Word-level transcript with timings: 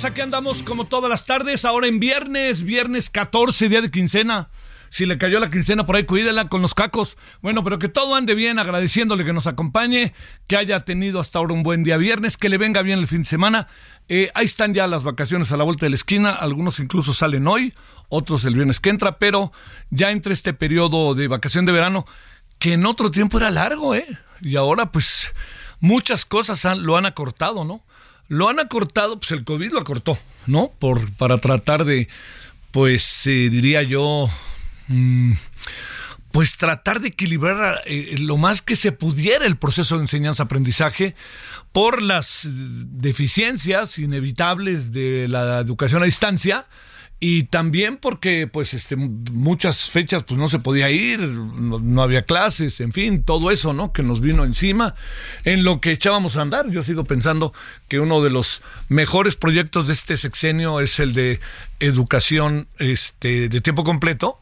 Tardes, 0.00 0.04
aquí 0.04 0.20
andamos 0.20 0.62
como 0.62 0.86
todas 0.86 1.10
las 1.10 1.26
tardes, 1.26 1.64
ahora 1.64 1.86
en 1.86 2.00
viernes, 2.00 2.62
viernes 2.64 3.10
14, 3.10 3.68
día 3.68 3.82
de 3.82 3.90
quincena. 3.90 4.48
Si 4.88 5.06
le 5.06 5.18
cayó 5.18 5.38
la 5.38 5.50
quincena 5.50 5.86
por 5.86 5.94
ahí, 5.96 6.04
cuídela 6.04 6.48
con 6.48 6.62
los 6.62 6.74
cacos. 6.74 7.16
Bueno, 7.42 7.62
pero 7.62 7.78
que 7.78 7.88
todo 7.88 8.16
ande 8.16 8.34
bien, 8.34 8.58
agradeciéndole 8.58 9.24
que 9.24 9.32
nos 9.32 9.46
acompañe, 9.46 10.12
que 10.48 10.56
haya 10.56 10.80
tenido 10.84 11.20
hasta 11.20 11.38
ahora 11.38 11.54
un 11.54 11.62
buen 11.62 11.84
día 11.84 11.96
viernes, 11.96 12.36
que 12.36 12.48
le 12.48 12.58
venga 12.58 12.82
bien 12.82 12.98
el 12.98 13.06
fin 13.06 13.18
de 13.22 13.24
semana. 13.26 13.68
Eh, 14.08 14.30
ahí 14.34 14.46
están 14.46 14.74
ya 14.74 14.88
las 14.88 15.04
vacaciones 15.04 15.52
a 15.52 15.56
la 15.56 15.62
vuelta 15.64 15.86
de 15.86 15.90
la 15.90 15.96
esquina, 15.96 16.30
algunos 16.30 16.80
incluso 16.80 17.12
salen 17.14 17.46
hoy, 17.46 17.72
otros 18.08 18.44
el 18.46 18.54
viernes 18.54 18.80
que 18.80 18.90
entra, 18.90 19.18
pero 19.18 19.52
ya 19.90 20.10
entre 20.10 20.34
este 20.34 20.52
periodo 20.54 21.14
de 21.14 21.28
vacación 21.28 21.66
de 21.66 21.72
verano, 21.72 22.04
que 22.58 22.72
en 22.72 22.84
otro 22.86 23.10
tiempo 23.12 23.38
era 23.38 23.50
largo, 23.50 23.94
¿eh? 23.94 24.06
Y 24.40 24.56
ahora 24.56 24.90
pues 24.90 25.32
muchas 25.78 26.24
cosas 26.24 26.64
han- 26.64 26.82
lo 26.82 26.96
han 26.96 27.06
acortado, 27.06 27.64
¿no? 27.64 27.84
Lo 28.30 28.48
han 28.48 28.60
acortado, 28.60 29.18
pues 29.18 29.32
el 29.32 29.42
COVID 29.42 29.72
lo 29.72 29.80
acortó, 29.80 30.16
¿no? 30.46 30.70
Por, 30.78 31.10
para 31.14 31.38
tratar 31.38 31.84
de, 31.84 32.06
pues 32.70 33.26
eh, 33.26 33.50
diría 33.50 33.82
yo, 33.82 34.30
mm, 34.86 35.32
pues 36.30 36.56
tratar 36.56 37.00
de 37.00 37.08
equilibrar 37.08 37.80
eh, 37.86 38.14
lo 38.20 38.36
más 38.36 38.62
que 38.62 38.76
se 38.76 38.92
pudiera 38.92 39.46
el 39.46 39.56
proceso 39.56 39.96
de 39.96 40.02
enseñanza-aprendizaje 40.02 41.16
por 41.72 42.02
las 42.02 42.48
deficiencias 42.48 43.98
inevitables 43.98 44.92
de 44.92 45.26
la 45.26 45.58
educación 45.58 46.00
a 46.02 46.06
distancia 46.06 46.66
y 47.22 47.44
también 47.44 47.98
porque 47.98 48.46
pues 48.46 48.72
este 48.72 48.96
muchas 48.96 49.90
fechas 49.90 50.24
pues 50.24 50.40
no 50.40 50.48
se 50.48 50.58
podía 50.58 50.88
ir, 50.88 51.20
no, 51.20 51.78
no 51.78 52.02
había 52.02 52.22
clases, 52.22 52.80
en 52.80 52.94
fin, 52.94 53.22
todo 53.22 53.50
eso, 53.50 53.74
¿no? 53.74 53.92
que 53.92 54.02
nos 54.02 54.22
vino 54.22 54.42
encima 54.44 54.94
en 55.44 55.62
lo 55.62 55.82
que 55.82 55.92
echábamos 55.92 56.38
a 56.38 56.42
andar. 56.42 56.70
Yo 56.70 56.82
sigo 56.82 57.04
pensando 57.04 57.52
que 57.88 58.00
uno 58.00 58.22
de 58.22 58.30
los 58.30 58.62
mejores 58.88 59.36
proyectos 59.36 59.86
de 59.86 59.92
este 59.92 60.16
sexenio 60.16 60.80
es 60.80 60.98
el 60.98 61.12
de 61.12 61.40
educación 61.78 62.68
este 62.78 63.50
de 63.50 63.60
tiempo 63.60 63.84
completo 63.84 64.40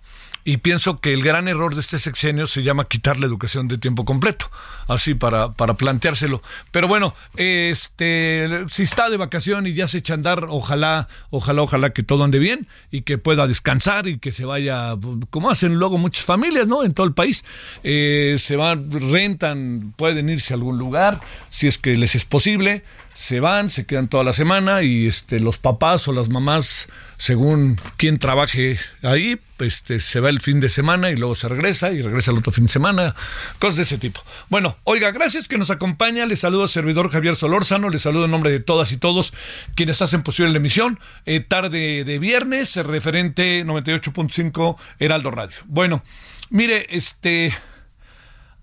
y 0.49 0.57
pienso 0.57 0.99
que 0.99 1.13
el 1.13 1.23
gran 1.23 1.47
error 1.47 1.75
de 1.75 1.83
este 1.83 1.99
sexenio 1.99 2.47
se 2.47 2.63
llama 2.63 2.89
quitar 2.89 3.19
la 3.19 3.27
educación 3.27 3.69
de 3.69 3.77
tiempo 3.77 4.07
completo, 4.07 4.51
así 4.87 5.13
para, 5.13 5.53
para 5.53 5.75
planteárselo. 5.75 6.43
Pero 6.71 6.89
bueno, 6.89 7.15
este, 7.37 8.49
si 8.71 8.85
está 8.85 9.11
de 9.11 9.19
vacación 9.19 9.67
y 9.67 9.75
ya 9.75 9.87
se 9.87 9.99
echa 9.99 10.15
a 10.15 10.17
andar, 10.17 10.47
ojalá, 10.49 11.07
ojalá, 11.29 11.61
ojalá 11.61 11.91
que 11.91 12.03
todo 12.03 12.25
ande 12.25 12.39
bien 12.39 12.67
y 12.91 13.03
que 13.03 13.19
pueda 13.19 13.47
descansar 13.47 14.09
y 14.09 14.19
que 14.21 14.33
se 14.33 14.47
vaya, 14.47 14.95
como 15.29 15.51
hacen 15.51 15.75
luego 15.75 15.99
muchas 15.99 16.25
familias, 16.25 16.67
¿no? 16.67 16.83
En 16.83 16.93
todo 16.93 17.07
el 17.07 17.13
país, 17.13 17.45
eh, 17.85 18.37
se 18.39 18.57
van, 18.57 18.91
rentan, 18.91 19.93
pueden 19.99 20.31
irse 20.31 20.55
a 20.55 20.57
algún 20.57 20.79
lugar, 20.79 21.21
si 21.51 21.67
es 21.67 21.77
que 21.77 21.95
les 21.95 22.15
es 22.15 22.25
posible 22.25 22.85
se 23.13 23.41
van, 23.41 23.69
se 23.69 23.85
quedan 23.85 24.07
toda 24.07 24.23
la 24.23 24.33
semana 24.33 24.85
y 24.85 25.09
este, 25.09 25.41
los 25.41 25.59
papás 25.59 26.07
o 26.07 26.13
las 26.13 26.29
mamás, 26.29 26.89
según 27.17 27.77
quien 27.97 28.21
trabaje 28.21 28.79
ahí, 29.03 29.41
este, 29.61 30.01
se 30.01 30.21
va 30.21 30.29
el 30.29 30.41
fin 30.41 30.61
de 30.61 30.69
semana 30.69 31.11
y 31.11 31.17
luego 31.17 31.35
se 31.35 31.49
regresa 31.49 31.91
y 31.91 32.03
regresa 32.03 32.31
el 32.31 32.39
otro 32.39 32.53
fin 32.53 32.67
de 32.67 32.73
semana, 32.73 33.15
cosas 33.59 33.77
de 33.77 33.83
ese 33.83 33.99
tipo. 33.99 34.23
Bueno, 34.49 34.77
oiga, 34.85 35.11
gracias 35.11 35.49
que 35.49 35.59
nos 35.59 35.71
acompaña, 35.71 36.27
le 36.27 36.37
saludo 36.37 36.63
al 36.63 36.69
servidor 36.69 37.11
Javier 37.11 37.37
Solórzano, 37.37 37.91
le 37.91 37.99
saludo 37.99 38.27
en 38.27 38.31
nombre 38.31 38.51
de 38.51 38.61
todas 38.61 38.93
y 38.93 38.97
todos 38.97 39.33
quienes 39.75 40.01
hacen 40.03 40.23
posible 40.23 40.53
la 40.53 40.59
emisión, 40.59 40.99
eh, 41.27 41.41
tarde 41.41 42.05
de 42.05 42.19
viernes, 42.19 42.77
referente 42.77 43.65
98.5 43.65 44.77
Heraldo 44.99 45.31
Radio. 45.31 45.57
Bueno, 45.67 46.03
mire, 46.51 46.87
este, 46.91 47.55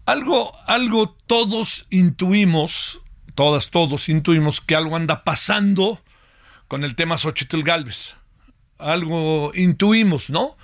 algo, 0.05 0.51
algo 0.67 1.15
todos 1.25 1.87
intuimos, 1.89 3.01
todas, 3.33 3.71
todos 3.71 4.07
intuimos 4.09 4.61
que 4.61 4.75
algo 4.75 4.95
anda 4.95 5.23
pasando 5.23 5.99
con 6.67 6.83
el 6.83 6.95
tema 6.95 7.17
Xochitl 7.17 7.63
Galvez. 7.63 8.15
Algo 8.77 9.51
intuimos, 9.55 10.29
¿no? 10.29 10.57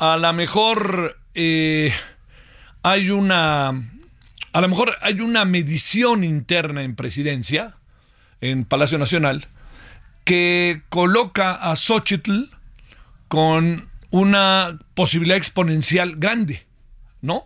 A 0.00 0.16
lo 0.16 0.32
mejor 0.32 1.18
eh, 1.34 1.92
hay 2.82 3.10
una. 3.10 3.68
A 3.68 4.60
lo 4.62 4.68
mejor 4.68 4.94
hay 5.02 5.20
una 5.20 5.44
medición 5.44 6.24
interna 6.24 6.82
en 6.84 6.96
presidencia, 6.96 7.76
en 8.40 8.64
Palacio 8.64 8.96
Nacional, 8.96 9.46
que 10.24 10.80
coloca 10.88 11.52
a 11.52 11.76
Xochitl 11.76 12.44
con 13.28 13.90
una 14.08 14.78
posibilidad 14.94 15.36
exponencial 15.36 16.16
grande, 16.16 16.66
¿no? 17.20 17.44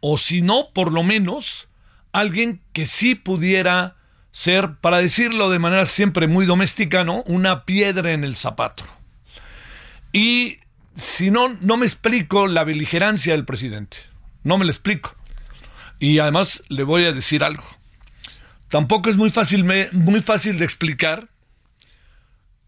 O 0.00 0.18
si 0.18 0.42
no, 0.42 0.68
por 0.74 0.92
lo 0.92 1.02
menos 1.02 1.68
alguien 2.12 2.60
que 2.74 2.86
sí 2.86 3.14
pudiera 3.14 3.96
ser, 4.32 4.76
para 4.82 4.98
decirlo 4.98 5.48
de 5.48 5.58
manera 5.58 5.86
siempre 5.86 6.26
muy 6.26 6.44
doméstica, 6.44 7.04
¿no? 7.04 7.22
Una 7.22 7.64
piedra 7.64 8.12
en 8.12 8.22
el 8.22 8.36
zapato. 8.36 8.84
Y 10.12 10.58
si 10.94 11.30
no, 11.30 11.56
no 11.60 11.76
me 11.76 11.86
explico 11.86 12.46
la 12.46 12.64
beligerancia 12.64 13.34
del 13.34 13.44
presidente. 13.44 13.98
No 14.42 14.58
me 14.58 14.64
lo 14.64 14.70
explico. 14.70 15.14
Y 15.98 16.18
además 16.18 16.62
le 16.68 16.82
voy 16.82 17.04
a 17.04 17.12
decir 17.12 17.44
algo. 17.44 17.64
Tampoco 18.68 19.10
es 19.10 19.16
muy 19.16 19.30
fácil, 19.30 19.64
muy 19.92 20.20
fácil 20.20 20.58
de 20.58 20.64
explicar 20.64 21.28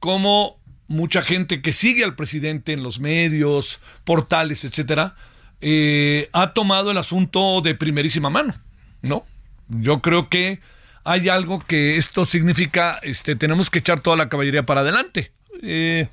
cómo 0.01 0.61
mucha 0.89 1.23
gente 1.23 1.63
que 1.63 1.73
sigue 1.73 2.05
al 2.05 2.17
presidente 2.17 2.73
en 2.73 2.83
los 2.83 3.01
medios, 3.01 3.81
portales, 4.05 4.65
etcétera, 4.65 5.17
eh, 5.61 6.29
ha 6.33 6.53
tomado 6.53 6.91
el 6.91 6.99
asunto 6.99 7.61
de 7.63 7.75
primerísima 7.75 8.29
mano, 8.29 8.53
¿no? 9.01 9.25
Yo 9.69 10.03
creo 10.03 10.29
que 10.29 10.61
hay 11.05 11.29
algo 11.29 11.61
que 11.61 11.97
esto 11.97 12.25
significa, 12.25 12.99
este, 13.03 13.37
tenemos 13.37 13.71
que 13.71 13.79
echar 13.79 14.01
toda 14.01 14.17
la 14.17 14.29
caballería 14.29 14.65
para 14.65 14.81
adelante. 14.83 15.33
Eh, 15.63 16.09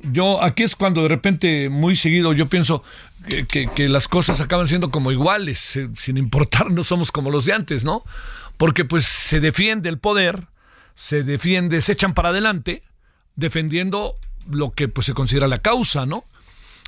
yo, 0.00 0.42
aquí 0.42 0.62
es 0.62 0.76
cuando 0.76 1.02
de 1.02 1.08
repente, 1.08 1.68
muy 1.68 1.96
seguido, 1.96 2.32
yo 2.32 2.46
pienso 2.46 2.82
que, 3.26 3.88
las 3.88 4.08
cosas 4.08 4.40
acaban 4.40 4.66
siendo 4.66 4.90
como 4.90 5.12
iguales, 5.12 5.76
eh, 5.76 5.88
sin 5.96 6.16
importar, 6.16 6.70
no 6.70 6.84
somos 6.84 7.12
como 7.12 7.30
los 7.30 7.44
de 7.44 7.52
antes, 7.52 7.84
¿no? 7.84 8.04
Porque 8.56 8.84
pues 8.84 9.04
se 9.04 9.40
defiende 9.40 9.88
el 9.88 9.98
poder, 9.98 10.46
se 10.94 11.22
defiende, 11.22 11.80
se 11.80 11.92
echan 11.92 12.14
para 12.14 12.30
adelante, 12.30 12.82
defendiendo 13.36 14.14
lo 14.50 14.70
que 14.70 14.88
pues 14.88 15.06
se 15.06 15.14
considera 15.14 15.48
la 15.48 15.58
causa, 15.58 16.06
¿no? 16.06 16.24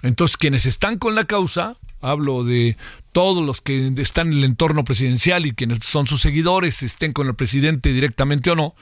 Entonces, 0.03 0.37
quienes 0.37 0.67
están 0.67 0.99
con 0.99 1.15
la 1.15 1.25
causa, 1.25 1.77
hablo 2.01 2.45
de 2.45 2.77
todos 3.13 3.45
los 3.45 3.61
que 3.61 3.93
están 3.99 4.29
en 4.29 4.39
el 4.39 4.45
entorno 4.45 4.85
presidencial 4.85 5.47
y 5.47 5.53
quienes 5.53 5.81
son 5.83 6.07
sus 6.07 6.23
seguidores, 6.23 6.83
estén 6.83 7.13
con 7.13 7.27
el 7.27 7.35
presidente 7.35 7.93
directamente 7.93 8.51
o 8.51 8.57
no, 8.57 8.75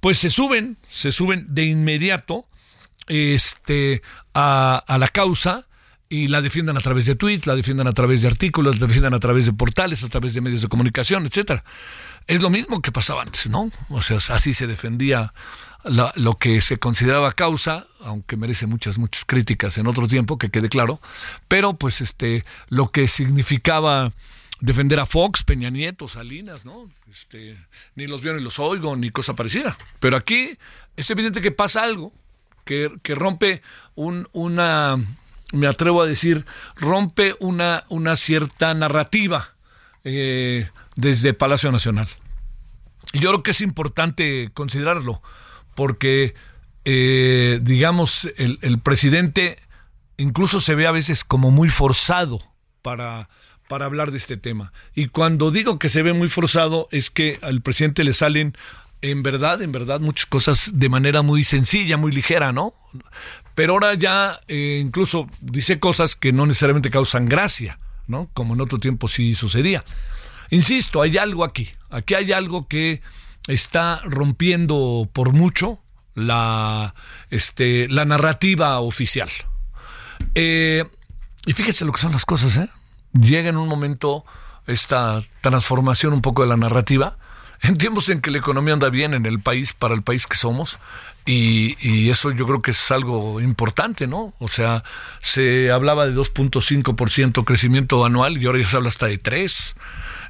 pues 0.00 0.18
se 0.18 0.30
suben, 0.30 0.76
se 0.88 1.12
suben 1.12 1.46
de 1.48 1.64
inmediato 1.64 2.46
este, 3.10 4.02
a, 4.32 4.82
a 4.86 4.98
la 4.98 5.08
causa 5.08 5.66
y 6.08 6.28
la 6.28 6.40
defiendan 6.40 6.76
a 6.76 6.80
través 6.80 7.06
de 7.06 7.14
tweets, 7.14 7.46
la 7.46 7.54
defiendan 7.54 7.86
a 7.86 7.92
través 7.92 8.22
de 8.22 8.28
artículos, 8.28 8.80
la 8.80 8.86
defiendan 8.86 9.14
a 9.14 9.18
través 9.18 9.46
de 9.46 9.52
portales, 9.52 10.02
a 10.04 10.08
través 10.08 10.34
de 10.34 10.40
medios 10.40 10.62
de 10.62 10.68
comunicación, 10.68 11.26
etcétera. 11.26 11.64
Es 12.26 12.40
lo 12.40 12.50
mismo 12.50 12.80
que 12.80 12.92
pasaba 12.92 13.22
antes, 13.22 13.48
¿no? 13.48 13.70
O 13.88 14.02
sea, 14.02 14.18
así 14.34 14.54
se 14.54 14.66
defendía 14.66 15.32
lo 15.84 16.34
que 16.36 16.60
se 16.60 16.76
consideraba 16.76 17.32
causa, 17.32 17.86
aunque 18.00 18.36
merece 18.36 18.66
muchas, 18.66 18.98
muchas 18.98 19.24
críticas 19.24 19.78
en 19.78 19.86
otro 19.86 20.06
tiempo, 20.06 20.36
que 20.36 20.50
quede 20.50 20.68
claro, 20.68 21.00
pero 21.48 21.74
pues 21.74 22.00
este, 22.00 22.44
lo 22.68 22.88
que 22.88 23.06
significaba 23.06 24.12
defender 24.60 25.00
a 25.00 25.06
Fox, 25.06 25.42
Peña 25.42 25.70
Nieto, 25.70 26.06
Salinas, 26.06 26.64
¿no? 26.64 26.90
Este, 27.10 27.56
ni 27.94 28.06
los 28.06 28.22
veo 28.22 28.34
ni 28.34 28.42
los 28.42 28.58
oigo, 28.58 28.94
ni 28.96 29.10
cosa 29.10 29.34
parecida. 29.34 29.76
Pero 30.00 30.16
aquí 30.16 30.58
es 30.96 31.10
evidente 31.10 31.40
que 31.40 31.50
pasa 31.50 31.82
algo, 31.82 32.12
que, 33.02 33.14
rompe 33.14 33.62
un, 33.96 34.28
una, 34.32 34.96
me 35.52 35.66
atrevo 35.66 36.02
a 36.02 36.06
decir, 36.06 36.46
rompe 36.76 37.34
una, 37.40 37.84
una 37.88 38.14
cierta 38.14 38.72
narrativa 38.74 39.48
eh, 40.04 40.68
desde 40.94 41.34
Palacio 41.34 41.72
Nacional. 41.72 42.08
Y 43.12 43.18
yo 43.18 43.30
creo 43.30 43.42
que 43.42 43.50
es 43.50 43.60
importante 43.60 44.50
considerarlo 44.54 45.20
porque, 45.74 46.34
eh, 46.84 47.58
digamos, 47.62 48.28
el, 48.36 48.58
el, 48.62 48.78
presidente 48.78 49.58
incluso 50.16 50.60
se 50.60 50.76
ve 50.76 50.86
a 50.86 50.92
veces 50.92 51.24
como 51.24 51.50
muy 51.50 51.70
forzado 51.70 52.40
para, 52.82 53.28
para 53.68 53.86
hablar 53.86 54.12
de 54.12 54.18
este 54.18 54.36
tema. 54.36 54.72
Y 54.94 55.08
cuando 55.08 55.50
digo 55.50 55.78
que 55.78 55.88
se 55.88 56.02
ve 56.02 56.12
muy 56.12 56.28
forzado 56.28 56.86
es 56.92 57.10
que 57.10 57.38
al 57.42 57.62
presidente 57.62 58.04
le 58.04 58.12
salen 58.12 58.56
en 59.02 59.22
verdad, 59.22 59.62
en 59.62 59.72
verdad, 59.72 60.00
muchas 60.00 60.26
cosas 60.26 60.70
de 60.74 60.88
manera 60.88 61.22
muy 61.22 61.44
sencilla, 61.44 61.96
muy 61.96 62.12
ligera, 62.12 62.52
¿no? 62.52 62.74
Pero 63.54 63.74
ahora 63.74 63.94
ya 63.94 64.40
eh, 64.48 64.80
incluso 64.82 65.28
dice 65.40 65.78
cosas 65.78 66.16
que 66.16 66.32
no 66.32 66.46
necesariamente 66.46 66.90
causan 66.90 67.26
gracia, 67.26 67.78
¿no? 68.06 68.28
Como 68.34 68.54
en 68.54 68.60
otro 68.60 68.78
tiempo 68.78 69.08
sí 69.08 69.34
sucedía. 69.34 69.84
Insisto, 70.50 71.02
hay 71.02 71.16
algo 71.18 71.44
aquí. 71.44 71.70
Aquí 71.90 72.14
hay 72.14 72.32
algo 72.32 72.68
que 72.68 73.02
está 73.46 74.00
rompiendo 74.04 75.08
por 75.12 75.32
mucho 75.32 75.80
la, 76.14 76.94
este, 77.30 77.88
la 77.88 78.04
narrativa 78.04 78.80
oficial. 78.80 79.28
Eh, 80.34 80.84
y 81.46 81.52
fíjese 81.52 81.84
lo 81.84 81.92
que 81.92 82.00
son 82.00 82.12
las 82.12 82.24
cosas, 82.24 82.56
¿eh? 82.56 82.68
Llega 83.12 83.48
en 83.48 83.56
un 83.56 83.68
momento 83.68 84.24
esta 84.66 85.20
transformación 85.40 86.12
un 86.12 86.20
poco 86.20 86.42
de 86.42 86.48
la 86.48 86.56
narrativa, 86.56 87.16
en 87.62 87.76
en 88.08 88.20
que 88.20 88.30
la 88.30 88.38
economía 88.38 88.74
anda 88.74 88.90
bien 88.90 89.14
en 89.14 89.26
el 89.26 89.40
país, 89.40 89.72
para 89.72 89.94
el 89.94 90.02
país 90.02 90.26
que 90.26 90.36
somos, 90.36 90.78
y, 91.26 91.76
y 91.80 92.10
eso 92.10 92.30
yo 92.30 92.46
creo 92.46 92.62
que 92.62 92.70
es 92.70 92.90
algo 92.90 93.40
importante, 93.40 94.06
¿no? 94.06 94.32
O 94.38 94.48
sea, 94.48 94.82
se 95.20 95.70
hablaba 95.70 96.06
de 96.06 96.14
2.5% 96.14 97.44
crecimiento 97.44 98.04
anual 98.04 98.42
y 98.42 98.46
ahora 98.46 98.58
ya 98.58 98.66
se 98.66 98.76
habla 98.76 98.88
hasta 98.88 99.06
de 99.06 99.22
3% 99.22 99.74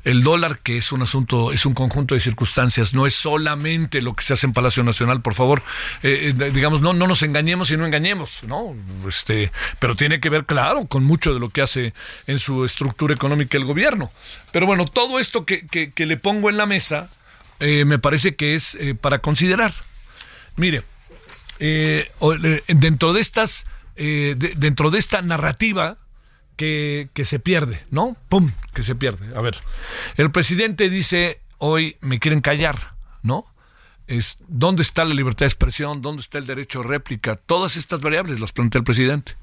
el 0.04 0.22
dólar, 0.22 0.60
que 0.60 0.78
es 0.78 0.92
un 0.92 1.02
asunto, 1.02 1.52
es 1.52 1.66
un 1.66 1.74
conjunto 1.74 2.14
de 2.14 2.20
circunstancias, 2.20 2.94
no 2.94 3.06
es 3.06 3.14
solamente 3.14 4.00
lo 4.00 4.14
que 4.14 4.24
se 4.24 4.32
hace 4.32 4.46
en 4.46 4.52
Palacio 4.52 4.82
Nacional, 4.82 5.20
por 5.20 5.34
favor, 5.34 5.62
eh, 6.02 6.34
eh, 6.38 6.50
digamos, 6.52 6.80
no, 6.80 6.92
no 6.92 7.06
nos 7.06 7.22
engañemos 7.22 7.70
y 7.70 7.76
no 7.76 7.84
engañemos, 7.84 8.42
¿no? 8.44 8.74
Este, 9.06 9.52
pero 9.78 9.96
tiene 9.96 10.20
que 10.20 10.30
ver, 10.30 10.46
claro, 10.46 10.86
con 10.86 11.04
mucho 11.04 11.34
de 11.34 11.40
lo 11.40 11.50
que 11.50 11.62
hace 11.62 11.92
en 12.26 12.38
su 12.38 12.64
estructura 12.64 13.14
económica 13.14 13.58
el 13.58 13.64
gobierno. 13.64 14.10
Pero 14.52 14.66
bueno, 14.66 14.86
todo 14.86 15.18
esto 15.18 15.44
que, 15.44 15.66
que, 15.66 16.06
le 16.06 16.16
pongo 16.16 16.48
en 16.48 16.56
la 16.56 16.66
mesa, 16.66 17.10
eh, 17.60 17.84
me 17.84 17.98
parece 17.98 18.34
que 18.36 18.54
es 18.54 18.76
para 19.00 19.20
considerar. 19.20 19.72
Mire, 20.56 20.82
dentro 22.68 23.12
de 23.12 23.20
estas, 23.20 23.64
dentro 23.96 24.90
de 24.90 24.98
esta 24.98 25.22
narrativa, 25.22 25.98
que, 26.60 27.24
se 27.24 27.38
pierde, 27.38 27.84
¿no? 27.90 28.16
¡Pum! 28.28 28.50
Que 28.74 28.82
se 28.82 28.94
pierde. 28.94 29.34
A 29.34 29.40
ver, 29.40 29.56
el 30.16 30.30
presidente 30.30 30.90
dice, 30.90 31.40
hoy 31.56 31.96
me 32.00 32.18
quieren 32.18 32.42
callar, 32.42 32.94
¿no? 33.22 33.46
Es, 34.06 34.38
¿Dónde 34.46 34.82
está 34.82 35.04
la 35.04 35.14
libertad 35.14 35.46
de 35.46 35.48
expresión? 35.48 36.02
¿Dónde 36.02 36.20
está 36.20 36.36
el 36.36 36.46
derecho 36.46 36.80
a 36.80 36.82
réplica? 36.82 37.36
Todas 37.36 37.76
estas 37.76 38.00
variables 38.00 38.40
las 38.40 38.52
plantea 38.52 38.80
el 38.80 38.84
presidente. 38.84 39.36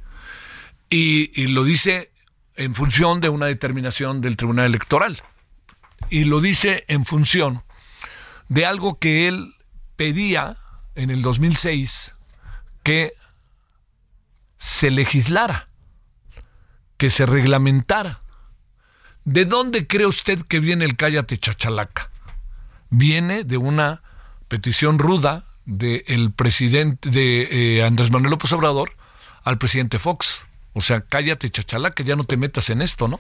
Y 0.89 1.47
lo 1.47 1.63
dice 1.63 2.11
en 2.55 2.75
función 2.75 3.19
de 3.19 3.29
una 3.29 3.47
determinación 3.47 4.21
del 4.21 4.37
Tribunal 4.37 4.65
Electoral. 4.65 5.21
Y 6.09 6.25
lo 6.25 6.39
dice 6.39 6.85
en 6.87 7.05
función 7.05 7.63
de 8.49 8.65
algo 8.65 8.99
que 8.99 9.27
él 9.27 9.53
pedía 9.95 10.57
en 10.95 11.09
el 11.09 11.21
2006 11.21 12.15
que 12.83 13.13
se 14.57 14.91
legislara 14.91 15.67
que 16.97 17.09
se 17.09 17.25
reglamentara. 17.25 18.21
¿De 19.23 19.45
dónde 19.45 19.87
cree 19.87 20.07
usted 20.07 20.41
que 20.41 20.59
viene 20.59 20.85
el 20.85 20.95
cállate 20.95 21.37
chachalaca? 21.37 22.11
Viene 22.89 23.43
de 23.43 23.57
una 23.57 24.01
petición 24.47 24.99
ruda 24.99 25.45
del 25.65 26.31
presidente 26.31 27.09
de 27.09 27.77
eh, 27.79 27.83
Andrés 27.83 28.11
Manuel 28.11 28.31
López 28.31 28.51
Obrador 28.53 28.95
al 29.43 29.57
presidente 29.57 29.99
Fox. 29.99 30.47
O 30.73 30.81
sea, 30.81 31.01
cállate 31.01 31.49
chachalaca, 31.49 32.03
ya 32.03 32.15
no 32.15 32.23
te 32.23 32.37
metas 32.37 32.69
en 32.69 32.81
esto, 32.81 33.07
¿no? 33.07 33.19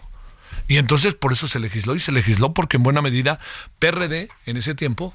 Y 0.67 0.77
entonces 0.77 1.15
por 1.15 1.33
eso 1.33 1.47
se 1.47 1.59
legisló 1.59 1.95
y 1.95 1.99
se 1.99 2.11
legisló 2.11 2.53
porque 2.53 2.77
en 2.77 2.83
buena 2.83 3.01
medida 3.01 3.39
PRD 3.79 4.29
en 4.45 4.57
ese 4.57 4.75
tiempo 4.75 5.13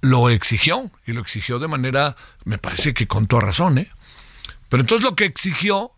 lo 0.00 0.28
exigió 0.30 0.90
y 1.06 1.12
lo 1.12 1.20
exigió 1.20 1.58
de 1.58 1.68
manera, 1.68 2.16
me 2.44 2.58
parece 2.58 2.92
que 2.92 3.06
con 3.06 3.26
toda 3.28 3.42
razón, 3.42 3.78
¿eh? 3.78 3.88
Pero 4.68 4.82
entonces 4.82 5.04
lo 5.04 5.14
que 5.14 5.24
exigió, 5.24 5.92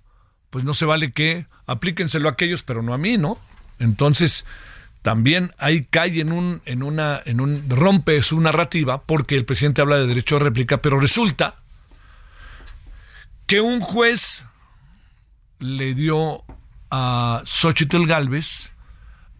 pues 0.50 0.64
no 0.64 0.74
se 0.74 0.84
vale 0.84 1.12
que 1.12 1.46
aplíquenselo 1.66 2.28
a 2.28 2.32
aquellos, 2.32 2.62
pero 2.62 2.82
no 2.82 2.92
a 2.92 2.98
mí, 2.98 3.16
¿no? 3.16 3.38
Entonces 3.78 4.44
también 5.00 5.54
hay 5.58 5.84
calle 5.84 6.20
en 6.20 6.32
un, 6.32 6.62
en 6.66 6.82
una, 6.82 7.20
en 7.24 7.40
un 7.40 7.68
rompe 7.68 8.20
su 8.22 8.40
narrativa 8.40 9.02
porque 9.02 9.36
el 9.36 9.44
presidente 9.44 9.80
habla 9.80 9.96
de 9.96 10.06
derecho 10.06 10.38
de 10.38 10.44
réplica, 10.44 10.78
pero 10.78 11.00
resulta 11.00 11.56
que 13.46 13.60
un 13.60 13.80
juez 13.80 14.44
le 15.58 15.94
dio 15.94 16.43
a 16.96 17.42
Xochitl 17.44 18.06
Galvez 18.06 18.70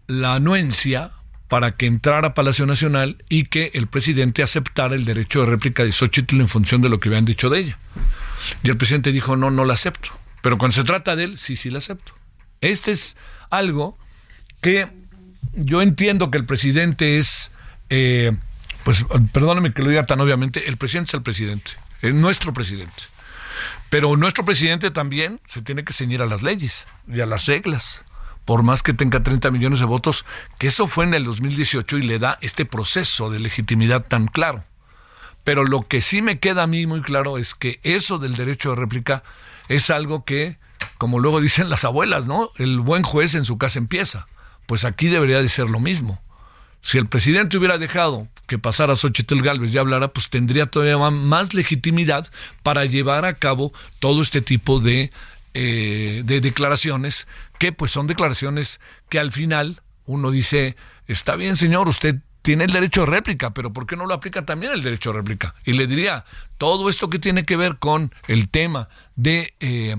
la 0.07 0.33
anuencia 0.33 1.11
para 1.47 1.77
que 1.77 1.85
entrara 1.85 2.29
a 2.29 2.33
Palacio 2.33 2.65
Nacional 2.65 3.23
y 3.29 3.45
que 3.45 3.71
el 3.75 3.87
presidente 3.87 4.43
aceptara 4.43 4.95
el 4.95 5.05
derecho 5.05 5.39
de 5.39 5.45
réplica 5.45 5.85
de 5.85 5.93
Xochitl 5.93 6.41
en 6.41 6.49
función 6.49 6.81
de 6.81 6.89
lo 6.89 6.99
que 6.99 7.07
habían 7.07 7.23
dicho 7.23 7.49
de 7.49 7.59
ella. 7.59 7.77
Y 8.61 8.69
el 8.69 8.75
presidente 8.75 9.13
dijo, 9.13 9.37
no, 9.37 9.51
no 9.51 9.63
la 9.63 9.75
acepto. 9.75 10.09
Pero 10.41 10.57
cuando 10.57 10.75
se 10.75 10.83
trata 10.83 11.15
de 11.15 11.23
él, 11.23 11.37
sí, 11.37 11.55
sí 11.55 11.69
la 11.69 11.77
acepto. 11.77 12.13
Este 12.59 12.91
es 12.91 13.15
algo 13.49 13.97
que 14.61 14.89
yo 15.53 15.81
entiendo 15.81 16.31
que 16.31 16.37
el 16.37 16.45
presidente 16.45 17.19
es, 17.19 17.51
eh, 17.89 18.35
pues 18.83 19.05
perdóname 19.31 19.73
que 19.73 19.81
lo 19.81 19.89
diga 19.89 20.05
tan 20.05 20.19
obviamente, 20.19 20.67
el 20.67 20.75
presidente 20.75 21.11
es 21.11 21.13
el 21.13 21.23
presidente, 21.23 21.71
es 22.01 22.13
nuestro 22.13 22.53
presidente. 22.53 23.14
Pero 23.95 24.17
nuestro 24.17 24.43
presidente 24.43 24.91
también 24.91 25.39
se 25.47 25.61
tiene 25.61 25.85
que 25.85 25.93
ceñir 25.93 26.21
a 26.21 26.25
las 26.25 26.43
leyes 26.43 26.85
y 27.07 27.21
a 27.21 27.25
las 27.25 27.45
reglas 27.45 28.03
por 28.43 28.61
más 28.61 28.83
que 28.83 28.91
tenga 28.91 29.23
30 29.23 29.51
millones 29.51 29.79
de 29.79 29.85
votos, 29.85 30.25
que 30.59 30.67
eso 30.67 30.85
fue 30.85 31.05
en 31.05 31.13
el 31.13 31.23
2018 31.23 31.99
y 31.99 32.01
le 32.01 32.19
da 32.19 32.37
este 32.41 32.65
proceso 32.65 33.29
de 33.29 33.39
legitimidad 33.39 34.05
tan 34.05 34.27
claro. 34.27 34.65
Pero 35.45 35.63
lo 35.63 35.87
que 35.87 36.01
sí 36.01 36.21
me 36.21 36.39
queda 36.39 36.63
a 36.63 36.67
mí 36.67 36.85
muy 36.85 37.03
claro 37.03 37.37
es 37.37 37.55
que 37.55 37.79
eso 37.83 38.17
del 38.17 38.35
derecho 38.35 38.71
de 38.71 38.75
réplica 38.75 39.23
es 39.69 39.89
algo 39.89 40.25
que, 40.25 40.57
como 40.97 41.19
luego 41.19 41.39
dicen 41.39 41.69
las 41.69 41.85
abuelas, 41.85 42.25
¿no? 42.25 42.49
El 42.57 42.81
buen 42.81 43.03
juez 43.03 43.33
en 43.33 43.45
su 43.45 43.57
casa 43.57 43.79
empieza. 43.79 44.27
Pues 44.65 44.83
aquí 44.83 45.07
debería 45.07 45.41
de 45.41 45.47
ser 45.47 45.69
lo 45.69 45.79
mismo. 45.79 46.21
Si 46.85 46.99
el 46.99 47.07
presidente 47.07 47.57
hubiera 47.57 47.79
dejado 47.79 48.27
que 48.45 48.59
pasara 48.59 48.95
Xochitl 48.95 49.41
Galvez 49.41 49.73
y 49.73 49.79
hablara, 49.79 50.09
pues 50.09 50.29
tendría 50.29 50.67
todavía 50.67 50.99
más 51.09 51.55
legitimidad 51.55 52.31
para 52.61 52.85
llevar 52.85 53.25
a 53.25 53.33
cabo 53.33 53.73
todo 53.97 54.21
este 54.21 54.39
tipo 54.39 54.79
de 54.79 55.09
eh, 55.55 56.21
de 56.23 56.41
declaraciones 56.41 57.27
que 57.57 57.71
pues 57.71 57.89
son 57.89 58.05
declaraciones 58.05 58.79
que 59.09 59.17
al 59.17 59.31
final 59.31 59.81
uno 60.05 60.29
dice, 60.29 60.75
está 61.07 61.35
bien 61.35 61.55
señor, 61.55 61.89
usted 61.89 62.17
tiene 62.43 62.65
el 62.65 62.71
derecho 62.71 63.01
de 63.01 63.07
réplica, 63.07 63.51
pero 63.51 63.73
¿por 63.73 63.87
qué 63.87 63.95
no 63.95 64.05
lo 64.05 64.13
aplica 64.13 64.43
también 64.43 64.71
el 64.71 64.83
derecho 64.83 65.11
de 65.11 65.17
réplica? 65.17 65.55
Y 65.65 65.73
le 65.73 65.87
diría, 65.87 66.23
todo 66.59 66.87
esto 66.87 67.09
que 67.09 67.17
tiene 67.17 67.45
que 67.45 67.57
ver 67.57 67.77
con 67.77 68.13
el 68.27 68.47
tema 68.49 68.89
de, 69.15 69.55
eh, 69.59 69.95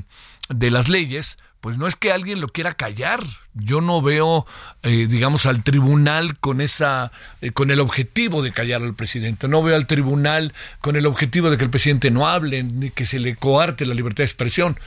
de 0.50 0.70
las 0.70 0.88
leyes, 0.88 1.36
pues 1.60 1.78
no 1.78 1.86
es 1.86 1.96
que 1.96 2.12
alguien 2.12 2.40
lo 2.40 2.48
quiera 2.48 2.74
callar. 2.74 3.20
Yo 3.54 3.80
no 3.80 4.02
veo, 4.02 4.46
eh, 4.82 5.06
digamos, 5.08 5.46
al 5.46 5.64
tribunal 5.64 6.38
con 6.38 6.60
esa, 6.60 7.10
eh, 7.40 7.52
con 7.52 7.70
el 7.70 7.80
objetivo 7.80 8.42
de 8.42 8.52
callar 8.52 8.82
al 8.82 8.94
presidente. 8.94 9.48
No 9.48 9.62
veo 9.62 9.76
al 9.76 9.86
tribunal 9.86 10.52
con 10.80 10.96
el 10.96 11.06
objetivo 11.06 11.50
de 11.50 11.56
que 11.56 11.64
el 11.64 11.70
presidente 11.70 12.10
no 12.10 12.28
hable, 12.28 12.62
ni 12.62 12.90
que 12.90 13.06
se 13.06 13.18
le 13.18 13.34
coarte 13.34 13.86
la 13.86 13.94
libertad 13.94 14.18
de 14.18 14.26
expresión. 14.26 14.78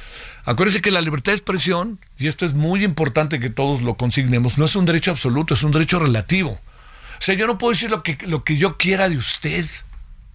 Acuérdense 0.46 0.82
que 0.82 0.92
la 0.92 1.02
libertad 1.02 1.32
de 1.32 1.38
expresión, 1.38 2.00
y 2.18 2.28
esto 2.28 2.46
es 2.46 2.54
muy 2.54 2.84
importante 2.84 3.40
que 3.40 3.50
todos 3.50 3.82
lo 3.82 3.96
consignemos, 3.96 4.58
no 4.58 4.66
es 4.66 4.76
un 4.76 4.86
derecho 4.86 5.12
absoluto, 5.12 5.54
es 5.54 5.64
un 5.64 5.72
derecho 5.72 6.00
relativo. 6.00 6.52
O 6.52 7.22
sea, 7.22 7.36
yo 7.36 7.48
no 7.48 7.58
puedo 7.58 7.72
decir 7.72 7.90
lo 7.90 8.04
que, 8.04 8.18
lo 8.26 8.44
que 8.44 8.56
yo 8.56 8.78
quiera 8.78 9.10
de 9.10 9.18
usted, 9.18 9.66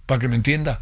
para 0.05 0.19
que 0.19 0.27
me 0.27 0.35
entienda. 0.35 0.79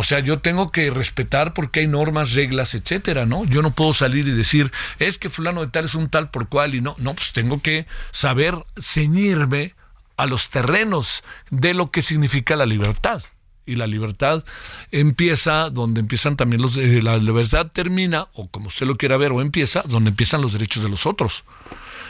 O 0.00 0.04
sea, 0.04 0.20
yo 0.20 0.38
tengo 0.38 0.70
que 0.70 0.90
respetar 0.90 1.54
porque 1.54 1.80
hay 1.80 1.88
normas, 1.88 2.34
reglas, 2.34 2.76
etcétera, 2.76 3.26
¿no? 3.26 3.44
Yo 3.46 3.62
no 3.62 3.72
puedo 3.72 3.92
salir 3.92 4.28
y 4.28 4.30
decir, 4.30 4.70
es 5.00 5.18
que 5.18 5.28
fulano 5.28 5.62
de 5.62 5.72
tal 5.72 5.86
es 5.86 5.96
un 5.96 6.08
tal 6.08 6.30
por 6.30 6.48
cual 6.48 6.76
y 6.76 6.80
no, 6.80 6.94
no, 6.98 7.14
pues 7.14 7.32
tengo 7.32 7.60
que 7.60 7.84
saber 8.12 8.54
ceñirme 8.80 9.74
a 10.16 10.26
los 10.26 10.50
terrenos 10.50 11.24
de 11.50 11.74
lo 11.74 11.90
que 11.90 12.02
significa 12.02 12.54
la 12.54 12.64
libertad. 12.64 13.24
Y 13.66 13.74
la 13.74 13.88
libertad 13.88 14.44
empieza 14.92 15.68
donde 15.68 15.98
empiezan 15.98 16.36
también 16.36 16.62
los... 16.62 16.76
Eh, 16.76 17.02
la 17.02 17.16
libertad 17.16 17.66
termina, 17.72 18.28
o 18.34 18.46
como 18.46 18.68
usted 18.68 18.86
lo 18.86 18.96
quiera 18.96 19.16
ver, 19.16 19.32
o 19.32 19.40
empieza 19.40 19.82
donde 19.82 20.10
empiezan 20.10 20.42
los 20.42 20.52
derechos 20.52 20.84
de 20.84 20.90
los 20.90 21.06
otros. 21.06 21.42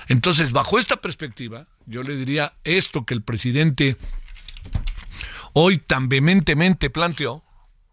Entonces, 0.09 0.53
bajo 0.53 0.79
esta 0.79 0.97
perspectiva, 0.97 1.65
yo 1.87 2.03
le 2.03 2.17
diría 2.17 2.53
esto 2.65 3.07
que 3.07 3.15
el 3.15 3.23
presidente 3.23 3.97
hoy 5.55 5.79
tan 5.79 6.11
vehementemente 6.11 6.91
planteó, 6.91 7.45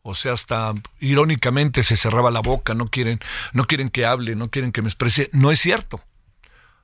o 0.08 0.14
sea, 0.14 0.34
hasta 0.34 0.72
irónicamente 1.00 1.82
se 1.82 1.98
cerraba 1.98 2.30
la 2.30 2.42
boca, 2.42 2.76
no 2.76 2.86
quieren, 2.86 3.20
no 3.54 3.66
quieren 3.66 3.90
que 3.90 4.06
hable, 4.06 4.36
no 4.36 4.52
quieren 4.52 4.72
que 4.72 4.84
me 4.84 4.88
exprese. 4.88 5.32
No 5.34 5.50
es 5.50 5.60
cierto. 5.60 6.00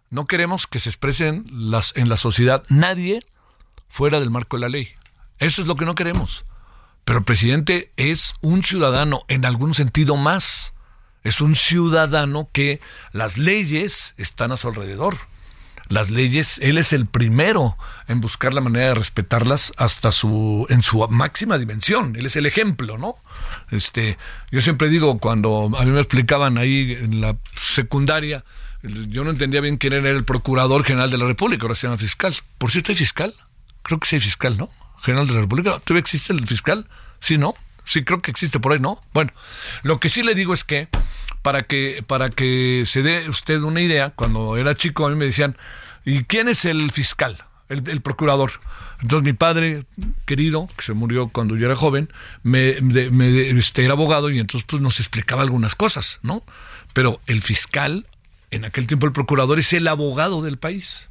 No 0.10 0.26
queremos 0.26 0.66
que 0.66 0.80
se 0.80 0.90
expresen 0.90 1.46
las, 1.52 1.96
en 1.96 2.10
la 2.10 2.18
sociedad 2.18 2.64
nadie 2.68 3.20
fuera 3.90 4.20
del 4.20 4.32
marco 4.32 4.58
de 4.58 4.62
la 4.62 4.70
ley. 4.70 4.90
Eso 5.38 5.62
es 5.62 5.68
lo 5.68 5.76
que 5.76 5.86
no 5.86 5.94
queremos. 5.94 6.46
Pero 7.06 7.20
el 7.20 7.24
presidente 7.24 7.92
es 7.96 8.34
un 8.42 8.64
ciudadano 8.64 9.22
en 9.28 9.46
algún 9.46 9.76
sentido 9.76 10.18
más. 10.18 10.74
Es 11.24 11.42
un 11.42 11.56
ciudadano 11.56 12.50
que 12.52 12.82
las 13.12 13.38
leyes 13.38 14.16
están 14.18 14.52
a 14.52 14.58
su 14.58 14.68
alrededor 14.68 15.16
las 15.92 16.10
leyes, 16.10 16.60
él 16.64 16.78
es 16.78 16.94
el 16.94 17.06
primero 17.06 17.78
en 18.08 18.22
buscar 18.22 18.54
la 18.54 18.62
manera 18.62 18.88
de 18.88 18.94
respetarlas 18.96 19.74
hasta 19.78 20.12
su 20.12 20.66
en 20.70 20.84
su 20.84 21.06
máxima 21.10 21.58
dimensión. 21.58 22.16
Él 22.16 22.26
es 22.26 22.36
el 22.36 22.46
ejemplo, 22.46 22.98
¿no? 22.98 23.18
Este, 23.70 24.18
yo 24.52 24.62
siempre 24.62 24.90
digo 24.90 25.20
cuando 25.20 25.70
a 25.78 25.86
mí 25.86 25.92
me 25.92 26.00
explicaban 26.00 26.58
ahí 26.58 26.94
en 26.94 27.22
la 27.22 27.38
secundaria, 27.60 28.44
yo 28.84 29.24
no 29.24 29.32
entendía 29.32 29.62
bien 29.62 29.78
quién 29.78 29.94
era 29.94 30.10
el 30.10 30.24
procurador 30.24 30.84
general 30.84 31.12
de 31.12 31.18
la 31.18 31.26
República, 31.26 31.64
ahora 31.64 31.76
se 31.76 31.88
llama 31.88 31.98
fiscal. 31.98 32.34
Por 32.58 32.72
cierto, 32.72 32.92
hay 32.92 32.96
fiscal. 32.96 33.34
Creo 33.84 34.00
que 34.00 34.08
sí 34.08 34.20
fiscal, 34.20 34.58
¿no? 34.58 34.70
General 35.02 35.28
de 35.28 35.34
la 35.34 35.42
República. 35.42 35.80
¿Todavía 35.80 36.02
existe 36.02 36.34
el 36.34 36.46
fiscal? 36.48 36.88
Sí, 37.20 37.38
¿no? 37.38 37.56
Sí, 37.84 38.04
creo 38.04 38.22
que 38.22 38.32
existe 38.32 38.60
por 38.60 38.74
ahí, 38.74 38.80
¿no? 38.80 39.02
Bueno, 39.14 39.32
lo 39.84 40.00
que 40.00 40.10
sí 40.10 40.24
le 40.24 40.36
digo 40.36 40.54
es 40.54 40.64
que 40.64 40.88
para 41.42 41.64
que 41.64 42.04
para 42.06 42.30
que 42.30 42.84
se 42.86 43.02
dé 43.02 43.28
usted 43.28 43.62
una 43.62 43.82
idea, 43.82 44.12
cuando 44.12 44.58
era 44.58 44.76
chico 44.76 45.06
a 45.06 45.10
mí 45.10 45.16
me 45.16 45.26
decían, 45.26 45.58
¿Y 46.06 46.24
quién 46.24 46.48
es 46.48 46.66
el 46.66 46.92
fiscal? 46.92 47.46
El, 47.70 48.02
procurador. 48.02 48.52
Entonces 49.02 49.26
mi 49.26 49.32
padre 49.32 49.86
querido, 50.26 50.68
que 50.76 50.84
se 50.84 50.94
murió 50.94 51.30
cuando 51.30 51.56
yo 51.56 51.68
era 51.68 51.76
joven, 51.78 52.12
me, 52.44 52.76
este, 53.58 53.86
era 53.86 53.94
abogado 53.94 54.30
y 54.30 54.40
entonces 54.40 54.68
pues, 54.70 54.82
nos 54.82 55.00
explicaba 55.00 55.42
algunas 55.42 55.76
cosas, 55.76 56.20
¿no? 56.22 56.44
Pero 56.92 57.22
el 57.28 57.42
fiscal, 57.42 58.08
en 58.50 58.66
aquel 58.66 58.88
tiempo 58.88 59.06
el 59.06 59.14
procurador, 59.14 59.58
es 59.58 59.72
el 59.72 59.88
abogado 59.88 60.42
del 60.42 60.58
país, 60.58 61.10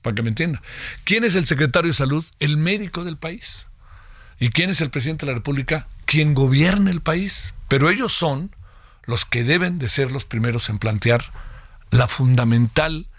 para 0.00 0.14
que 0.14 0.22
me 0.22 0.30
entienda. 0.30 0.62
¿Quién 1.04 1.24
es 1.24 1.34
el 1.34 1.46
secretario 1.46 1.90
de 1.90 1.96
salud? 1.96 2.24
El 2.38 2.56
médico 2.56 3.04
del 3.04 3.18
país. 3.18 3.66
¿Y 4.38 4.48
quién 4.48 4.70
es 4.70 4.80
el 4.80 4.88
presidente 4.88 5.26
de 5.26 5.32
la 5.32 5.36
República? 5.36 5.86
Quien 6.06 6.32
gobierna 6.32 6.90
el 6.90 7.02
país. 7.02 7.52
Pero 7.68 7.90
ellos 7.90 8.14
son 8.14 8.56
los 9.04 9.26
que 9.26 9.44
deben 9.44 9.78
de 9.78 9.90
ser 9.90 10.12
los 10.12 10.24
primeros 10.24 10.70
en 10.70 10.78
plantear 10.78 11.30
la 11.90 12.08
fundamental 12.08 13.09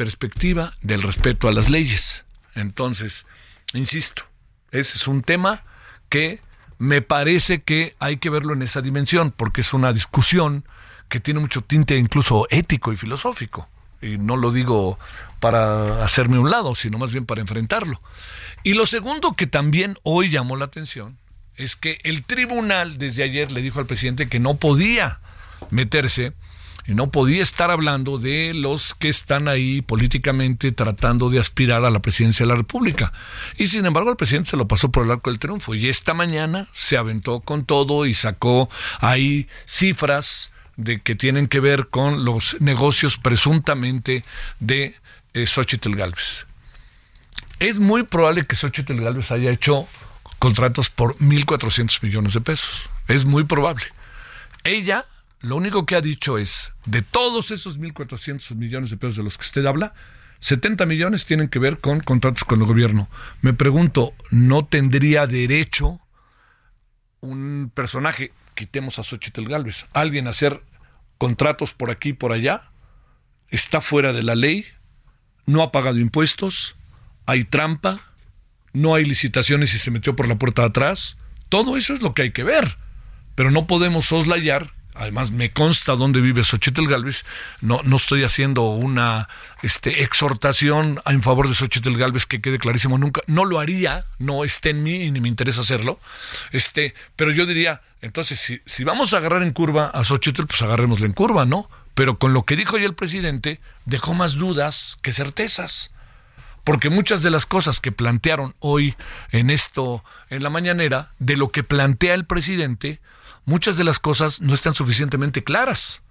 perspectiva 0.00 0.72
del 0.80 1.02
respeto 1.02 1.46
a 1.46 1.52
las 1.52 1.68
leyes. 1.68 2.24
Entonces, 2.54 3.26
insisto, 3.74 4.22
ese 4.70 4.96
es 4.96 5.06
un 5.06 5.20
tema 5.20 5.62
que 6.08 6.40
me 6.78 7.02
parece 7.02 7.60
que 7.60 7.94
hay 7.98 8.16
que 8.16 8.30
verlo 8.30 8.54
en 8.54 8.62
esa 8.62 8.80
dimensión, 8.80 9.30
porque 9.30 9.60
es 9.60 9.74
una 9.74 9.92
discusión 9.92 10.64
que 11.10 11.20
tiene 11.20 11.40
mucho 11.40 11.60
tinte 11.60 11.98
incluso 11.98 12.46
ético 12.48 12.94
y 12.94 12.96
filosófico. 12.96 13.68
Y 14.00 14.16
no 14.16 14.38
lo 14.38 14.50
digo 14.50 14.98
para 15.38 16.02
hacerme 16.02 16.38
un 16.38 16.50
lado, 16.50 16.74
sino 16.74 16.96
más 16.96 17.12
bien 17.12 17.26
para 17.26 17.42
enfrentarlo. 17.42 18.00
Y 18.62 18.72
lo 18.72 18.86
segundo 18.86 19.34
que 19.34 19.46
también 19.46 19.98
hoy 20.02 20.30
llamó 20.30 20.56
la 20.56 20.64
atención 20.64 21.18
es 21.56 21.76
que 21.76 21.98
el 22.04 22.22
tribunal 22.22 22.96
desde 22.96 23.22
ayer 23.22 23.52
le 23.52 23.60
dijo 23.60 23.80
al 23.80 23.86
presidente 23.86 24.30
que 24.30 24.40
no 24.40 24.54
podía 24.54 25.20
meterse 25.68 26.32
no 26.94 27.10
podía 27.10 27.42
estar 27.42 27.70
hablando 27.70 28.18
de 28.18 28.52
los 28.54 28.94
que 28.94 29.08
están 29.08 29.48
ahí 29.48 29.82
políticamente 29.82 30.72
tratando 30.72 31.30
de 31.30 31.38
aspirar 31.38 31.84
a 31.84 31.90
la 31.90 32.00
presidencia 32.00 32.44
de 32.44 32.50
la 32.50 32.56
República. 32.56 33.12
Y 33.56 33.66
sin 33.68 33.86
embargo 33.86 34.10
el 34.10 34.16
presidente 34.16 34.50
se 34.50 34.56
lo 34.56 34.68
pasó 34.68 34.90
por 34.90 35.04
el 35.04 35.10
arco 35.10 35.30
del 35.30 35.38
triunfo 35.38 35.74
y 35.74 35.88
esta 35.88 36.14
mañana 36.14 36.68
se 36.72 36.96
aventó 36.96 37.40
con 37.40 37.64
todo 37.64 38.06
y 38.06 38.14
sacó 38.14 38.68
ahí 39.00 39.48
cifras 39.66 40.50
de 40.76 41.00
que 41.00 41.14
tienen 41.14 41.48
que 41.48 41.60
ver 41.60 41.88
con 41.88 42.24
los 42.24 42.56
negocios 42.60 43.18
presuntamente 43.18 44.24
de 44.58 44.96
eh, 45.34 45.46
Xochitl 45.46 45.94
Galvez. 45.94 46.46
Es 47.58 47.78
muy 47.78 48.04
probable 48.04 48.46
que 48.46 48.56
Xochitl 48.56 49.00
Galvez 49.00 49.30
haya 49.30 49.50
hecho 49.50 49.86
contratos 50.38 50.88
por 50.88 51.16
1.400 51.18 52.02
millones 52.02 52.34
de 52.34 52.40
pesos. 52.40 52.88
Es 53.06 53.26
muy 53.26 53.44
probable. 53.44 53.84
Ella 54.64 55.06
lo 55.40 55.56
único 55.56 55.86
que 55.86 55.96
ha 55.96 56.00
dicho 56.00 56.36
es, 56.38 56.72
de 56.84 57.02
todos 57.02 57.50
esos 57.50 57.80
1.400 57.80 58.54
millones 58.56 58.90
de 58.90 58.98
pesos 58.98 59.16
de 59.16 59.22
los 59.22 59.38
que 59.38 59.44
usted 59.44 59.64
habla, 59.64 59.94
70 60.40 60.86
millones 60.86 61.24
tienen 61.24 61.48
que 61.48 61.58
ver 61.58 61.78
con 61.78 62.00
contratos 62.00 62.44
con 62.44 62.60
el 62.60 62.66
gobierno. 62.66 63.08
Me 63.40 63.52
pregunto, 63.52 64.14
¿no 64.30 64.64
tendría 64.64 65.26
derecho 65.26 66.00
un 67.20 67.70
personaje, 67.74 68.32
quitemos 68.54 68.98
a 68.98 69.02
Xochitl 69.02 69.48
Galvez, 69.48 69.86
alguien 69.92 70.26
a 70.26 70.30
hacer 70.30 70.62
contratos 71.18 71.72
por 71.74 71.90
aquí 71.90 72.10
y 72.10 72.14
por 72.14 72.32
allá? 72.32 72.70
¿Está 73.48 73.80
fuera 73.80 74.12
de 74.12 74.22
la 74.22 74.34
ley? 74.34 74.66
¿No 75.46 75.62
ha 75.62 75.72
pagado 75.72 75.98
impuestos? 75.98 76.76
¿Hay 77.26 77.44
trampa? 77.44 78.00
¿No 78.72 78.94
hay 78.94 79.04
licitaciones 79.04 79.74
y 79.74 79.78
se 79.78 79.90
metió 79.90 80.16
por 80.16 80.28
la 80.28 80.38
puerta 80.38 80.62
de 80.62 80.68
atrás? 80.68 81.16
Todo 81.48 81.76
eso 81.76 81.94
es 81.94 82.02
lo 82.02 82.14
que 82.14 82.22
hay 82.22 82.32
que 82.32 82.44
ver. 82.44 82.78
Pero 83.34 83.50
no 83.50 83.66
podemos 83.66 84.06
soslayar 84.06 84.70
además 84.94 85.30
me 85.30 85.50
consta 85.50 85.94
dónde 85.96 86.20
vive 86.20 86.44
Xochitl 86.44 86.86
Galvez, 86.86 87.24
no, 87.60 87.80
no 87.84 87.96
estoy 87.96 88.24
haciendo 88.24 88.70
una 88.70 89.28
este, 89.62 90.02
exhortación 90.02 91.00
en 91.06 91.22
favor 91.22 91.48
de 91.48 91.54
Xochitl 91.54 91.96
Galvez, 91.96 92.26
que 92.26 92.40
quede 92.40 92.58
clarísimo 92.58 92.98
nunca, 92.98 93.22
no 93.26 93.44
lo 93.44 93.58
haría, 93.60 94.04
no 94.18 94.44
está 94.44 94.70
en 94.70 94.82
mí 94.82 95.04
y 95.04 95.10
ni 95.10 95.20
me 95.20 95.28
interesa 95.28 95.60
hacerlo, 95.60 96.00
este, 96.52 96.94
pero 97.16 97.30
yo 97.30 97.46
diría, 97.46 97.82
entonces, 98.02 98.40
si, 98.40 98.60
si 98.64 98.84
vamos 98.84 99.12
a 99.12 99.18
agarrar 99.18 99.42
en 99.42 99.52
curva 99.52 99.88
a 99.88 100.04
Xochitl, 100.04 100.44
pues 100.44 100.62
agarrémosle 100.62 101.06
en 101.06 101.12
curva, 101.12 101.44
¿no? 101.44 101.68
Pero 101.94 102.18
con 102.18 102.32
lo 102.32 102.44
que 102.44 102.56
dijo 102.56 102.76
hoy 102.76 102.84
el 102.84 102.94
presidente, 102.94 103.60
dejó 103.84 104.14
más 104.14 104.34
dudas 104.34 104.96
que 105.02 105.12
certezas. 105.12 105.90
Porque 106.64 106.90
muchas 106.90 107.22
de 107.22 107.30
las 107.30 107.46
cosas 107.46 107.80
que 107.80 107.92
plantearon 107.92 108.54
hoy 108.58 108.94
en 109.32 109.50
esto, 109.50 110.04
en 110.28 110.42
la 110.42 110.50
mañanera, 110.50 111.12
de 111.18 111.36
lo 111.36 111.48
que 111.50 111.62
plantea 111.62 112.14
el 112.14 112.26
presidente, 112.26 113.00
muchas 113.50 113.76
de 113.76 113.82
las 113.84 113.98
cosas 113.98 114.40
no 114.40 114.54
están 114.54 114.74
suficientemente 114.74 115.42
claras. 115.42 116.02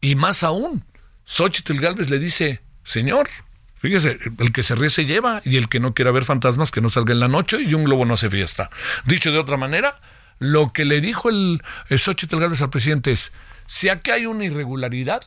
Y 0.00 0.14
más 0.14 0.42
aún, 0.42 0.84
Xochitl 1.26 1.78
Galvez 1.78 2.08
le 2.08 2.18
dice, 2.18 2.62
señor, 2.84 3.28
fíjese, 3.76 4.18
el 4.38 4.50
que 4.50 4.62
se 4.62 4.74
ríe 4.74 4.88
se 4.88 5.04
lleva 5.04 5.42
y 5.44 5.58
el 5.58 5.68
que 5.68 5.78
no 5.78 5.92
quiera 5.92 6.10
ver 6.10 6.24
fantasmas 6.24 6.70
que 6.70 6.80
no 6.80 6.88
salga 6.88 7.12
en 7.12 7.20
la 7.20 7.28
noche 7.28 7.60
y 7.60 7.74
un 7.74 7.84
globo 7.84 8.06
no 8.06 8.14
hace 8.14 8.30
fiesta. 8.30 8.70
Dicho 9.04 9.30
de 9.30 9.38
otra 9.38 9.58
manera, 9.58 10.00
lo 10.38 10.72
que 10.72 10.86
le 10.86 11.02
dijo 11.02 11.28
el, 11.28 11.62
el 11.90 11.98
Xochitl 11.98 12.40
Galvez 12.40 12.62
al 12.62 12.70
presidente 12.70 13.12
es, 13.12 13.30
si 13.66 13.90
aquí 13.90 14.10
hay 14.10 14.24
una 14.24 14.46
irregularidad, 14.46 15.22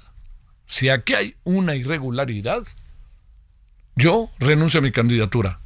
si 0.65 0.89
aquí 0.89 1.13
hay 1.13 1.35
una 1.43 1.75
irregularidad, 1.75 2.63
yo 3.95 4.31
renuncio 4.39 4.79
a 4.79 4.83
mi 4.83 4.91
candidatura. 4.91 5.59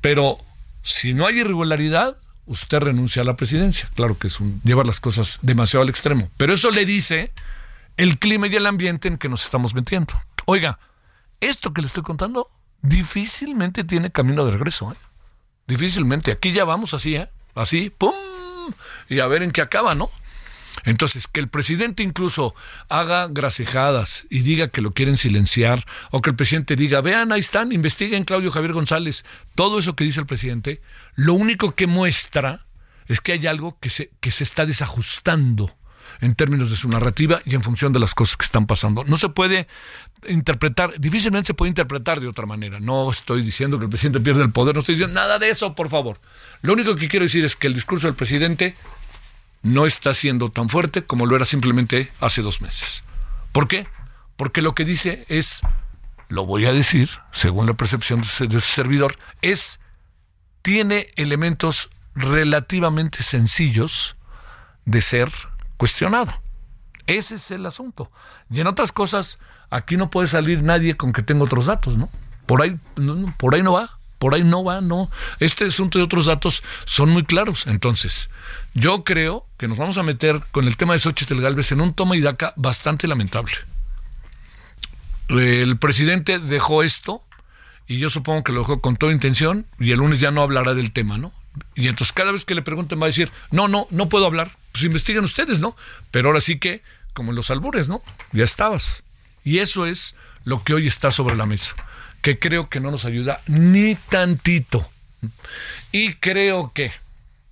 Pero 0.00 0.38
si 0.82 1.14
no 1.14 1.26
hay 1.26 1.38
irregularidad, 1.40 2.16
usted 2.46 2.80
renuncia 2.80 3.22
a 3.22 3.24
la 3.24 3.36
presidencia. 3.36 3.88
Claro 3.94 4.18
que 4.18 4.28
es 4.28 4.40
un 4.40 4.60
llevar 4.62 4.86
las 4.86 5.00
cosas 5.00 5.38
demasiado 5.42 5.82
al 5.82 5.90
extremo, 5.90 6.30
pero 6.36 6.52
eso 6.52 6.70
le 6.70 6.84
dice 6.84 7.32
el 7.96 8.18
clima 8.18 8.46
y 8.46 8.56
el 8.56 8.66
ambiente 8.66 9.08
en 9.08 9.18
que 9.18 9.28
nos 9.28 9.44
estamos 9.44 9.74
metiendo. 9.74 10.14
Oiga, 10.46 10.78
esto 11.40 11.72
que 11.72 11.80
le 11.80 11.86
estoy 11.86 12.02
contando 12.02 12.50
difícilmente 12.82 13.84
tiene 13.84 14.10
camino 14.10 14.44
de 14.44 14.52
regreso. 14.52 14.92
¿eh? 14.92 14.96
Difícilmente. 15.66 16.32
Aquí 16.32 16.52
ya 16.52 16.64
vamos 16.64 16.94
así, 16.94 17.16
¿eh? 17.16 17.28
Así, 17.54 17.90
¡pum! 17.90 18.12
Y 19.08 19.20
a 19.20 19.26
ver 19.26 19.42
en 19.42 19.50
qué 19.50 19.62
acaba, 19.62 19.94
¿no? 19.94 20.10
Entonces, 20.84 21.28
que 21.28 21.40
el 21.40 21.48
presidente 21.48 22.02
incluso 22.02 22.54
haga 22.88 23.28
gracejadas 23.28 24.26
y 24.28 24.40
diga 24.40 24.68
que 24.68 24.82
lo 24.82 24.92
quieren 24.92 25.16
silenciar, 25.16 25.86
o 26.10 26.20
que 26.20 26.30
el 26.30 26.36
presidente 26.36 26.76
diga, 26.76 27.00
vean, 27.00 27.32
ahí 27.32 27.40
están, 27.40 27.72
investiguen 27.72 28.24
Claudio 28.24 28.50
Javier 28.50 28.72
González, 28.72 29.24
todo 29.54 29.78
eso 29.78 29.94
que 29.94 30.04
dice 30.04 30.20
el 30.20 30.26
presidente, 30.26 30.80
lo 31.14 31.34
único 31.34 31.74
que 31.74 31.86
muestra 31.86 32.66
es 33.06 33.20
que 33.20 33.32
hay 33.32 33.46
algo 33.46 33.78
que 33.78 33.90
se, 33.90 34.10
que 34.20 34.30
se 34.30 34.44
está 34.44 34.66
desajustando 34.66 35.74
en 36.20 36.34
términos 36.34 36.70
de 36.70 36.76
su 36.76 36.88
narrativa 36.88 37.40
y 37.44 37.54
en 37.54 37.62
función 37.62 37.92
de 37.92 37.98
las 37.98 38.14
cosas 38.14 38.36
que 38.36 38.44
están 38.44 38.66
pasando. 38.66 39.04
No 39.04 39.16
se 39.16 39.28
puede 39.28 39.66
interpretar, 40.28 40.98
difícilmente 40.98 41.48
se 41.48 41.54
puede 41.54 41.70
interpretar 41.70 42.20
de 42.20 42.28
otra 42.28 42.46
manera. 42.46 42.80
No 42.80 43.10
estoy 43.10 43.42
diciendo 43.42 43.78
que 43.78 43.84
el 43.84 43.90
presidente 43.90 44.20
pierde 44.20 44.42
el 44.42 44.50
poder, 44.50 44.74
no 44.74 44.80
estoy 44.80 44.94
diciendo 44.94 45.14
nada 45.14 45.38
de 45.38 45.50
eso, 45.50 45.74
por 45.74 45.88
favor. 45.88 46.20
Lo 46.62 46.72
único 46.72 46.96
que 46.96 47.08
quiero 47.08 47.24
decir 47.24 47.44
es 47.44 47.56
que 47.56 47.66
el 47.66 47.74
discurso 47.74 48.06
del 48.06 48.16
presidente 48.16 48.74
no 49.64 49.86
está 49.86 50.14
siendo 50.14 50.50
tan 50.50 50.68
fuerte 50.68 51.04
como 51.04 51.26
lo 51.26 51.34
era 51.34 51.46
simplemente 51.46 52.12
hace 52.20 52.42
dos 52.42 52.60
meses. 52.60 53.02
¿Por 53.50 53.66
qué? 53.66 53.88
Porque 54.36 54.62
lo 54.62 54.74
que 54.74 54.84
dice 54.84 55.24
es, 55.28 55.62
lo 56.28 56.46
voy 56.46 56.66
a 56.66 56.72
decir, 56.72 57.10
según 57.32 57.66
la 57.66 57.74
percepción 57.74 58.20
de 58.20 58.60
su 58.60 58.60
servidor, 58.60 59.16
es, 59.42 59.80
tiene 60.62 61.08
elementos 61.16 61.90
relativamente 62.14 63.22
sencillos 63.22 64.16
de 64.84 65.00
ser 65.00 65.32
cuestionado. 65.78 66.32
Ese 67.06 67.36
es 67.36 67.50
el 67.50 67.64
asunto. 67.66 68.10
Y 68.50 68.60
en 68.60 68.66
otras 68.66 68.92
cosas, 68.92 69.38
aquí 69.70 69.96
no 69.96 70.10
puede 70.10 70.26
salir 70.26 70.62
nadie 70.62 70.96
con 70.96 71.12
que 71.12 71.22
tenga 71.22 71.44
otros 71.44 71.66
datos, 71.66 71.96
¿no? 71.96 72.10
Por 72.46 72.60
ahí, 72.60 72.78
por 73.38 73.54
ahí 73.54 73.62
no 73.62 73.72
va. 73.72 73.98
Por 74.24 74.34
ahí 74.34 74.42
no 74.42 74.64
va, 74.64 74.80
no. 74.80 75.10
Este 75.38 75.66
asunto 75.66 75.98
y 75.98 76.02
otros 76.02 76.24
datos 76.24 76.64
son 76.86 77.10
muy 77.10 77.24
claros. 77.24 77.66
Entonces, 77.66 78.30
yo 78.72 79.04
creo 79.04 79.44
que 79.58 79.68
nos 79.68 79.76
vamos 79.76 79.98
a 79.98 80.02
meter 80.02 80.40
con 80.50 80.66
el 80.66 80.78
tema 80.78 80.94
de 80.94 80.98
Xochitl 80.98 81.42
Galvez 81.42 81.72
en 81.72 81.82
un 81.82 81.92
toma 81.92 82.16
y 82.16 82.22
daca 82.22 82.54
bastante 82.56 83.06
lamentable. 83.06 83.52
El 85.28 85.76
presidente 85.76 86.38
dejó 86.38 86.82
esto 86.82 87.22
y 87.86 87.98
yo 87.98 88.08
supongo 88.08 88.44
que 88.44 88.52
lo 88.52 88.60
dejó 88.60 88.80
con 88.80 88.96
toda 88.96 89.12
intención 89.12 89.66
y 89.78 89.92
el 89.92 89.98
lunes 89.98 90.20
ya 90.20 90.30
no 90.30 90.40
hablará 90.40 90.72
del 90.72 90.92
tema, 90.92 91.18
¿no? 91.18 91.30
Y 91.74 91.88
entonces 91.88 92.14
cada 92.14 92.32
vez 92.32 92.46
que 92.46 92.54
le 92.54 92.62
pregunten 92.62 92.98
va 92.98 93.04
a 93.04 93.08
decir, 93.08 93.30
no, 93.50 93.68
no, 93.68 93.88
no 93.90 94.08
puedo 94.08 94.24
hablar. 94.24 94.56
Pues 94.72 94.84
investiguen 94.84 95.24
ustedes, 95.24 95.60
¿no? 95.60 95.76
Pero 96.10 96.28
ahora 96.28 96.40
sí 96.40 96.58
que, 96.58 96.82
como 97.12 97.32
en 97.32 97.36
los 97.36 97.50
albures, 97.50 97.90
¿no? 97.90 98.00
Ya 98.32 98.44
estabas. 98.44 99.02
Y 99.44 99.58
eso 99.58 99.84
es 99.84 100.14
lo 100.44 100.64
que 100.64 100.72
hoy 100.72 100.86
está 100.86 101.10
sobre 101.10 101.36
la 101.36 101.44
mesa 101.44 101.76
que 102.24 102.38
creo 102.38 102.70
que 102.70 102.80
no 102.80 102.90
nos 102.90 103.04
ayuda 103.04 103.42
ni 103.46 103.96
tantito. 103.96 104.90
Y 105.92 106.14
creo 106.14 106.72
que, 106.72 106.90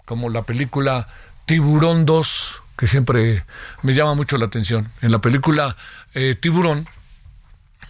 como 0.07 0.31
la 0.31 0.45
película 0.45 1.09
Tiburón 1.45 2.07
2, 2.07 2.63
que 2.79 2.87
siempre 2.87 3.45
me 3.83 3.93
llama 3.93 4.15
mucho 4.15 4.39
la 4.39 4.47
atención, 4.47 4.91
en 5.03 5.13
la 5.13 5.21
película 5.21 5.77
eh, 6.15 6.37
Tiburón, 6.41 6.89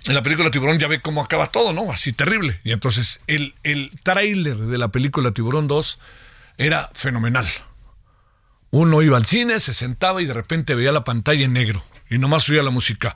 en 0.07 0.15
la 0.15 0.25
película 0.25 0.51
Tiburón 0.51 0.81
ya 0.81 0.89
ve 0.89 1.01
cómo 1.01 1.23
acaba 1.23 1.47
todo, 1.47 1.73
¿no? 1.73 1.93
Así 1.93 2.13
terrible. 2.13 2.59
Y 2.65 2.73
entonces 2.73 3.21
el, 3.29 3.55
el 3.63 3.89
tráiler 4.03 4.57
de 4.57 4.77
la 4.77 4.89
película 4.89 5.31
Tiburón 5.31 5.69
2 5.69 6.01
era 6.59 6.91
fenomenal. 6.95 7.47
Uno 8.71 9.03
iba 9.03 9.17
al 9.19 9.27
cine, 9.27 9.61
se 9.61 9.73
sentaba 9.73 10.21
y 10.21 10.27
de 10.27 10.35
repente 10.35 10.75
veía 10.75 10.91
la 10.91 11.05
pantalla 11.05 11.45
en 11.45 11.53
negro. 11.53 11.85
Y 12.11 12.19
nomás 12.19 12.49
oía 12.49 12.65
la 12.65 12.71
música. 12.71 13.15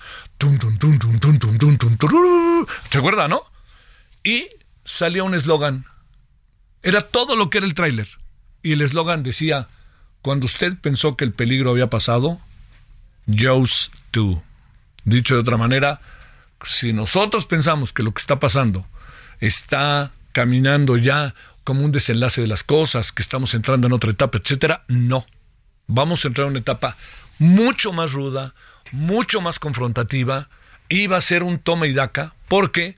¿Se 2.90 2.98
acuerda, 2.98 3.26
no? 3.26 3.55
Y 4.26 4.48
salía 4.84 5.22
un 5.22 5.36
eslogan. 5.36 5.84
Era 6.82 7.00
todo 7.00 7.36
lo 7.36 7.48
que 7.48 7.58
era 7.58 7.66
el 7.66 7.74
tráiler. 7.74 8.08
Y 8.60 8.72
el 8.72 8.82
eslogan 8.82 9.22
decía, 9.22 9.68
cuando 10.20 10.46
usted 10.46 10.76
pensó 10.76 11.16
que 11.16 11.24
el 11.24 11.32
peligro 11.32 11.70
había 11.70 11.88
pasado, 11.88 12.40
Joe's 13.28 13.92
too. 14.10 14.42
Dicho 15.04 15.34
de 15.34 15.42
otra 15.42 15.56
manera, 15.56 16.00
si 16.64 16.92
nosotros 16.92 17.46
pensamos 17.46 17.92
que 17.92 18.02
lo 18.02 18.12
que 18.12 18.20
está 18.20 18.40
pasando 18.40 18.88
está 19.38 20.10
caminando 20.32 20.96
ya 20.96 21.36
como 21.62 21.84
un 21.84 21.92
desenlace 21.92 22.40
de 22.40 22.48
las 22.48 22.64
cosas, 22.64 23.12
que 23.12 23.22
estamos 23.22 23.54
entrando 23.54 23.86
en 23.86 23.92
otra 23.92 24.10
etapa, 24.10 24.38
etcétera, 24.38 24.84
no. 24.88 25.24
Vamos 25.86 26.24
a 26.24 26.28
entrar 26.28 26.46
en 26.46 26.50
una 26.50 26.60
etapa 26.60 26.96
mucho 27.38 27.92
más 27.92 28.10
ruda, 28.10 28.54
mucho 28.90 29.40
más 29.40 29.60
confrontativa, 29.60 30.48
y 30.88 31.06
va 31.06 31.18
a 31.18 31.20
ser 31.20 31.44
un 31.44 31.60
toma 31.60 31.86
y 31.86 31.92
daca, 31.92 32.34
porque 32.48 32.96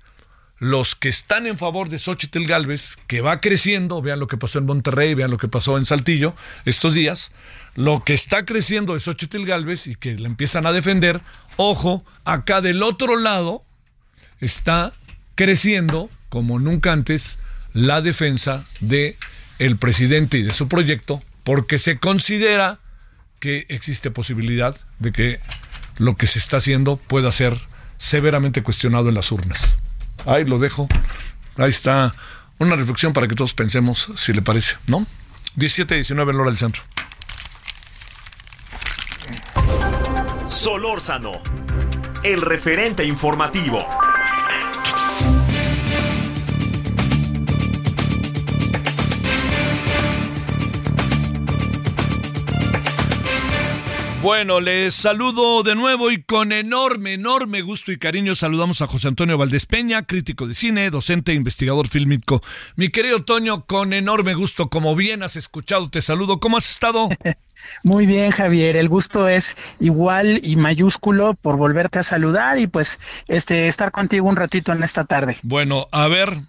los 0.59 0.94
que 0.94 1.09
están 1.09 1.47
en 1.47 1.57
favor 1.57 1.88
de 1.88 1.99
Xochitl 1.99 2.44
Galvez, 2.44 2.97
que 3.07 3.21
va 3.21 3.40
creciendo, 3.40 4.03
vean 4.03 4.18
lo 4.18 4.27
que 4.27 4.37
pasó 4.37 4.59
en 4.59 4.66
Monterrey, 4.66 5.14
vean 5.14 5.31
lo 5.31 5.38
que 5.38 5.49
pasó 5.49 5.79
en 5.79 5.87
Saltillo 5.87 6.35
estos 6.64 6.94
días, 6.94 7.31
lo 7.75 8.03
que 8.05 8.14
está 8.14 8.44
creciendo 8.44 8.94
de 8.94 9.01
Xochitl 9.01 9.44
Galvez 9.44 9.87
y 9.87 9.94
que 9.94 10.18
la 10.18 10.27
empiezan 10.27 10.66
a 10.66 10.73
defender, 10.73 11.21
ojo, 11.57 12.05
acá 12.25 12.61
del 12.61 12.83
otro 12.83 13.16
lado 13.16 13.62
está 14.40 14.92
creciendo, 15.37 16.11
como 16.29 16.59
nunca 16.59 16.92
antes, 16.92 17.38
la 17.73 18.01
defensa 18.01 18.64
de 18.81 19.16
el 19.59 19.77
presidente 19.77 20.38
y 20.38 20.42
de 20.42 20.53
su 20.53 20.68
proyecto, 20.68 21.23
porque 21.44 21.79
se 21.79 21.99
considera 21.99 22.81
que 23.38 23.66
existe 23.68 24.11
posibilidad 24.11 24.77
de 24.99 25.12
que 25.12 25.40
lo 25.99 26.16
que 26.16 26.27
se 26.27 26.38
está 26.38 26.57
haciendo 26.57 26.97
pueda 26.97 27.31
ser 27.31 27.57
severamente 27.97 28.62
cuestionado 28.62 29.09
en 29.09 29.14
las 29.14 29.31
urnas. 29.31 29.79
Ahí 30.26 30.44
lo 30.44 30.59
dejo. 30.59 30.88
Ahí 31.57 31.70
está 31.70 32.14
una 32.59 32.76
reflexión 32.76 33.12
para 33.12 33.28
que 33.28 33.35
todos 33.35 33.54
pensemos 33.54 34.11
si 34.16 34.33
le 34.33 34.42
parece, 34.42 34.76
¿no? 34.87 35.07
17, 35.57 35.94
19 35.94 36.33
en 36.33 36.40
hora 36.40 36.50
del 36.50 36.59
centro. 36.59 36.83
Solórzano, 40.46 41.40
el 42.22 42.40
referente 42.40 43.04
informativo. 43.04 43.78
Bueno, 54.20 54.59
les 54.59 54.96
saludo 54.96 55.62
de 55.62 55.76
nuevo 55.76 56.11
y 56.11 56.20
con 56.20 56.50
enorme, 56.50 57.14
enorme 57.14 57.62
gusto 57.62 57.92
y 57.92 57.98
cariño 57.98 58.35
saludamos 58.35 58.83
a 58.83 58.88
José 58.88 59.07
Antonio 59.07 59.38
Valdés 59.38 59.66
Peña, 59.66 60.07
crítico 60.07 60.48
de 60.48 60.57
cine, 60.57 60.90
docente 60.90 61.31
e 61.31 61.37
investigador 61.37 61.87
fílmico. 61.87 62.42
Mi 62.74 62.88
querido 62.88 63.22
Toño, 63.22 63.64
con 63.66 63.92
enorme 63.92 64.35
gusto, 64.35 64.70
como 64.70 64.96
bien 64.96 65.22
has 65.22 65.37
escuchado, 65.37 65.88
te 65.88 66.02
saludo. 66.02 66.40
¿Cómo 66.40 66.57
has 66.57 66.68
estado? 66.68 67.09
Muy 67.85 68.07
bien, 68.07 68.33
Javier. 68.33 68.76
El 68.76 68.88
gusto 68.88 69.28
es 69.28 69.57
igual 69.78 70.40
y 70.42 70.57
mayúsculo 70.57 71.35
por 71.35 71.57
volverte 71.57 72.00
a 72.00 72.02
saludar 72.02 72.59
y 72.59 72.66
pues 72.66 72.98
este 73.28 73.68
estar 73.68 73.92
contigo 73.92 74.28
un 74.28 74.37
ratito 74.37 74.72
en 74.72 74.83
esta 74.83 75.04
tarde. 75.04 75.37
Bueno, 75.44 75.87
a 75.92 76.09
ver, 76.09 76.40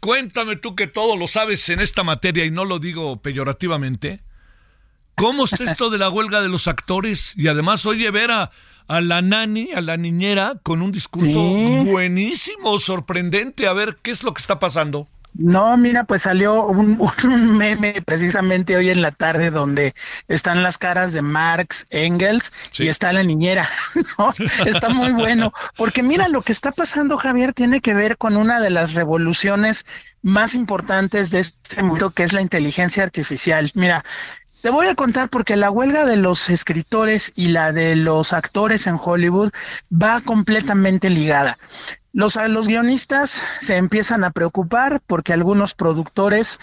cuéntame 0.00 0.56
tú 0.56 0.74
que 0.74 0.88
todo 0.88 1.16
lo 1.16 1.28
sabes 1.28 1.68
en 1.68 1.78
esta 1.78 2.02
materia 2.02 2.44
y 2.44 2.50
no 2.50 2.64
lo 2.64 2.80
digo 2.80 3.22
peyorativamente. 3.22 4.20
¿Cómo 5.14 5.44
está 5.44 5.64
esto 5.64 5.90
de 5.90 5.98
la 5.98 6.10
huelga 6.10 6.40
de 6.40 6.48
los 6.48 6.68
actores? 6.68 7.34
Y 7.36 7.48
además, 7.48 7.86
oye, 7.86 8.10
ver 8.10 8.30
a, 8.30 8.50
la 8.88 9.22
nani, 9.22 9.72
a 9.72 9.80
la 9.80 9.96
niñera, 9.96 10.54
con 10.62 10.82
un 10.82 10.92
discurso 10.92 11.40
buenísimo, 11.40 12.78
sorprendente. 12.78 13.66
A 13.66 13.72
ver, 13.72 13.98
¿qué 14.02 14.10
es 14.10 14.22
lo 14.22 14.34
que 14.34 14.40
está 14.40 14.58
pasando? 14.58 15.06
No, 15.34 15.78
mira, 15.78 16.04
pues 16.04 16.22
salió 16.22 16.66
un, 16.66 16.98
meme 17.56 18.02
precisamente 18.04 18.76
hoy 18.76 18.90
en 18.90 19.00
la 19.00 19.12
tarde 19.12 19.50
donde 19.50 19.94
están 20.28 20.62
las 20.62 20.76
caras 20.76 21.14
de 21.14 21.22
Marx, 21.22 21.86
Engels 21.90 22.52
y 22.78 22.88
está 22.88 23.12
la 23.12 23.22
niñera. 23.22 23.68
Está 24.66 24.90
muy 24.90 25.12
bueno, 25.12 25.52
porque 25.76 26.02
mira, 26.02 26.28
lo 26.28 26.42
que 26.42 26.52
está 26.52 26.72
pasando, 26.72 27.16
Javier, 27.16 27.52
tiene 27.54 27.80
que 27.80 27.94
ver 27.94 28.16
con 28.16 28.36
una 28.36 28.60
de 28.60 28.70
las 28.70 28.94
revoluciones 28.94 29.86
más 30.22 30.54
importantes 30.54 31.30
de 31.30 31.40
este 31.40 31.82
mundo, 31.82 32.10
que 32.10 32.24
es 32.24 32.32
la 32.32 32.40
inteligencia 32.40 33.02
artificial. 33.02 33.70
Mira, 33.74 34.04
te 34.62 34.70
voy 34.70 34.86
a 34.86 34.94
contar 34.94 35.28
porque 35.28 35.56
la 35.56 35.70
huelga 35.70 36.06
de 36.06 36.16
los 36.16 36.48
escritores 36.48 37.32
y 37.34 37.48
la 37.48 37.72
de 37.72 37.96
los 37.96 38.32
actores 38.32 38.86
en 38.86 38.96
Hollywood 39.02 39.50
va 39.92 40.20
completamente 40.20 41.10
ligada. 41.10 41.58
Los, 42.12 42.36
guionistas 42.68 43.42
se 43.58 43.76
empiezan 43.76 44.22
a 44.22 44.30
preocupar 44.30 45.00
porque 45.06 45.32
algunos 45.32 45.74
productores 45.74 46.60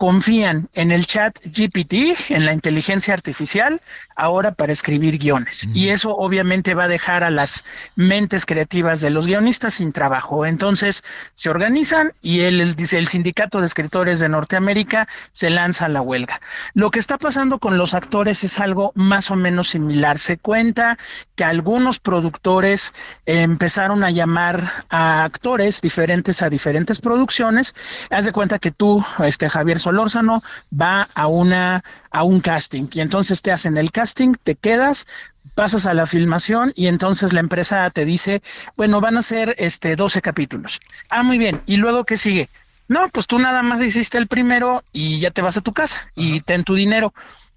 confían 0.00 0.70
en 0.72 0.92
el 0.92 1.04
chat 1.04 1.38
GPT, 1.44 2.30
en 2.30 2.46
la 2.46 2.54
inteligencia 2.54 3.12
artificial, 3.12 3.82
ahora 4.16 4.52
para 4.52 4.72
escribir 4.72 5.18
guiones. 5.18 5.68
Y 5.74 5.90
eso 5.90 6.16
obviamente 6.16 6.72
va 6.72 6.84
a 6.84 6.88
dejar 6.88 7.22
a 7.22 7.30
las 7.30 7.66
mentes 7.96 8.46
creativas 8.46 9.02
de 9.02 9.10
los 9.10 9.26
guionistas 9.26 9.74
sin 9.74 9.92
trabajo. 9.92 10.46
Entonces 10.46 11.04
se 11.34 11.50
organizan 11.50 12.14
y 12.22 12.40
el, 12.40 12.76
sindicato 13.06 13.60
de 13.60 13.66
escritores 13.66 14.20
de 14.20 14.30
Norteamérica 14.30 15.06
se 15.32 15.50
lanza 15.50 15.84
a 15.84 15.90
la 15.90 16.00
huelga. 16.00 16.40
Lo 16.72 16.90
que 16.90 16.98
está 16.98 17.18
pasando 17.18 17.58
con 17.58 17.76
los 17.76 17.92
actores 17.92 18.42
es 18.42 18.58
algo 18.58 18.92
más 18.94 19.30
o 19.30 19.36
menos 19.36 19.68
similar. 19.68 20.18
Se 20.18 20.38
cuenta 20.38 20.96
que 21.36 21.44
algunos 21.44 22.00
productores 22.00 22.94
empezaron 23.26 24.02
a 24.02 24.10
llamar 24.10 24.84
a 24.88 25.24
actores 25.24 25.82
diferentes 25.82 26.40
a 26.40 26.48
diferentes 26.48 27.02
producciones. 27.02 27.74
Haz 28.08 28.24
de 28.24 28.32
cuenta 28.32 28.58
que 28.58 28.70
tú, 28.70 29.04
este 29.18 29.50
Javier 29.50 29.78
Solórzano 29.90 30.42
va 30.72 31.08
a 31.14 31.26
una 31.26 31.82
a 32.12 32.22
un 32.22 32.40
casting 32.40 32.86
y 32.92 33.00
entonces 33.00 33.42
te 33.42 33.50
hacen 33.50 33.76
el 33.76 33.90
casting, 33.90 34.34
te 34.42 34.54
quedas, 34.54 35.06
pasas 35.54 35.86
a 35.86 35.94
la 35.94 36.06
filmación 36.06 36.72
y 36.76 36.86
entonces 36.86 37.32
la 37.32 37.40
empresa 37.40 37.88
te 37.90 38.04
dice, 38.04 38.42
bueno, 38.76 39.00
van 39.00 39.16
a 39.16 39.22
ser 39.22 39.54
este 39.58 39.96
12 39.96 40.22
capítulos. 40.22 40.80
Ah, 41.08 41.22
muy 41.22 41.38
bien. 41.38 41.62
¿Y 41.66 41.76
luego 41.76 42.04
qué 42.04 42.16
sigue? 42.16 42.48
No, 42.88 43.08
pues 43.08 43.26
tú 43.26 43.38
nada 43.38 43.62
más 43.62 43.82
hiciste 43.82 44.18
el 44.18 44.26
primero 44.26 44.82
y 44.92 45.20
ya 45.20 45.30
te 45.30 45.42
vas 45.42 45.56
a 45.56 45.60
tu 45.60 45.72
casa 45.72 46.10
y 46.14 46.40
ten 46.40 46.64
tu 46.64 46.74
dinero. 46.74 47.12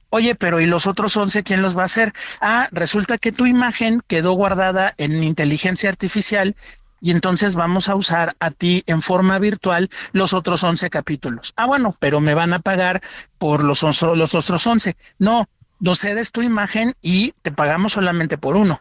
Oye, 0.10 0.36
pero 0.36 0.60
¿y 0.60 0.68
los 0.68 0.86
otros 0.86 1.18
11 1.18 1.42
quién 1.42 1.64
los 1.64 1.76
va 1.76 1.84
a 1.84 1.86
hacer? 1.86 2.14
Ah, 2.40 2.68
resulta 2.72 3.18
que 3.18 3.32
tu 3.32 3.48
imagen 3.48 4.02
quedó 4.08 4.34
guardada 4.34 4.94
en 4.98 5.24
inteligencia 5.24 5.90
artificial 5.90 6.56
y 7.04 7.12
entonces 7.12 7.56
vamos 7.56 7.90
a 7.90 7.96
usar 7.96 8.38
a 8.40 8.50
ti 8.50 8.82
en 8.88 9.02
forma 9.02 9.38
virtual 9.38 9.90
los 10.14 10.34
otros 10.34 10.64
11 10.64 10.90
capítulos. 10.90 11.52
Ah, 11.58 11.66
bueno, 11.66 11.94
pero 12.00 12.22
me 12.22 12.34
van 12.34 12.54
a 12.54 12.60
pagar 12.60 13.02
por 13.38 13.62
los, 13.62 13.84
otros 13.84 14.68
11. 14.68 14.96
No, 15.20 15.50
no 15.82 15.96
cedes 15.96 16.32
tu 16.32 16.42
imagen 16.42 16.96
y 17.02 17.34
te 17.42 17.52
pagamos 17.52 17.92
solamente 17.92 18.38
por 18.38 18.56
uno. 18.56 18.80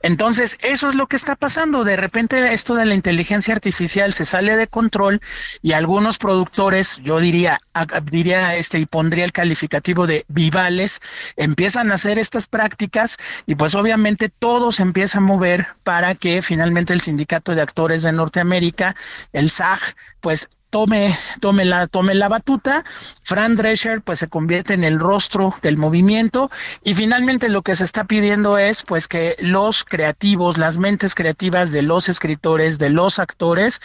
Entonces, 0.00 0.58
eso 0.62 0.88
es 0.88 0.94
lo 0.94 1.06
que 1.06 1.16
está 1.16 1.36
pasando. 1.36 1.84
De 1.84 1.96
repente, 1.96 2.52
esto 2.52 2.74
de 2.74 2.86
la 2.86 2.94
inteligencia 2.94 3.54
artificial 3.54 4.12
se 4.12 4.24
sale 4.24 4.56
de 4.56 4.66
control 4.66 5.20
y 5.62 5.72
algunos 5.72 6.18
productores, 6.18 6.98
yo 7.02 7.18
diría, 7.18 7.60
diría 8.04 8.56
este 8.56 8.78
y 8.78 8.86
pondría 8.86 9.24
el 9.24 9.32
calificativo 9.32 10.06
de 10.06 10.24
vivales, 10.28 11.00
empiezan 11.36 11.90
a 11.90 11.94
hacer 11.94 12.18
estas 12.18 12.46
prácticas 12.46 13.16
y 13.46 13.54
pues 13.54 13.74
obviamente 13.74 14.28
todo 14.28 14.72
se 14.72 14.82
empieza 14.82 15.18
a 15.18 15.22
mover 15.22 15.66
para 15.84 16.14
que 16.14 16.42
finalmente 16.42 16.92
el 16.92 17.00
sindicato 17.00 17.54
de 17.54 17.62
actores 17.62 18.02
de 18.02 18.12
Norteamérica, 18.12 18.96
el 19.32 19.50
SAG, 19.50 19.80
pues 20.20 20.48
tome, 20.72 21.14
tome, 21.40 21.66
la, 21.66 21.86
tome 21.86 22.14
la 22.14 22.28
batuta. 22.28 22.82
Fran 23.22 23.56
Drescher 23.56 24.00
pues 24.00 24.18
se 24.18 24.28
convierte 24.28 24.72
en 24.72 24.84
el 24.84 24.98
rostro 24.98 25.54
del 25.60 25.76
movimiento 25.76 26.50
y 26.82 26.94
finalmente 26.94 27.50
lo 27.50 27.60
que 27.60 27.76
se 27.76 27.84
está 27.84 28.04
pidiendo 28.04 28.56
es 28.56 28.82
pues 28.82 29.06
que 29.06 29.36
los 29.38 29.84
creativos, 29.84 30.56
las 30.56 30.78
mentes 30.78 31.14
creativas 31.14 31.72
de 31.72 31.82
los 31.82 32.08
escritores, 32.08 32.78
de 32.78 32.88
los 32.88 33.18
actores, 33.18 33.82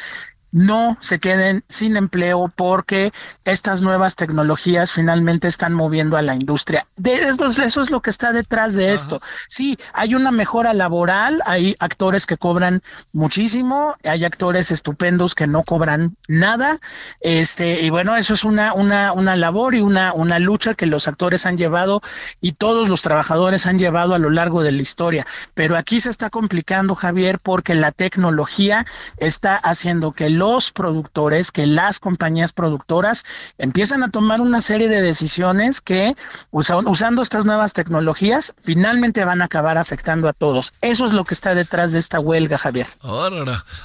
no 0.52 0.98
se 1.00 1.20
queden 1.20 1.64
sin 1.68 1.98
empleo 1.98 2.52
porque 2.56 3.12
estas 3.46 3.82
nuevas 3.82 4.16
tecnologías 4.16 4.94
finalmente 4.94 5.48
están 5.48 5.74
moviendo 5.74 6.18
a 6.18 6.22
la 6.22 6.36
industria. 6.36 6.88
De 6.96 7.16
eso, 7.28 7.46
eso 7.46 7.82
es 7.82 7.92
lo 7.92 8.02
que 8.02 8.10
está 8.10 8.32
detrás 8.32 8.74
de 8.74 8.94
esto. 8.94 9.22
Sí, 9.48 9.78
hay 9.94 10.16
una 10.16 10.32
mejora 10.32 10.74
laboral, 10.74 11.42
hay 11.46 11.76
actores 11.80 12.26
que 12.26 12.38
cobran 12.38 12.82
muchísimo, 13.12 13.96
hay 14.04 14.26
actores 14.26 14.72
estupendos 14.72 15.36
que 15.36 15.48
no 15.48 15.64
cobran 15.64 16.16
nada, 16.28 16.80
este, 17.20 17.82
y 17.82 17.90
bueno, 17.90 18.16
eso 18.16 18.34
es 18.34 18.44
una, 18.44 18.74
una, 18.74 19.12
una 19.12 19.36
labor 19.36 19.76
y 19.76 19.82
una, 19.82 20.14
una 20.14 20.40
lucha 20.40 20.74
que 20.74 20.86
los 20.86 21.08
actores 21.08 21.46
han 21.46 21.58
llevado 21.58 22.02
y 22.42 22.54
todos 22.54 22.90
los 22.90 23.02
trabajadores 23.02 23.66
han 23.66 23.78
llevado 23.78 24.14
a 24.14 24.20
lo 24.20 24.30
largo 24.30 24.64
de 24.64 24.72
la 24.72 24.82
historia. 24.82 25.26
Pero 25.54 25.78
aquí 25.78 26.00
se 26.00 26.10
está 26.10 26.30
complicando, 26.30 26.96
Javier, 26.96 27.40
porque 27.40 27.76
la 27.76 27.92
tecnología 27.92 28.86
está 29.18 29.56
haciendo 29.56 30.12
que 30.12 30.30
los 30.38 30.71
productores, 30.71 31.52
que 31.52 31.65
las 31.67 32.00
compañías 32.00 32.54
productoras 32.54 33.26
empiezan 33.58 34.04
a 34.04 34.10
tomar 34.10 34.41
una 34.41 34.62
serie 34.62 34.88
de 34.88 35.02
decisiones 35.02 35.82
que 35.82 36.15
usando 36.52 37.21
estas 37.21 37.45
nuevas 37.45 37.73
tecnologías 37.73 38.54
finalmente 38.63 39.26
van 39.26 39.41
a 39.41 39.45
acabar 39.45 39.78
afectando 39.78 40.28
a 40.28 40.34
todos. 40.34 40.73
Eso 40.82 41.06
es 41.06 41.13
lo 41.13 41.23
que 41.26 41.34
está 41.34 41.56
detrás 41.56 41.91
de 41.91 42.00
esta 42.00 42.19
huelga, 42.19 42.58
Javier. 42.58 42.88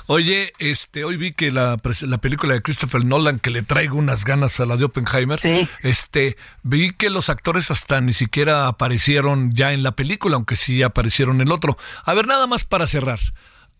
Oye, 0.06 0.52
este, 0.58 1.04
hoy 1.04 1.16
vi 1.16 1.32
que 1.32 1.50
la, 1.50 1.78
la 2.02 2.18
película 2.18 2.54
de 2.54 2.62
Christopher 2.62 3.04
Nolan, 3.04 3.38
que 3.38 3.50
le 3.50 3.62
traigo 3.62 3.96
unas 3.96 4.24
ganas 4.24 4.60
a 4.60 4.66
la 4.66 4.76
de 4.76 4.84
Oppenheimer, 4.84 5.38
este, 5.82 6.36
vi 6.62 6.92
que 6.92 7.10
los 7.10 7.28
actores 7.28 7.70
hasta 7.70 8.00
ni 8.00 8.12
siquiera 8.12 8.66
aparecieron 8.66 9.52
ya 9.52 9.72
en 9.72 9.82
la 9.82 9.92
película, 9.92 10.36
aunque 10.36 10.56
sí 10.56 10.82
aparecieron 10.82 11.36
en 11.36 11.48
el 11.48 11.52
otro. 11.52 11.76
A 12.04 12.14
ver, 12.14 12.26
nada 12.26 12.46
más 12.46 12.64
para 12.64 12.86
cerrar. 12.86 13.18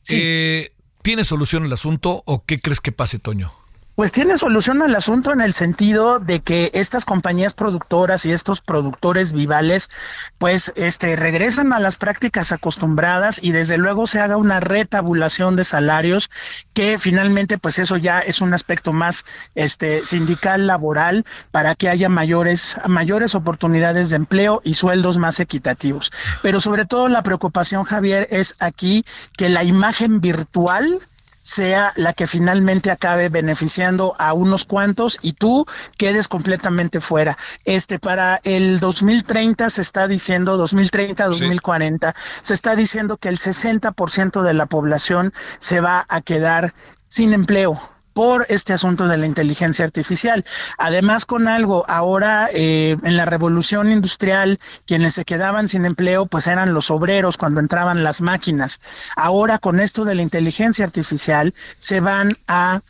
Sí. 0.03 0.19
Eh, 0.21 0.73
¿Tiene 1.03 1.25
solución 1.25 1.65
el 1.65 1.73
asunto 1.73 2.23
o 2.27 2.45
qué 2.45 2.61
crees 2.61 2.81
que 2.81 2.93
pase, 2.93 3.19
Toño? 3.19 3.62
Pues 4.03 4.11
tiene 4.11 4.37
solución 4.37 4.83
el 4.83 4.97
asunto 4.97 5.33
en 5.33 5.41
el 5.41 5.55
sentido 5.55 6.19
de 6.19 6.41
que 6.41 6.73
estas 6.75 7.05
compañías 7.05 7.55
productoras 7.55 8.27
y 8.27 8.33
estos 8.33 8.61
productores 8.61 9.33
vivales, 9.33 9.91
pues, 10.39 10.73
este, 10.75 11.15
regresan 11.15 11.73
a 11.73 11.79
las 11.79 11.99
prácticas 11.99 12.51
acostumbradas 12.51 13.39
y 13.41 13.53
desde 13.53 13.79
luego 13.79 14.09
se 14.09 14.19
haga 14.19 14.37
una 14.37 14.59
retabulación 14.59 15.55
de 15.55 15.63
salarios 15.63 16.31
que 16.75 16.99
finalmente, 16.99 17.59
pues, 17.59 17.79
eso 17.79 17.97
ya 17.97 18.19
es 18.19 18.41
un 18.41 18.55
aspecto 18.55 18.93
más, 18.93 19.25
este, 19.55 20.05
sindical 20.05 20.67
laboral 20.67 21.25
para 21.53 21.77
que 21.77 21.89
haya 21.89 22.09
mayores, 22.09 22.79
mayores 22.89 23.37
oportunidades 23.37 24.11
de 24.11 24.17
empleo 24.17 24.63
y 24.65 24.75
sueldos 24.75 25.19
más 25.19 25.39
equitativos. 25.39 26.11
Pero 26.43 26.59
sobre 26.59 26.87
todo 26.87 27.07
la 27.07 27.23
preocupación, 27.23 27.85
Javier, 27.85 28.27
es 28.33 28.57
aquí 28.59 29.05
que 29.37 29.49
la 29.49 29.63
imagen 29.63 30.21
virtual 30.21 30.99
sea 31.43 31.93
la 31.97 32.13
que 32.13 32.27
finalmente 32.27 32.91
acabe 32.91 33.29
beneficiando 33.29 34.15
a 34.19 34.33
unos 34.33 34.65
cuantos 34.65 35.19
y 35.23 35.33
tú 35.33 35.67
quedes 35.99 36.29
completamente 36.29 37.01
fuera. 37.01 37.37
Este 37.65 37.99
para 37.99 38.41
el 38.45 38.81
2030 38.81 39.69
se 39.71 39.83
está 39.83 40.09
diciendo 40.09 40.57
2030 40.57 41.25
2040 41.27 42.15
se 42.43 42.55
está 42.55 42.77
diciendo 42.77 43.17
que 43.17 43.29
el 43.29 43.39
60% 43.39 44.43
de 44.43 44.55
la 44.55 44.67
población 44.67 45.33
se 45.59 45.81
va 45.81 46.07
a 46.09 46.21
quedar 46.21 46.75
sin 47.09 47.33
empleo 47.33 47.92
por 48.13 48.47
este 48.49 48.73
asunto 48.73 49.07
de 49.09 49.19
la 49.19 49.27
inteligencia 49.27 49.85
artificial. 49.85 50.45
Además, 50.79 51.27
con 51.27 51.49
algo, 51.49 51.85
ahora 51.89 52.49
eh, 52.53 52.97
en 53.03 53.17
la 53.17 53.25
revolución 53.25 53.91
industrial, 53.91 54.59
quienes 54.87 55.15
se 55.15 55.25
quedaban 55.25 55.69
sin 55.69 55.85
empleo, 55.85 56.25
pues 56.25 56.47
eran 56.47 56.75
los 56.75 56.91
obreros 56.91 57.37
cuando 57.37 57.61
entraban 57.61 58.05
las 58.05 58.21
máquinas. 58.21 58.81
Ahora, 59.17 59.59
con 59.59 59.81
esto 59.81 60.05
de 60.05 60.15
la 60.15 60.23
inteligencia 60.23 60.85
artificial, 60.85 61.55
se 61.79 62.01
van 62.01 62.37
a 62.47 62.83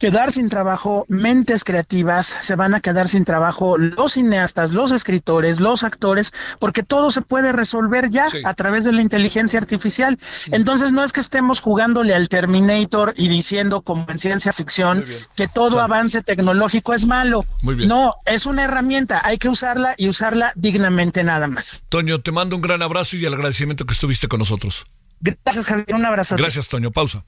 quedar 0.00 0.32
sin 0.32 0.48
trabajo 0.48 1.04
mentes 1.08 1.62
creativas, 1.62 2.26
se 2.26 2.56
van 2.56 2.74
a 2.74 2.80
quedar 2.80 3.06
sin 3.06 3.24
trabajo 3.24 3.76
los 3.76 4.14
cineastas, 4.14 4.72
los 4.72 4.92
escritores, 4.92 5.60
los 5.60 5.84
actores, 5.84 6.32
porque 6.58 6.82
todo 6.82 7.10
se 7.10 7.20
puede 7.20 7.52
resolver 7.52 8.10
ya 8.10 8.26
a 8.44 8.54
través 8.54 8.84
de 8.84 8.92
la 8.92 9.02
inteligencia 9.02 9.60
artificial. 9.60 10.18
Entonces 10.50 10.92
no 10.92 11.04
es 11.04 11.12
que 11.12 11.20
estemos 11.20 11.60
jugándole 11.60 12.14
al 12.14 12.28
Terminator 12.28 13.12
y 13.16 13.28
diciendo 13.28 13.82
como 13.82 14.06
en 14.08 14.18
ciencia 14.18 14.52
ficción 14.54 15.04
que 15.36 15.46
todo 15.46 15.80
avance 15.80 16.22
tecnológico 16.22 16.94
es 16.94 17.06
malo. 17.06 17.44
No, 17.62 18.14
es 18.24 18.46
una 18.46 18.64
herramienta, 18.64 19.20
hay 19.22 19.36
que 19.36 19.50
usarla 19.50 19.94
y 19.98 20.08
usarla 20.08 20.52
dignamente 20.56 21.22
nada 21.22 21.46
más. 21.46 21.84
Toño, 21.90 22.20
te 22.20 22.32
mando 22.32 22.56
un 22.56 22.62
gran 22.62 22.80
abrazo 22.80 23.16
y 23.16 23.26
el 23.26 23.34
agradecimiento 23.34 23.84
que 23.84 23.92
estuviste 23.92 24.28
con 24.28 24.38
nosotros. 24.38 24.84
Gracias, 25.20 25.66
Javier. 25.66 25.94
Un 25.94 26.06
abrazo. 26.06 26.36
Gracias, 26.36 26.68
Toño. 26.68 26.90
Pausa. 26.90 27.22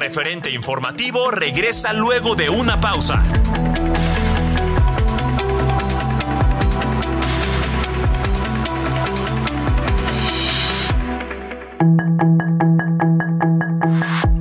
Referente 0.00 0.50
informativo 0.50 1.30
regresa 1.30 1.92
luego 1.92 2.34
de 2.34 2.48
una 2.48 2.80
pausa. 2.80 3.22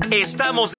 Estamos 0.10 0.79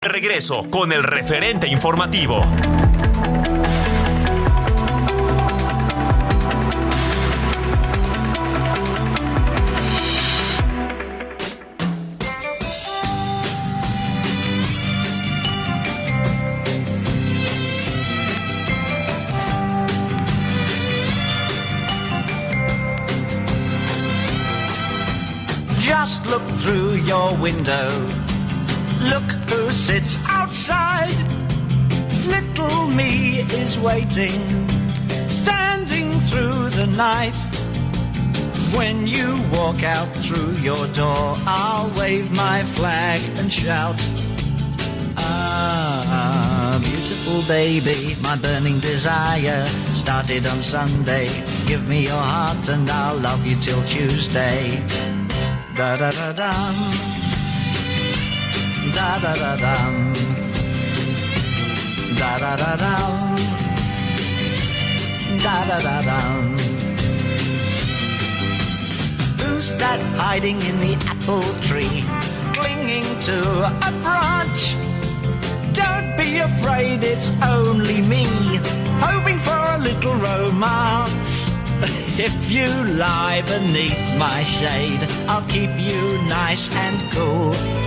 Regreso 0.00 0.62
con 0.70 0.92
el 0.92 1.02
referente 1.02 1.66
informativo. 1.66 2.40
Just 25.80 26.24
look 26.26 26.42
through 26.60 26.94
your 27.04 27.34
window. 27.40 28.27
Look 29.08 29.30
who 29.50 29.70
sits 29.70 30.18
outside. 30.28 31.16
Little 32.26 32.88
me 32.88 33.40
is 33.62 33.78
waiting, 33.78 34.68
standing 35.28 36.10
through 36.28 36.68
the 36.70 36.86
night. 36.96 37.36
When 38.76 39.06
you 39.06 39.42
walk 39.52 39.82
out 39.82 40.10
through 40.24 40.52
your 40.60 40.86
door, 40.88 41.36
I'll 41.46 41.90
wave 41.98 42.30
my 42.32 42.64
flag 42.76 43.20
and 43.38 43.50
shout. 43.52 43.96
Ah, 45.16 46.78
beautiful 46.82 47.42
baby, 47.48 48.16
my 48.20 48.36
burning 48.36 48.78
desire 48.80 49.64
started 49.94 50.46
on 50.46 50.60
Sunday. 50.60 51.28
Give 51.66 51.88
me 51.88 52.04
your 52.04 52.24
heart 52.32 52.68
and 52.68 52.88
I'll 52.90 53.18
love 53.18 53.46
you 53.46 53.56
till 53.60 53.82
Tuesday. 53.84 54.82
Da 55.74 55.96
da 55.96 56.10
da 56.10 56.32
dum. 56.32 57.17
Da 58.98 59.16
da 59.20 59.32
da 59.32 59.54
dum. 59.54 60.12
Da 62.16 62.36
da 62.42 62.56
da 62.56 62.72
dum. 62.82 63.36
Da 65.44 65.56
da 65.68 65.78
da 65.86 65.96
dum. 66.08 66.56
Who's 69.38 69.76
that 69.76 70.00
hiding 70.18 70.60
in 70.62 70.80
the 70.80 70.94
apple 71.06 71.46
tree, 71.66 72.02
clinging 72.58 73.06
to 73.28 73.38
a 73.88 73.92
branch? 74.02 74.74
Don't 75.72 76.16
be 76.16 76.38
afraid, 76.38 77.04
it's 77.04 77.28
only 77.46 78.00
me, 78.02 78.26
hoping 78.98 79.38
for 79.38 79.60
a 79.76 79.78
little 79.78 80.16
romance. 80.16 81.52
If 82.18 82.50
you 82.50 82.66
lie 82.98 83.42
beneath 83.46 84.02
my 84.18 84.42
shade, 84.42 85.02
I'll 85.28 85.46
keep 85.46 85.70
you 85.78 86.02
nice 86.26 86.68
and 86.74 86.98
cool. 87.12 87.77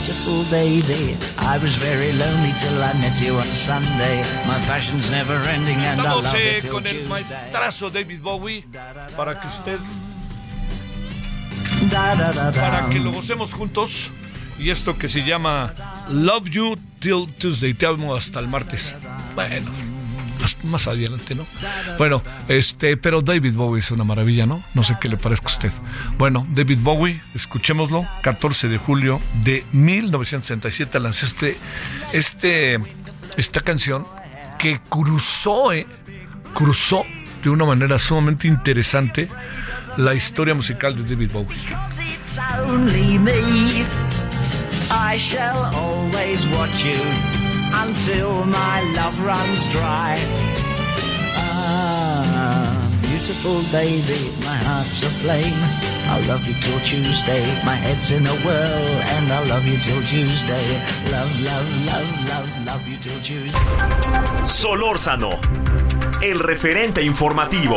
Beautiful 0.00 0.44
baby, 0.50 1.14
I 1.36 1.58
was 1.58 1.76
very 1.76 2.12
lonely 2.12 2.54
till 2.58 2.82
I 2.82 2.94
met 2.94 3.20
you 3.20 3.36
on 3.36 3.44
Sunday. 3.52 4.22
My 4.46 4.58
passion's 4.66 5.10
never 5.10 5.34
ending 5.46 5.76
and 5.76 6.00
I 6.00 6.04
Estamos 6.04 6.24
love 6.24 6.34
eh, 6.36 6.54
you 6.54 6.60
till 6.60 6.70
con 6.72 6.86
el 6.86 6.92
Tuesday. 7.04 7.08
maestrazo 7.08 7.90
David 7.90 8.20
Bowie 8.22 8.64
para 9.14 9.38
que 9.38 9.46
usted, 9.46 9.78
para 11.92 12.88
que 12.90 12.98
lo 12.98 13.12
gocemos 13.12 13.52
juntos. 13.52 14.10
Y 14.58 14.70
esto 14.70 14.96
que 14.96 15.08
se 15.10 15.22
llama 15.22 15.74
Love 16.08 16.48
You 16.48 16.76
Till 16.98 17.26
Tuesday. 17.38 17.74
Te 17.74 17.84
amo 17.84 18.14
hasta 18.14 18.40
el 18.40 18.48
martes. 18.48 18.96
Bueno, 19.34 19.70
más, 20.56 20.64
más 20.64 20.86
adelante, 20.88 21.34
¿no? 21.34 21.46
Bueno, 21.98 22.22
este, 22.48 22.96
pero 22.96 23.20
David 23.20 23.54
Bowie 23.54 23.80
es 23.80 23.90
una 23.90 24.04
maravilla, 24.04 24.46
¿no? 24.46 24.62
No 24.74 24.82
sé 24.82 24.96
qué 25.00 25.08
le 25.08 25.16
parezca 25.16 25.46
a 25.48 25.50
usted. 25.50 25.72
Bueno, 26.18 26.46
David 26.50 26.78
Bowie, 26.80 27.22
escuchémoslo. 27.34 28.06
14 28.22 28.68
de 28.68 28.78
julio 28.78 29.20
de 29.44 29.64
1967 29.72 31.00
lanzó 31.00 31.26
este, 31.26 31.56
este, 32.12 32.78
esta 33.36 33.60
canción 33.60 34.06
que 34.58 34.80
cruzó, 34.88 35.72
¿eh? 35.72 35.86
cruzó 36.54 37.04
de 37.42 37.50
una 37.50 37.64
manera 37.64 37.98
sumamente 37.98 38.46
interesante 38.46 39.28
la 39.96 40.14
historia 40.14 40.54
musical 40.54 40.96
de 40.96 41.02
David 41.14 41.30
Bowie. 41.32 41.58
Until 47.72 48.44
my 48.46 48.82
love 48.96 49.20
runs 49.22 49.68
dry. 49.68 50.16
Ah, 51.36 52.90
beautiful 53.02 53.62
baby, 53.72 54.30
my 54.44 54.56
heart's 54.68 55.02
aflame. 55.02 55.54
I'll 56.10 56.26
love 56.26 56.44
you 56.46 56.54
till 56.60 56.80
Tuesday. 56.80 57.42
My 57.64 57.74
head's 57.74 58.10
in 58.10 58.26
a 58.26 58.34
whirl, 58.44 58.88
and 59.14 59.32
I'll 59.32 59.46
love 59.46 59.64
you 59.64 59.78
till 59.78 60.02
Tuesday. 60.02 60.66
Love, 61.10 61.30
love, 61.42 61.86
love, 61.86 62.28
love, 62.28 62.66
love 62.66 62.88
you 62.88 62.98
till 62.98 63.20
Tuesday. 63.22 63.60
Solórzano, 64.44 65.38
el 66.20 66.38
referente 66.40 67.02
informativo. 67.02 67.76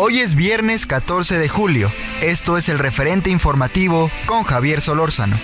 Hoy 0.00 0.20
es 0.20 0.36
viernes 0.36 0.86
14 0.86 1.38
de 1.38 1.48
julio. 1.48 1.90
Esto 2.22 2.56
es 2.56 2.68
el 2.68 2.78
referente 2.78 3.30
informativo 3.30 4.12
con 4.26 4.44
Javier 4.44 4.80
Solórzano. 4.80 5.36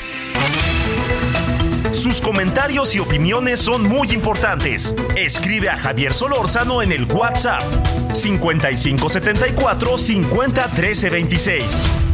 Sus 1.92 2.20
comentarios 2.20 2.94
y 2.94 3.00
opiniones 3.00 3.58
son 3.58 3.82
muy 3.82 4.12
importantes. 4.12 4.94
Escribe 5.16 5.70
a 5.70 5.76
Javier 5.76 6.14
Solórzano 6.14 6.82
en 6.82 6.92
el 6.92 7.04
WhatsApp 7.06 7.64
5574 8.12 9.98
50 9.98 10.70
13 10.70 11.10
26. 11.10 12.13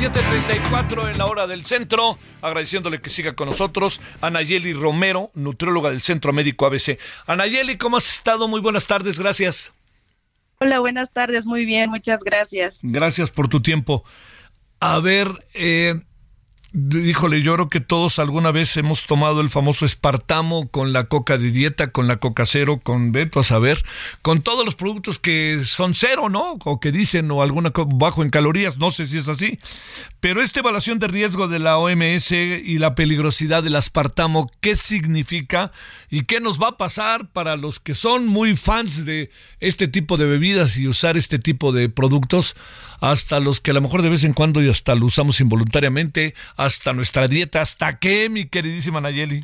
7:34 0.00 1.10
en 1.10 1.18
la 1.18 1.26
hora 1.26 1.46
del 1.46 1.66
centro. 1.66 2.18
Agradeciéndole 2.40 3.02
que 3.02 3.10
siga 3.10 3.34
con 3.34 3.50
nosotros 3.50 4.00
Anayeli 4.22 4.72
Romero, 4.72 5.30
nutrióloga 5.34 5.90
del 5.90 6.00
Centro 6.00 6.32
Médico 6.32 6.64
ABC. 6.64 6.98
Anayeli, 7.26 7.76
¿cómo 7.76 7.98
has 7.98 8.10
estado? 8.10 8.48
Muy 8.48 8.62
buenas 8.62 8.86
tardes, 8.86 9.18
gracias. 9.18 9.74
Hola, 10.58 10.78
buenas 10.78 11.12
tardes, 11.12 11.44
muy 11.44 11.66
bien, 11.66 11.90
muchas 11.90 12.20
gracias. 12.20 12.78
Gracias 12.80 13.30
por 13.30 13.48
tu 13.48 13.60
tiempo. 13.60 14.02
A 14.80 15.00
ver, 15.00 15.28
eh, 15.52 16.00
Híjole, 16.72 17.42
yo 17.42 17.54
creo 17.54 17.68
que 17.68 17.80
todos 17.80 18.20
alguna 18.20 18.52
vez 18.52 18.76
hemos 18.76 19.04
tomado 19.04 19.40
el 19.40 19.48
famoso 19.48 19.84
espartamo 19.84 20.68
con 20.68 20.92
la 20.92 21.08
coca 21.08 21.36
de 21.36 21.50
dieta, 21.50 21.90
con 21.90 22.06
la 22.06 22.18
coca 22.18 22.46
cero, 22.46 22.78
con 22.80 23.10
Beto 23.10 23.40
a 23.40 23.42
saber, 23.42 23.82
con 24.22 24.42
todos 24.42 24.64
los 24.64 24.76
productos 24.76 25.18
que 25.18 25.62
son 25.64 25.96
cero, 25.96 26.28
¿no? 26.28 26.58
O 26.64 26.78
que 26.78 26.92
dicen, 26.92 27.28
o 27.32 27.42
alguna 27.42 27.72
bajo 27.74 28.22
en 28.22 28.30
calorías, 28.30 28.78
no 28.78 28.92
sé 28.92 29.06
si 29.06 29.18
es 29.18 29.28
así. 29.28 29.58
Pero 30.20 30.42
esta 30.42 30.60
evaluación 30.60 31.00
de 31.00 31.08
riesgo 31.08 31.48
de 31.48 31.58
la 31.58 31.76
OMS 31.76 32.30
y 32.30 32.78
la 32.78 32.94
peligrosidad 32.94 33.64
del 33.64 33.74
aspartamo, 33.74 34.48
¿qué 34.60 34.76
significa? 34.76 35.72
¿Y 36.08 36.22
qué 36.22 36.38
nos 36.38 36.62
va 36.62 36.68
a 36.68 36.76
pasar 36.76 37.30
para 37.30 37.56
los 37.56 37.80
que 37.80 37.94
son 37.94 38.28
muy 38.28 38.56
fans 38.56 39.04
de 39.04 39.32
este 39.58 39.88
tipo 39.88 40.16
de 40.16 40.26
bebidas 40.26 40.76
y 40.76 40.86
usar 40.86 41.16
este 41.16 41.40
tipo 41.40 41.72
de 41.72 41.88
productos? 41.88 42.54
Hasta 43.00 43.40
los 43.40 43.60
que 43.60 43.70
a 43.70 43.74
lo 43.74 43.80
mejor 43.80 44.02
de 44.02 44.10
vez 44.10 44.24
en 44.24 44.34
cuando 44.34 44.62
y 44.62 44.68
hasta 44.68 44.94
lo 44.94 45.06
usamos 45.06 45.40
involuntariamente 45.40 46.34
hasta 46.56 46.92
nuestra 46.92 47.28
dieta. 47.28 47.60
¿Hasta 47.60 47.98
qué, 47.98 48.28
mi 48.28 48.46
queridísima 48.46 49.00
Nayeli? 49.00 49.40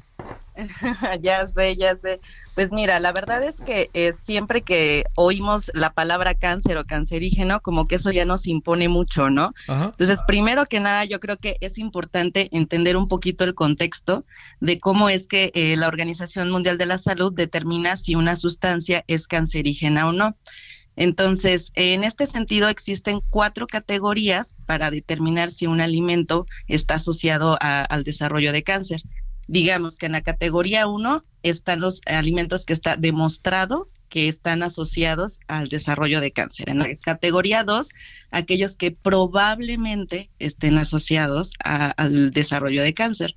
ya 1.20 1.46
sé, 1.48 1.76
ya 1.76 1.96
sé. 1.96 2.20
Pues 2.54 2.72
mira, 2.72 2.98
la 3.00 3.12
verdad 3.12 3.42
es 3.42 3.56
que 3.60 3.90
eh, 3.92 4.14
siempre 4.14 4.62
que 4.62 5.04
oímos 5.14 5.70
la 5.74 5.92
palabra 5.92 6.34
cáncer 6.34 6.78
o 6.78 6.84
cancerígeno, 6.84 7.60
como 7.60 7.84
que 7.84 7.96
eso 7.96 8.10
ya 8.10 8.24
nos 8.24 8.46
impone 8.46 8.88
mucho, 8.88 9.28
¿no? 9.28 9.52
Entonces, 9.68 10.20
primero 10.26 10.64
que 10.66 10.80
nada, 10.80 11.04
yo 11.04 11.20
creo 11.20 11.36
que 11.36 11.58
es 11.60 11.78
importante 11.78 12.48
entender 12.52 12.96
un 12.96 13.08
poquito 13.08 13.44
el 13.44 13.54
contexto 13.54 14.24
de 14.60 14.80
cómo 14.80 15.10
es 15.10 15.26
que 15.26 15.52
eh, 15.54 15.76
la 15.76 15.88
Organización 15.88 16.50
Mundial 16.50 16.78
de 16.78 16.86
la 16.86 16.98
Salud 16.98 17.32
determina 17.32 17.96
si 17.96 18.14
una 18.14 18.36
sustancia 18.36 19.04
es 19.06 19.28
cancerígena 19.28 20.08
o 20.08 20.12
no. 20.12 20.36
Entonces, 20.96 21.70
en 21.74 22.04
este 22.04 22.26
sentido, 22.26 22.68
existen 22.68 23.20
cuatro 23.30 23.66
categorías 23.66 24.54
para 24.66 24.90
determinar 24.90 25.50
si 25.50 25.66
un 25.66 25.80
alimento 25.80 26.46
está 26.66 26.94
asociado 26.94 27.56
al 27.60 28.02
desarrollo 28.02 28.52
de 28.52 28.62
cáncer. 28.62 29.02
Digamos 29.46 29.96
que 29.96 30.06
en 30.06 30.12
la 30.12 30.22
categoría 30.22 30.88
1 30.88 31.22
están 31.42 31.80
los 31.80 32.00
alimentos 32.06 32.64
que 32.64 32.72
está 32.72 32.96
demostrado 32.96 33.88
que 34.08 34.28
están 34.28 34.62
asociados 34.62 35.40
al 35.48 35.68
desarrollo 35.68 36.20
de 36.20 36.32
cáncer. 36.32 36.70
En 36.70 36.78
la 36.78 36.96
categoría 36.96 37.64
2, 37.64 37.88
aquellos 38.36 38.76
que 38.76 38.90
probablemente 38.90 40.28
estén 40.38 40.76
asociados 40.76 41.54
al 41.64 42.30
desarrollo 42.32 42.82
de 42.82 42.92
cáncer. 42.92 43.34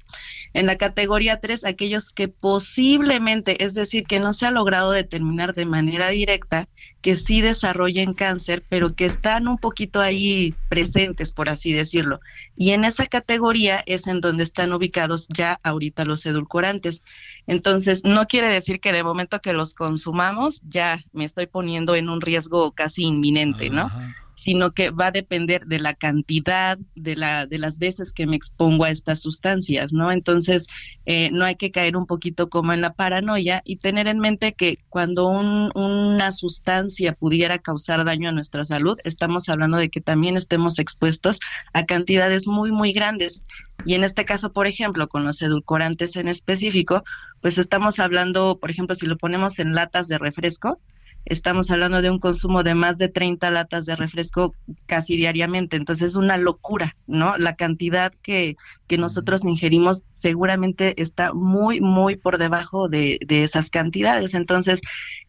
En 0.54 0.66
la 0.66 0.78
categoría 0.78 1.40
3, 1.40 1.64
aquellos 1.64 2.10
que 2.10 2.28
posiblemente, 2.28 3.64
es 3.64 3.74
decir, 3.76 4.04
que 4.06 4.20
no 4.20 4.34
se 4.34 4.46
ha 4.46 4.52
logrado 4.52 4.92
determinar 4.92 5.54
de 5.54 5.66
manera 5.66 6.10
directa 6.10 6.68
que 7.02 7.16
sí 7.16 7.40
desarrollen 7.40 8.14
cáncer, 8.14 8.64
pero 8.68 8.94
que 8.94 9.06
están 9.06 9.48
un 9.48 9.58
poquito 9.58 10.02
ahí 10.02 10.54
presentes, 10.68 11.32
por 11.32 11.48
así 11.48 11.72
decirlo. 11.72 12.20
Y 12.58 12.72
en 12.72 12.84
esa 12.84 13.08
categoría 13.08 13.82
es 13.86 14.06
en 14.08 14.20
donde 14.20 14.44
están 14.44 14.74
ubicados 14.74 15.28
ya 15.30 15.62
ahorita 15.64 16.04
los 16.04 16.26
edulcorantes. 16.26 17.04
Entonces, 17.48 18.04
no 18.04 18.28
quiere 18.28 18.50
decir 18.50 18.82
que 18.82 18.92
de 18.92 19.04
momento 19.04 19.40
que 19.40 19.54
los 19.54 19.74
consumamos 19.74 20.62
ya 20.68 21.00
me 21.14 21.24
estoy 21.24 21.48
poniendo 21.48 21.96
en 21.96 22.10
un 22.10 22.20
riesgo 22.20 22.74
casi 22.74 23.04
inminente, 23.04 23.70
¿no? 23.70 23.90
Sino 24.40 24.72
que 24.72 24.90
va 24.90 25.08
a 25.08 25.12
depender 25.12 25.66
de 25.66 25.80
la 25.80 25.94
cantidad 25.94 26.78
de, 26.96 27.18
la, 27.18 27.46
de 27.46 27.58
las 27.58 27.78
veces 27.78 28.14
que 28.14 28.26
me 28.26 28.38
expongo 28.38 28.86
a 28.86 28.90
estas 28.90 29.20
sustancias, 29.20 29.92
¿no? 29.92 30.14
Entonces, 30.14 30.66
eh, 31.06 31.30
no 31.34 31.44
hay 31.44 31.58
que 31.58 31.72
caer 31.72 31.98
un 31.98 32.06
poquito 32.06 32.50
como 32.50 32.72
en 32.72 32.80
la 32.80 32.94
paranoia 32.94 33.62
y 33.66 33.78
tener 33.78 34.08
en 34.08 34.20
mente 34.20 34.54
que 34.54 34.78
cuando 34.88 35.28
una 35.28 36.32
sustancia 36.32 37.14
pudiera 37.14 37.60
causar 37.60 38.06
daño 38.06 38.30
a 38.30 38.32
nuestra 38.32 38.64
salud, 38.64 38.98
estamos 39.04 39.50
hablando 39.50 39.76
de 39.76 39.90
que 39.90 40.00
también 40.00 40.38
estemos 40.38 40.80
expuestos 40.80 41.40
a 41.74 41.86
cantidades 41.86 42.48
muy, 42.48 42.72
muy 42.72 42.94
grandes. 42.94 43.44
Y 43.86 43.96
en 43.96 44.06
este 44.06 44.24
caso, 44.24 44.54
por 44.54 44.68
ejemplo, 44.68 45.10
con 45.10 45.26
los 45.26 45.42
edulcorantes 45.42 46.16
en 46.16 46.30
específico, 46.30 47.04
pues 47.42 47.58
estamos 47.58 48.00
hablando, 48.00 48.58
por 48.58 48.70
ejemplo, 48.70 48.96
si 48.96 49.06
lo 49.06 49.18
ponemos 49.18 49.60
en 49.60 49.74
latas 49.74 50.08
de 50.08 50.18
refresco, 50.18 50.80
estamos 51.26 51.70
hablando 51.70 52.02
de 52.02 52.10
un 52.10 52.20
consumo 52.20 52.64
de 52.64 52.76
más 52.76 52.98
de 52.98 53.10
30 53.10 53.52
latas 53.52 53.86
de 53.86 53.96
refresco 53.96 54.56
casi 54.86 55.16
diariamente, 55.16 55.78
entonces 55.78 56.12
es 56.12 56.16
una 56.16 56.38
locura, 56.38 56.96
¿no? 57.08 57.38
La 57.38 57.56
cantidad 57.56 58.14
que, 58.22 58.56
que 58.88 58.98
nosotros 58.98 59.44
ingerimos 59.46 60.04
seguramente 60.14 61.02
está 61.02 61.34
muy, 61.34 61.82
muy 61.82 62.16
por 62.16 62.38
debajo 62.38 62.90
de, 62.90 63.20
de 63.26 63.44
esas 63.44 63.70
cantidades, 63.70 64.34
entonces 64.34 64.82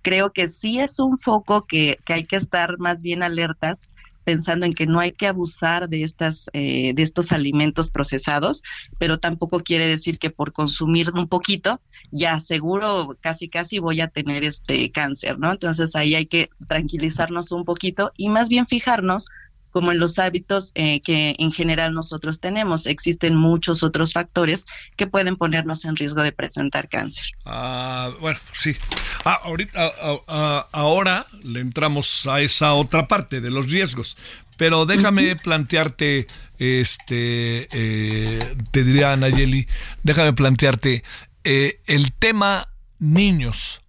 creo 0.03 0.33
que 0.33 0.49
sí 0.49 0.81
es 0.81 0.99
un 0.99 1.19
foco 1.19 1.67
que, 1.67 1.97
que 2.05 2.15
hay 2.15 2.25
que 2.25 2.37
estar 2.37 2.79
más 2.79 3.03
bien 3.03 3.23
alertas 3.23 3.91
pensando 4.25 4.67
en 4.67 4.73
que 4.73 4.87
no 4.87 5.01
hay 5.01 5.13
que 5.13 5.27
abusar 5.27 5.89
de 5.89 6.03
estas 6.03 6.49
eh, 6.53 6.93
de 6.95 7.03
estos 7.03 7.33
alimentos 7.33 7.89
procesados, 7.89 8.63
pero 8.99 9.19
tampoco 9.19 9.61
quiere 9.61 9.87
decir 9.87 10.19
que 10.19 10.31
por 10.31 10.53
consumir 10.53 11.11
un 11.15 11.29
poquito 11.29 11.81
ya 12.11 12.41
seguro 12.41 13.17
casi 13.21 13.49
casi 13.49 13.79
voy 13.79 14.01
a 14.01 14.09
tener 14.09 14.45
este 14.45 14.91
cáncer, 14.91 15.39
¿no? 15.39 15.53
Entonces 15.53 15.95
ahí 15.97 16.15
hay 16.15 16.27
que 16.27 16.51
tranquilizarnos 16.67 17.53
un 17.53 17.65
poquito 17.65 18.13
y 18.17 18.29
más 18.29 18.49
bien 18.49 18.67
fijarnos 18.67 19.29
como 19.71 19.93
en 19.93 19.99
los 19.99 20.19
hábitos 20.19 20.73
eh, 20.75 21.01
que 21.01 21.35
en 21.39 21.53
general 21.53 21.95
nosotros 21.95 22.41
tenemos. 22.41 22.87
Existen 22.87 23.37
muchos 23.37 23.83
otros 23.83 24.13
factores 24.13 24.67
que 24.97 25.07
pueden 25.07 25.37
ponernos 25.37 25.85
en 25.85 25.97
riesgo 25.97 26.23
de 26.23 26.33
presentar 26.33 26.89
cáncer. 26.89 27.27
Ah, 27.45 28.11
bueno, 28.21 28.39
sí. 28.53 28.77
Ah, 29.25 29.41
ahorita, 29.45 29.93
ah, 30.29 30.69
ahora 30.73 31.27
le 31.43 31.61
entramos 31.61 32.27
a 32.27 32.41
esa 32.41 32.75
otra 32.75 33.09
parte 33.09 33.41
de 33.41 33.51
los 33.51 33.71
riesgos. 33.71 34.17
Pero 34.61 34.85
déjame 34.85 35.37
plantearte, 35.37 36.27
este, 36.59 37.67
eh, 37.73 38.57
te 38.71 38.85
diría 38.85 39.17
Nayeli, 39.17 39.67
déjame 40.03 40.35
plantearte 40.35 41.03
eh, 41.45 41.81
el 41.87 42.13
tema 42.13 42.69
niños. 42.99 43.81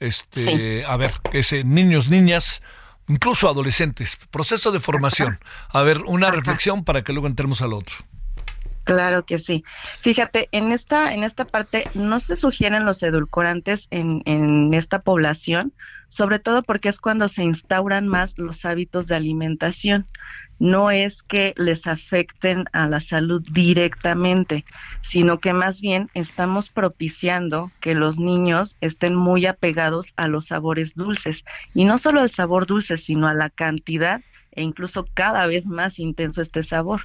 Este, 0.00 0.84
a 0.84 0.98
ver, 0.98 1.12
ese 1.32 1.64
niños, 1.64 2.10
niñas, 2.10 2.60
incluso 3.08 3.48
adolescentes, 3.48 4.18
proceso 4.30 4.70
de 4.70 4.80
formación. 4.80 5.38
A 5.68 5.82
ver, 5.82 5.98
una 6.06 6.30
reflexión 6.30 6.84
para 6.84 7.02
que 7.02 7.12
luego 7.12 7.26
entremos 7.26 7.62
al 7.62 7.72
otro. 7.72 7.96
Claro 8.84 9.24
que 9.24 9.38
sí. 9.38 9.64
Fíjate, 10.00 10.48
en 10.50 10.72
esta, 10.72 11.14
en 11.14 11.22
esta 11.22 11.44
parte 11.44 11.88
no 11.94 12.18
se 12.18 12.36
sugieren 12.36 12.84
los 12.84 13.02
edulcorantes 13.02 13.86
en, 13.90 14.22
en 14.24 14.74
esta 14.74 15.02
población, 15.02 15.72
sobre 16.08 16.40
todo 16.40 16.62
porque 16.62 16.88
es 16.88 17.00
cuando 17.00 17.28
se 17.28 17.44
instauran 17.44 18.08
más 18.08 18.36
los 18.38 18.64
hábitos 18.64 19.06
de 19.06 19.14
alimentación 19.14 20.08
no 20.58 20.90
es 20.90 21.22
que 21.22 21.54
les 21.56 21.86
afecten 21.86 22.66
a 22.72 22.86
la 22.86 23.00
salud 23.00 23.42
directamente, 23.50 24.64
sino 25.00 25.40
que 25.40 25.52
más 25.52 25.80
bien 25.80 26.08
estamos 26.14 26.70
propiciando 26.70 27.70
que 27.80 27.94
los 27.94 28.18
niños 28.18 28.76
estén 28.80 29.14
muy 29.14 29.46
apegados 29.46 30.12
a 30.16 30.28
los 30.28 30.46
sabores 30.46 30.94
dulces. 30.94 31.44
Y 31.74 31.84
no 31.84 31.98
solo 31.98 32.20
al 32.20 32.30
sabor 32.30 32.66
dulce, 32.66 32.98
sino 32.98 33.26
a 33.26 33.34
la 33.34 33.50
cantidad 33.50 34.22
e 34.52 34.62
incluso 34.62 35.06
cada 35.14 35.46
vez 35.46 35.66
más 35.66 35.98
intenso 35.98 36.42
este 36.42 36.62
sabor. 36.62 37.00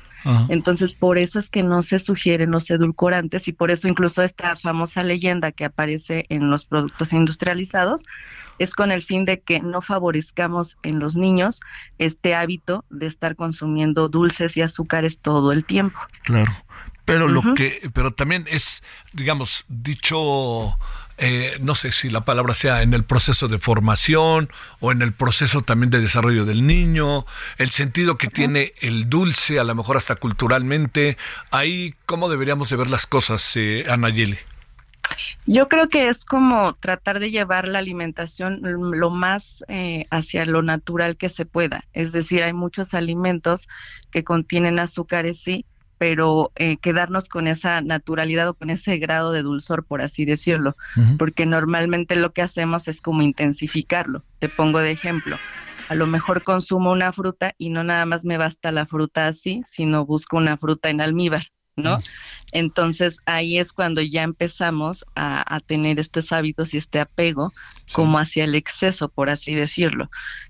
Entonces, 0.50 0.94
por 0.94 1.18
eso 1.18 1.40
es 1.40 1.50
que 1.50 1.64
no 1.64 1.82
se 1.82 1.98
sugieren 1.98 2.52
los 2.52 2.70
edulcorantes 2.70 3.48
y 3.48 3.54
por 3.54 3.72
eso 3.72 3.88
incluso 3.88 4.22
esta 4.22 4.56
famosa 4.56 5.04
leyenda 5.04 5.52
que 5.54 5.66
aparece 5.66 6.26
en 6.30 6.50
los 6.50 6.66
productos 6.66 7.14
industrializados 7.14 8.04
es 8.60 8.74
con 8.74 8.92
el 8.92 9.02
fin 9.02 9.26
de 9.26 9.40
que 9.42 9.60
no 9.60 9.82
favorezcamos 9.82 10.78
en 10.84 11.00
los 11.00 11.16
niños 11.16 11.60
este 11.98 12.36
hábito 12.36 12.86
de 12.90 13.08
estar 13.08 13.36
consumiendo 13.36 14.10
dulces 14.10 14.58
y 14.58 14.62
azúcares 14.62 15.20
todo 15.20 15.52
el 15.52 15.66
tiempo. 15.66 16.00
Claro. 16.24 16.52
Pero 17.06 17.30
lo 17.30 17.54
que, 17.54 17.90
pero 17.94 18.12
también 18.12 18.46
es, 18.50 18.84
digamos, 19.14 19.64
dicho 19.70 20.78
eh, 21.20 21.58
no 21.62 21.74
sé 21.74 21.92
si 21.92 22.12
la 22.12 22.22
palabra 22.22 22.54
sea 22.54 22.84
en 22.84 22.94
el 22.94 23.04
proceso 23.04 23.48
de 23.48 23.58
formación 23.58 24.50
o 24.80 24.92
en 24.92 25.02
el 25.02 25.14
proceso 25.14 25.62
también 25.62 25.90
de 25.90 26.00
desarrollo 26.00 26.46
del 26.46 26.68
niño, 26.68 27.26
el 27.58 27.72
sentido 27.72 28.18
que 28.18 28.28
tiene 28.28 28.74
el 28.82 29.10
dulce, 29.10 29.58
a 29.58 29.64
lo 29.64 29.74
mejor 29.74 29.98
hasta 29.98 30.16
culturalmente. 30.16 31.18
Ahí, 31.50 31.96
¿cómo 32.06 32.30
deberíamos 32.30 32.70
de 32.70 32.76
ver 32.76 32.90
las 32.90 33.08
cosas, 33.08 33.54
eh, 33.56 33.86
Anayeli? 33.90 34.38
Yo 35.46 35.68
creo 35.68 35.90
que 35.90 36.10
es 36.10 36.26
como 36.26 36.74
tratar 36.74 37.20
de 37.20 37.32
llevar 37.32 37.68
la 37.68 37.80
alimentación 37.80 38.62
lo 38.64 39.10
más 39.10 39.64
eh, 39.68 40.06
hacia 40.10 40.46
lo 40.46 40.62
natural 40.62 41.18
que 41.18 41.30
se 41.30 41.46
pueda. 41.46 41.86
Es 41.94 42.12
decir, 42.12 42.44
hay 42.44 42.54
muchos 42.54 42.94
alimentos 42.94 43.68
que 44.12 44.24
contienen 44.24 44.80
azúcares, 44.80 45.40
sí, 45.42 45.66
pero 45.98 46.52
eh, 46.56 46.78
quedarnos 46.78 47.28
con 47.28 47.48
esa 47.48 47.82
naturalidad 47.82 48.50
o 48.50 48.54
con 48.54 48.70
ese 48.70 48.98
grado 48.98 49.32
de 49.32 49.42
dulzor, 49.42 49.86
por 49.86 50.02
así 50.02 50.26
decirlo, 50.26 50.76
porque 51.18 51.46
normalmente 51.46 52.16
lo 52.16 52.34
que 52.34 52.42
hacemos 52.42 52.88
es 52.88 53.02
como 53.02 53.22
intensificarlo. 53.22 54.24
Te 54.40 54.50
pongo 54.50 54.80
de 54.80 54.92
ejemplo, 54.92 55.36
a 55.90 55.96
lo 55.96 56.06
mejor 56.06 56.44
consumo 56.44 56.92
una 56.92 57.14
fruta 57.14 57.56
y 57.58 57.70
no 57.70 57.84
nada 57.84 58.06
más 58.06 58.26
me 58.26 58.38
basta 58.38 58.72
la 58.72 58.86
fruta 58.86 59.28
así, 59.28 59.64
sino 59.70 60.06
busco 60.06 60.38
una 60.38 60.58
fruta 60.58 60.90
en 60.90 61.02
almíbar. 61.02 61.48
¿No? 61.78 62.00
Entonces 62.52 63.20
ahí 63.26 63.60
es 63.60 63.72
cuando 63.72 64.02
ya 64.02 64.24
empezamos 64.24 65.06
a, 65.16 65.60
tener 65.66 66.00
estos 66.00 66.32
hábitos 66.32 66.74
y 66.74 66.78
este 66.78 67.00
apego 67.00 67.54
como 67.94 68.20
hacia 68.20 68.44
el 68.44 68.56
exceso, 68.56 69.10
por 69.10 69.30
así 69.30 69.54
decirlo. 69.54 70.10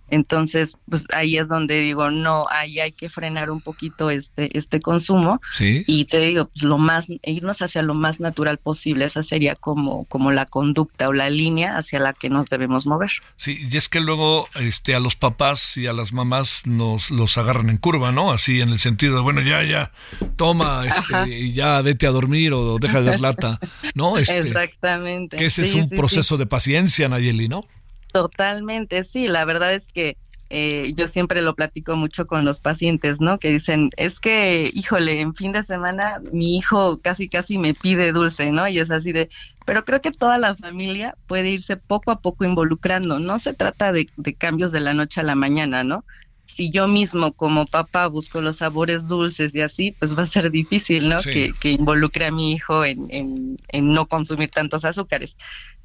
Entonces, 0.09 0.77
pues 0.89 1.05
ahí 1.13 1.37
es 1.37 1.47
donde 1.47 1.79
digo, 1.81 2.09
no, 2.09 2.43
ahí 2.49 2.79
hay 2.79 2.91
que 2.91 3.09
frenar 3.09 3.49
un 3.49 3.61
poquito 3.61 4.09
este, 4.09 4.57
este 4.57 4.79
consumo. 4.81 5.41
Y 5.59 6.05
te 6.05 6.19
digo, 6.19 6.47
pues 6.47 6.63
lo 6.63 6.77
más, 6.77 7.07
irnos 7.23 7.61
hacia 7.61 7.81
lo 7.81 7.93
más 7.93 8.19
natural 8.19 8.57
posible, 8.57 9.05
esa 9.05 9.23
sería 9.23 9.55
como, 9.55 10.05
como 10.05 10.31
la 10.31 10.45
conducta 10.45 11.09
o 11.09 11.13
la 11.13 11.29
línea 11.29 11.77
hacia 11.77 11.99
la 11.99 12.13
que 12.13 12.29
nos 12.29 12.47
debemos 12.47 12.85
mover. 12.85 13.11
Sí, 13.35 13.67
y 13.69 13.77
es 13.77 13.89
que 13.89 13.99
luego 13.99 14.47
este, 14.59 14.95
a 14.95 14.99
los 14.99 15.15
papás 15.15 15.77
y 15.77 15.87
a 15.87 15.93
las 15.93 16.13
mamás 16.13 16.65
nos 16.65 17.11
los 17.11 17.37
agarran 17.37 17.69
en 17.69 17.77
curva, 17.77 18.11
¿no? 18.11 18.31
Así 18.31 18.61
en 18.61 18.69
el 18.69 18.79
sentido 18.79 19.15
de, 19.15 19.21
bueno, 19.21 19.41
ya, 19.41 19.63
ya, 19.63 19.91
toma, 20.35 20.85
este, 20.85 21.29
y 21.29 21.53
ya 21.53 21.81
vete 21.81 22.07
a 22.07 22.11
dormir 22.11 22.53
o 22.53 22.77
deja 22.79 23.01
de 23.01 23.11
dar 23.11 23.19
lata, 23.19 23.59
¿no? 23.93 24.17
Este, 24.27 24.39
Exactamente. 24.39 25.37
Que 25.37 25.45
ese 25.45 25.63
es 25.63 25.73
un 25.73 25.89
proceso 25.89 26.37
de 26.37 26.45
paciencia, 26.45 27.07
Nayeli, 27.07 27.47
¿no? 27.47 27.61
Totalmente, 28.17 29.03
sí, 29.03 29.27
la 29.27 29.45
verdad 29.45 29.75
es 29.75 29.85
que 29.93 30.17
eh, 30.49 30.93
yo 30.95 31.07
siempre 31.07 31.43
lo 31.43 31.53
platico 31.53 31.95
mucho 31.95 32.25
con 32.25 32.45
los 32.45 32.61
pacientes, 32.61 33.21
¿no? 33.21 33.37
Que 33.37 33.51
dicen, 33.51 33.91
es 33.95 34.19
que, 34.19 34.67
híjole, 34.73 35.21
en 35.21 35.35
fin 35.35 35.51
de 35.51 35.61
semana 35.61 36.19
mi 36.33 36.57
hijo 36.57 36.97
casi, 36.97 37.29
casi 37.29 37.59
me 37.59 37.75
pide 37.75 38.13
dulce, 38.13 38.51
¿no? 38.51 38.67
Y 38.67 38.79
es 38.79 38.89
así 38.89 39.11
de, 39.11 39.29
pero 39.67 39.85
creo 39.85 40.01
que 40.01 40.11
toda 40.11 40.39
la 40.39 40.55
familia 40.55 41.15
puede 41.27 41.51
irse 41.51 41.77
poco 41.77 42.09
a 42.09 42.19
poco 42.19 42.43
involucrando, 42.43 43.19
no 43.19 43.37
se 43.37 43.53
trata 43.53 43.91
de, 43.91 44.07
cambios 44.35 44.71
de 44.71 44.79
la 44.79 44.95
noche 44.95 45.21
a 45.21 45.23
la 45.23 45.35
mañana, 45.35 45.83
¿no? 45.83 46.03
Si 46.47 46.71
yo 46.71 46.87
mismo 46.87 47.33
como 47.33 47.67
papá 47.67 48.07
busco 48.07 48.41
los 48.41 48.57
sabores 48.57 49.07
dulces 49.07 49.53
y 49.53 49.61
así, 49.61 49.91
pues 49.91 50.17
va 50.17 50.23
a 50.23 50.27
ser 50.27 50.49
difícil, 50.49 51.07
¿no? 51.07 51.21
Que, 51.21 51.53
que, 51.61 51.69
involucre 51.69 52.25
a 52.25 52.31
mi 52.31 52.53
hijo 52.53 52.83
en, 52.83 53.05
en, 53.11 53.57
en 53.67 53.93
no 53.93 54.07
consumir 54.07 54.49
tantos 54.49 54.85
azúcares 54.85 55.37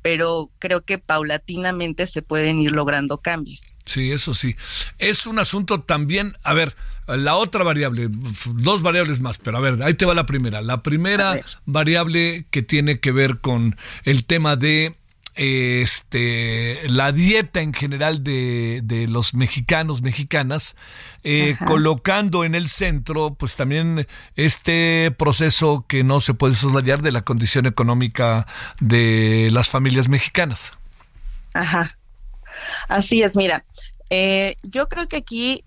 pero 0.03 0.51
creo 0.59 0.83
que 0.83 0.99
paulatinamente 0.99 2.07
se 2.07 2.23
pueden 2.23 2.61
ir 2.61 2.73
logrando 2.73 3.19
cambios. 3.19 3.73
Sí, 3.85 4.13
eso 4.13 4.35
sí. 4.35 4.57
Es 4.99 5.27
un 5.27 5.39
asunto 5.39 5.81
también, 5.81 6.37
a 6.43 6.55
ver, 6.55 6.77
la 7.07 7.37
otra 7.37 7.65
variable, 7.65 8.09
dos 8.55 8.83
variables 8.83 9.21
más, 9.21 9.39
pero 9.39 9.59
a 9.59 9.61
ver, 9.61 9.83
ahí 9.83 9.95
te 9.95 10.05
va 10.05 10.15
la 10.15 10.27
primera. 10.27 10.61
La 10.63 10.83
primera 10.83 11.41
variable 11.65 12.47
que 12.51 12.63
tiene 12.63 13.01
que 13.01 13.13
ver 13.13 13.39
con 13.39 13.77
el 14.05 14.25
tema 14.25 14.57
de 14.57 14.95
este, 15.35 16.89
la 16.89 17.13
dieta 17.13 17.61
en 17.61 17.73
general 17.73 18.23
de, 18.23 18.81
de 18.85 19.09
los 19.09 19.35
mexicanos, 19.35 20.03
mexicanas, 20.03 20.77
eh, 21.25 21.57
colocando 21.67 22.45
en 22.45 22.55
el 22.55 22.69
centro, 22.69 23.35
pues 23.35 23.57
también 23.57 24.07
este 24.37 25.11
proceso 25.17 25.87
que 25.89 26.05
no 26.05 26.21
se 26.21 26.35
puede 26.35 26.55
soslayar 26.55 27.03
de 27.03 27.13
la 27.13 27.23
condición 27.23 27.67
económica 27.67 28.47
de 28.81 29.49
las 29.53 29.69
familias 29.69 30.09
mexicanas. 30.09 30.71
Ajá. 31.55 31.97
Así 32.89 33.23
es, 33.23 33.35
mira, 33.35 33.65
eh, 34.11 34.57
yo 34.63 34.89
creo 34.89 35.09
que 35.09 35.17
aquí 35.17 35.65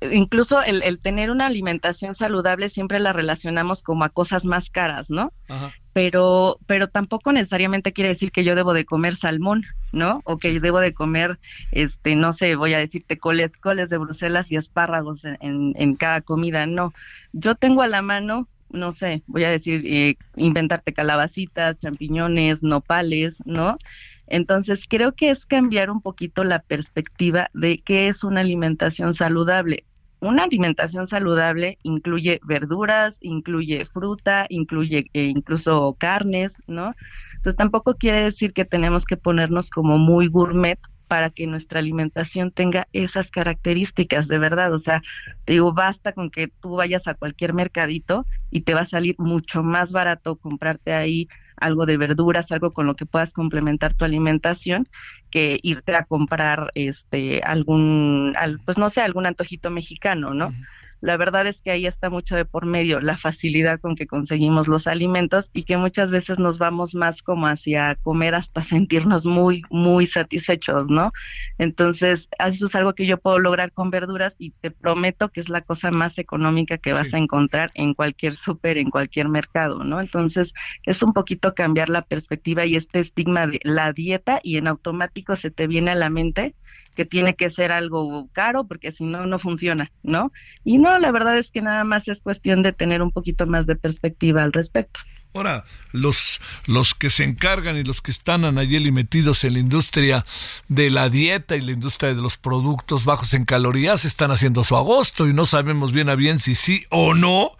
incluso 0.00 0.62
el, 0.62 0.82
el, 0.82 0.98
tener 0.98 1.30
una 1.30 1.46
alimentación 1.46 2.14
saludable 2.14 2.68
siempre 2.68 2.98
la 2.98 3.12
relacionamos 3.12 3.82
como 3.82 4.04
a 4.04 4.10
cosas 4.10 4.44
más 4.44 4.70
caras, 4.70 5.10
¿no? 5.10 5.32
Ajá 5.48 5.72
pero, 5.96 6.58
pero 6.66 6.88
tampoco 6.88 7.32
necesariamente 7.32 7.94
quiere 7.94 8.10
decir 8.10 8.30
que 8.30 8.44
yo 8.44 8.54
debo 8.54 8.74
de 8.74 8.84
comer 8.84 9.14
salmón, 9.14 9.64
¿no? 9.92 10.20
O 10.26 10.36
que 10.36 10.52
yo 10.52 10.60
debo 10.60 10.78
de 10.78 10.92
comer, 10.92 11.38
este, 11.72 12.14
no 12.16 12.34
sé, 12.34 12.54
voy 12.54 12.74
a 12.74 12.78
decirte 12.78 13.16
coles, 13.16 13.56
coles 13.56 13.88
de 13.88 13.96
Bruselas 13.96 14.52
y 14.52 14.56
espárragos 14.56 15.24
en, 15.24 15.72
en, 15.74 15.94
cada 15.94 16.20
comida, 16.20 16.66
no. 16.66 16.92
Yo 17.32 17.54
tengo 17.54 17.80
a 17.80 17.86
la 17.86 18.02
mano, 18.02 18.46
no 18.68 18.92
sé, 18.92 19.22
voy 19.26 19.44
a 19.44 19.50
decir, 19.50 19.84
eh, 19.86 20.18
inventarte 20.36 20.92
calabacitas, 20.92 21.78
champiñones, 21.78 22.62
nopales, 22.62 23.38
¿no? 23.46 23.78
Entonces, 24.26 24.84
creo 24.86 25.12
que 25.12 25.30
es 25.30 25.46
cambiar 25.46 25.90
un 25.90 26.02
poquito 26.02 26.44
la 26.44 26.58
perspectiva 26.58 27.48
de 27.54 27.78
qué 27.78 28.08
es 28.08 28.22
una 28.22 28.42
alimentación 28.42 29.14
saludable 29.14 29.84
una 30.28 30.44
alimentación 30.44 31.08
saludable 31.08 31.78
incluye 31.82 32.40
verduras, 32.44 33.18
incluye 33.20 33.84
fruta, 33.86 34.46
incluye 34.48 35.06
eh, 35.12 35.24
incluso 35.24 35.96
carnes, 35.98 36.54
¿no? 36.66 36.94
Entonces 37.36 37.56
tampoco 37.56 37.94
quiere 37.96 38.22
decir 38.22 38.52
que 38.52 38.64
tenemos 38.64 39.04
que 39.04 39.16
ponernos 39.16 39.70
como 39.70 39.98
muy 39.98 40.28
gourmet 40.28 40.78
para 41.08 41.30
que 41.30 41.46
nuestra 41.46 41.78
alimentación 41.80 42.50
tenga 42.52 42.88
esas 42.92 43.30
características 43.30 44.28
de 44.28 44.38
verdad. 44.38 44.72
O 44.74 44.78
sea, 44.78 45.02
te 45.44 45.54
digo, 45.54 45.72
basta 45.72 46.12
con 46.12 46.30
que 46.30 46.48
tú 46.60 46.76
vayas 46.76 47.06
a 47.06 47.14
cualquier 47.14 47.54
mercadito 47.54 48.26
y 48.50 48.62
te 48.62 48.74
va 48.74 48.80
a 48.82 48.86
salir 48.86 49.14
mucho 49.18 49.62
más 49.62 49.92
barato 49.92 50.36
comprarte 50.36 50.92
ahí 50.92 51.28
algo 51.56 51.86
de 51.86 51.96
verduras, 51.96 52.52
algo 52.52 52.72
con 52.72 52.86
lo 52.86 52.94
que 52.94 53.06
puedas 53.06 53.32
complementar 53.32 53.94
tu 53.94 54.04
alimentación, 54.04 54.86
que 55.30 55.58
irte 55.62 55.94
a 55.94 56.04
comprar 56.04 56.70
este 56.74 57.40
algún, 57.42 58.34
pues 58.64 58.78
no 58.78 58.90
sé, 58.90 59.00
algún 59.00 59.26
antojito 59.26 59.70
mexicano, 59.70 60.34
¿no? 60.34 60.52
La 61.00 61.16
verdad 61.16 61.46
es 61.46 61.60
que 61.60 61.70
ahí 61.70 61.86
está 61.86 62.10
mucho 62.10 62.36
de 62.36 62.44
por 62.44 62.66
medio 62.66 63.00
la 63.00 63.16
facilidad 63.16 63.80
con 63.80 63.96
que 63.96 64.06
conseguimos 64.06 64.66
los 64.66 64.86
alimentos 64.86 65.50
y 65.52 65.64
que 65.64 65.76
muchas 65.76 66.10
veces 66.10 66.38
nos 66.38 66.58
vamos 66.58 66.94
más 66.94 67.22
como 67.22 67.46
hacia 67.46 67.96
comer 67.96 68.34
hasta 68.34 68.62
sentirnos 68.62 69.26
muy, 69.26 69.62
muy 69.70 70.06
satisfechos, 70.06 70.88
¿no? 70.88 71.12
Entonces, 71.58 72.28
eso 72.38 72.66
es 72.66 72.74
algo 72.74 72.94
que 72.94 73.06
yo 73.06 73.18
puedo 73.18 73.38
lograr 73.38 73.72
con 73.72 73.90
verduras 73.90 74.34
y 74.38 74.50
te 74.50 74.70
prometo 74.70 75.28
que 75.28 75.40
es 75.40 75.48
la 75.48 75.60
cosa 75.60 75.90
más 75.90 76.18
económica 76.18 76.78
que 76.78 76.92
vas 76.92 77.12
a 77.12 77.18
encontrar 77.18 77.70
en 77.74 77.94
cualquier 77.94 78.34
súper, 78.34 78.78
en 78.78 78.90
cualquier 78.90 79.28
mercado, 79.28 79.84
¿no? 79.84 80.00
Entonces, 80.00 80.54
es 80.84 81.02
un 81.02 81.12
poquito 81.12 81.54
cambiar 81.54 81.88
la 81.88 82.02
perspectiva 82.02 82.64
y 82.66 82.76
este 82.76 83.00
estigma 83.00 83.46
de 83.46 83.60
la 83.62 83.92
dieta 83.92 84.40
y 84.42 84.56
en 84.56 84.66
automático 84.66 85.36
se 85.36 85.50
te 85.50 85.66
viene 85.66 85.90
a 85.92 85.94
la 85.94 86.10
mente 86.10 86.54
que 86.96 87.04
tiene 87.04 87.36
que 87.36 87.50
ser 87.50 87.70
algo 87.70 88.28
caro 88.32 88.66
porque 88.66 88.90
si 88.90 89.04
no, 89.04 89.26
no 89.26 89.38
funciona, 89.38 89.92
¿no? 90.02 90.32
Y 90.64 90.78
no, 90.78 90.98
la 90.98 91.12
verdad 91.12 91.38
es 91.38 91.52
que 91.52 91.62
nada 91.62 91.84
más 91.84 92.08
es 92.08 92.20
cuestión 92.20 92.64
de 92.64 92.72
tener 92.72 93.02
un 93.02 93.12
poquito 93.12 93.46
más 93.46 93.66
de 93.66 93.76
perspectiva 93.76 94.42
al 94.42 94.52
respecto. 94.52 94.98
Ahora, 95.34 95.64
los, 95.92 96.40
los 96.64 96.94
que 96.94 97.10
se 97.10 97.22
encargan 97.22 97.76
y 97.76 97.84
los 97.84 98.00
que 98.00 98.10
están, 98.10 98.42
y 98.58 98.90
metidos 98.90 99.44
en 99.44 99.52
la 99.52 99.58
industria 99.58 100.24
de 100.68 100.88
la 100.88 101.10
dieta 101.10 101.56
y 101.56 101.60
la 101.60 101.72
industria 101.72 102.14
de 102.14 102.22
los 102.22 102.38
productos 102.38 103.04
bajos 103.04 103.34
en 103.34 103.44
calorías 103.44 104.06
están 104.06 104.30
haciendo 104.30 104.64
su 104.64 104.76
agosto 104.76 105.28
y 105.28 105.34
no 105.34 105.44
sabemos 105.44 105.92
bien 105.92 106.08
a 106.08 106.14
bien 106.14 106.38
si 106.38 106.54
sí 106.54 106.84
o 106.88 107.12
no 107.12 107.52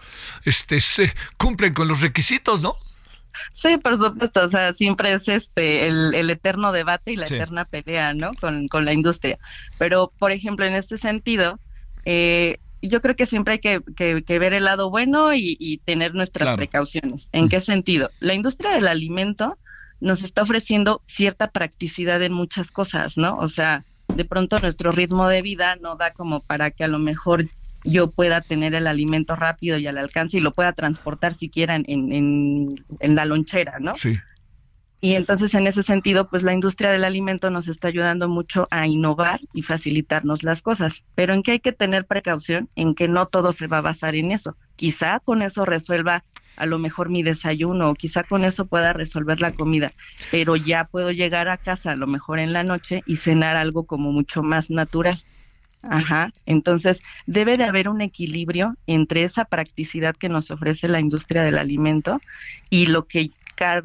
este, 0.47 0.81
se 0.81 1.13
cumplen 1.37 1.75
con 1.75 1.87
los 1.87 2.01
requisitos, 2.01 2.63
¿no? 2.63 2.77
Sí, 3.53 3.77
por 3.77 3.97
supuesto, 3.97 4.45
o 4.45 4.49
sea, 4.49 4.73
siempre 4.75 5.13
es 5.13 5.29
este 5.29 5.87
el, 5.87 6.31
eterno 6.31 6.73
debate 6.73 7.13
y 7.13 7.17
la 7.17 7.27
eterna 7.27 7.65
pelea, 7.65 8.15
¿no? 8.15 8.33
Con, 8.41 8.69
con, 8.69 8.85
la 8.85 8.93
industria. 8.93 9.39
Pero, 9.79 10.13
por 10.19 10.33
ejemplo, 10.33 10.67
en 10.67 10.75
este 10.75 10.99
sentido, 10.99 11.59
eh, 12.05 12.59
yo 12.83 13.01
creo 13.01 13.17
que 13.17 13.27
siempre 13.27 13.55
hay 13.55 13.59
que, 13.61 13.83
que, 14.25 14.39
ver 14.39 14.53
el 14.53 14.65
lado 14.65 14.91
bueno 14.91 15.35
y, 15.35 15.81
tener 15.85 16.15
nuestras 16.15 16.57
precauciones. 16.57 17.29
¿En 17.33 17.49
qué 17.49 17.61
sentido? 17.61 18.11
La 18.21 18.35
industria 18.35 18.73
del 18.73 18.89
alimento 18.89 19.59
nos 20.01 20.23
está 20.23 20.43
ofreciendo 20.43 21.03
cierta 21.07 21.51
practicidad 21.51 22.23
en 22.23 22.33
muchas 22.33 22.71
cosas, 22.71 23.17
¿no? 23.17 23.39
O 23.39 23.49
sea, 23.49 23.85
de 24.15 24.25
pronto 24.25 24.59
nuestro 24.59 24.93
ritmo 24.93 25.29
de 25.29 25.43
vida 25.43 25.77
no 25.77 25.97
da 25.97 26.13
como 26.13 26.41
para 26.41 26.71
que 26.71 26.85
a 26.85 26.89
lo 26.89 26.99
mejor 26.99 27.49
yo 27.87 28.11
pueda 28.11 28.41
tener 28.41 28.75
el 28.75 28.87
alimento 28.87 29.37
rápido 29.37 29.79
y 29.79 29.87
al 29.87 29.99
alcance 29.99 30.39
y 30.39 30.41
lo 30.41 30.53
pueda 30.53 30.73
transportar 30.73 31.35
siquiera 31.35 31.77
en, 31.77 31.85
en, 31.89 32.85
en 33.01 33.15
la 33.15 33.25
lonchera, 33.25 33.79
¿no? 33.81 33.95
Sí. 33.95 34.19
Y 35.01 35.15
entonces 35.15 35.55
en 35.55 35.67
ese 35.67 35.83
sentido, 35.83 36.29
pues 36.29 36.43
la 36.43 36.55
industria 36.55 36.91
del 36.91 37.05
alimento 37.05 37.51
nos 37.51 37.69
está 37.69 37.89
ayudando 37.89 38.29
mucho 38.29 38.67
a 38.71 38.87
innovar 38.87 39.41
y 39.53 39.63
facilitarnos 39.63 40.43
las 40.43 40.63
cosas. 40.63 41.05
Pero 41.15 41.35
en 41.35 41.43
que 41.43 41.53
hay 41.53 41.61
que 41.61 41.73
tener 41.73 42.07
precaución, 42.07 42.69
en 42.77 42.95
que 42.95 43.07
no 43.07 43.27
todo 43.27 43.53
se 43.53 43.67
va 43.67 43.79
a 43.79 43.83
basar 43.83 44.15
en 44.15 44.33
eso. 44.33 44.57
Quizá 44.75 45.21
con 45.21 45.43
eso 45.43 45.65
resuelva 45.65 46.25
a 46.57 46.67
lo 46.67 46.79
mejor 46.79 47.11
mi 47.11 47.23
desayuno 47.23 47.91
o 47.91 47.95
quizá 47.95 48.25
con 48.25 48.45
eso 48.45 48.67
pueda 48.67 48.95
resolver 48.95 49.41
la 49.41 49.53
comida, 49.53 49.93
pero 50.31 50.57
ya 50.57 50.85
puedo 50.85 51.11
llegar 51.13 51.49
a 51.49 51.59
casa 51.59 51.93
a 51.93 51.97
lo 51.97 52.07
mejor 52.07 52.39
en 52.39 52.55
la 52.55 52.63
noche 52.63 53.03
y 53.07 53.17
cenar 53.17 53.57
algo 53.57 53.85
como 53.85 54.11
mucho 54.11 54.43
más 54.43 54.71
natural. 54.71 55.23
Ajá, 55.83 56.33
entonces 56.47 57.01
debe 57.27 57.57
de 57.57 57.65
haber 57.65 57.89
un 57.89 58.01
equilibrio 58.01 58.77
entre 58.87 59.25
esa 59.25 59.45
practicidad 59.45 60.17
que 60.17 60.29
nos 60.29 60.51
ofrece 60.51 60.89
la 60.89 61.01
industria 61.01 61.43
del 61.43 61.59
alimento 61.59 62.21
y 62.71 62.87
lo 62.87 63.07
que 63.07 63.31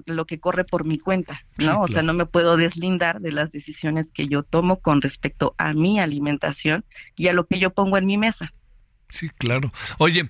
lo 0.05 0.25
que 0.25 0.39
corre 0.39 0.65
por 0.65 0.83
mi 0.83 0.99
cuenta, 0.99 1.45
¿no? 1.57 1.81
O 1.81 1.87
sea, 1.87 2.01
no 2.01 2.13
me 2.13 2.25
puedo 2.25 2.57
deslindar 2.57 3.21
de 3.21 3.31
las 3.31 3.53
decisiones 3.53 4.11
que 4.11 4.27
yo 4.27 4.43
tomo 4.43 4.81
con 4.81 5.01
respecto 5.01 5.55
a 5.57 5.71
mi 5.71 5.99
alimentación 5.99 6.83
y 7.15 7.29
a 7.29 7.33
lo 7.33 7.47
que 7.47 7.57
yo 7.57 7.69
pongo 7.69 7.97
en 7.97 8.05
mi 8.05 8.17
mesa. 8.17 8.53
Sí, 9.09 9.29
claro. 9.29 9.71
Oye, 9.97 10.29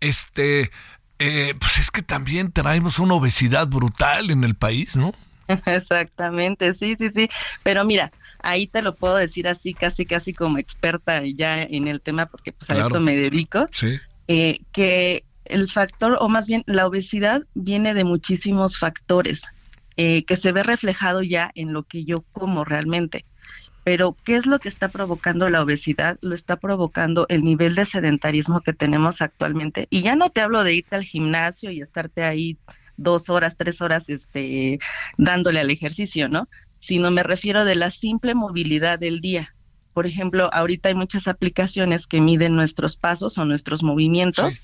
este, 0.00 0.70
eh, 1.18 1.54
pues 1.58 1.78
es 1.78 1.90
que 1.90 2.02
también 2.02 2.52
traemos 2.52 2.98
una 2.98 3.14
obesidad 3.14 3.68
brutal 3.68 4.30
en 4.30 4.44
el 4.44 4.54
país, 4.54 4.96
¿no? 4.96 5.12
Exactamente, 5.66 6.74
sí, 6.74 6.96
sí, 6.98 7.10
sí. 7.10 7.28
Pero 7.62 7.84
mira, 7.84 8.10
ahí 8.40 8.66
te 8.66 8.82
lo 8.82 8.94
puedo 8.94 9.16
decir 9.16 9.48
así, 9.48 9.74
casi, 9.74 10.06
casi 10.06 10.32
como 10.32 10.58
experta 10.58 11.22
ya 11.24 11.62
en 11.62 11.88
el 11.88 12.00
tema, 12.00 12.26
porque 12.26 12.52
pues 12.52 12.70
a 12.70 12.78
esto 12.78 13.00
me 13.00 13.16
dedico. 13.16 13.66
Sí. 13.72 13.98
Eh, 14.28 14.60
que 14.72 15.24
el 15.44 15.68
factor, 15.68 16.16
o 16.20 16.28
más 16.28 16.46
bien 16.46 16.62
la 16.66 16.86
obesidad, 16.86 17.42
viene 17.54 17.94
de 17.94 18.04
muchísimos 18.04 18.78
factores 18.78 19.42
eh, 19.96 20.24
que 20.24 20.36
se 20.36 20.52
ve 20.52 20.62
reflejado 20.62 21.22
ya 21.22 21.50
en 21.54 21.72
lo 21.72 21.84
que 21.84 22.04
yo 22.04 22.24
como 22.32 22.64
realmente. 22.64 23.24
Pero, 23.84 24.16
¿qué 24.24 24.36
es 24.36 24.46
lo 24.46 24.58
que 24.58 24.70
está 24.70 24.88
provocando 24.88 25.50
la 25.50 25.62
obesidad? 25.62 26.18
Lo 26.22 26.34
está 26.34 26.56
provocando 26.56 27.26
el 27.28 27.44
nivel 27.44 27.74
de 27.74 27.84
sedentarismo 27.84 28.62
que 28.62 28.72
tenemos 28.72 29.20
actualmente. 29.20 29.88
Y 29.90 30.00
ya 30.00 30.16
no 30.16 30.30
te 30.30 30.40
hablo 30.40 30.64
de 30.64 30.74
irte 30.74 30.96
al 30.96 31.04
gimnasio 31.04 31.70
y 31.70 31.82
estarte 31.82 32.24
ahí 32.24 32.56
dos 32.96 33.30
horas, 33.30 33.56
tres 33.56 33.80
horas, 33.80 34.08
este, 34.08 34.78
dándole 35.16 35.60
al 35.60 35.70
ejercicio, 35.70 36.28
¿no? 36.28 36.48
Sino 36.80 37.10
me 37.10 37.22
refiero 37.22 37.64
de 37.64 37.74
la 37.74 37.90
simple 37.90 38.34
movilidad 38.34 38.98
del 38.98 39.20
día. 39.20 39.54
Por 39.92 40.06
ejemplo, 40.06 40.50
ahorita 40.52 40.88
hay 40.88 40.94
muchas 40.94 41.28
aplicaciones 41.28 42.06
que 42.06 42.20
miden 42.20 42.56
nuestros 42.56 42.96
pasos 42.96 43.38
o 43.38 43.44
nuestros 43.44 43.82
movimientos 43.82 44.60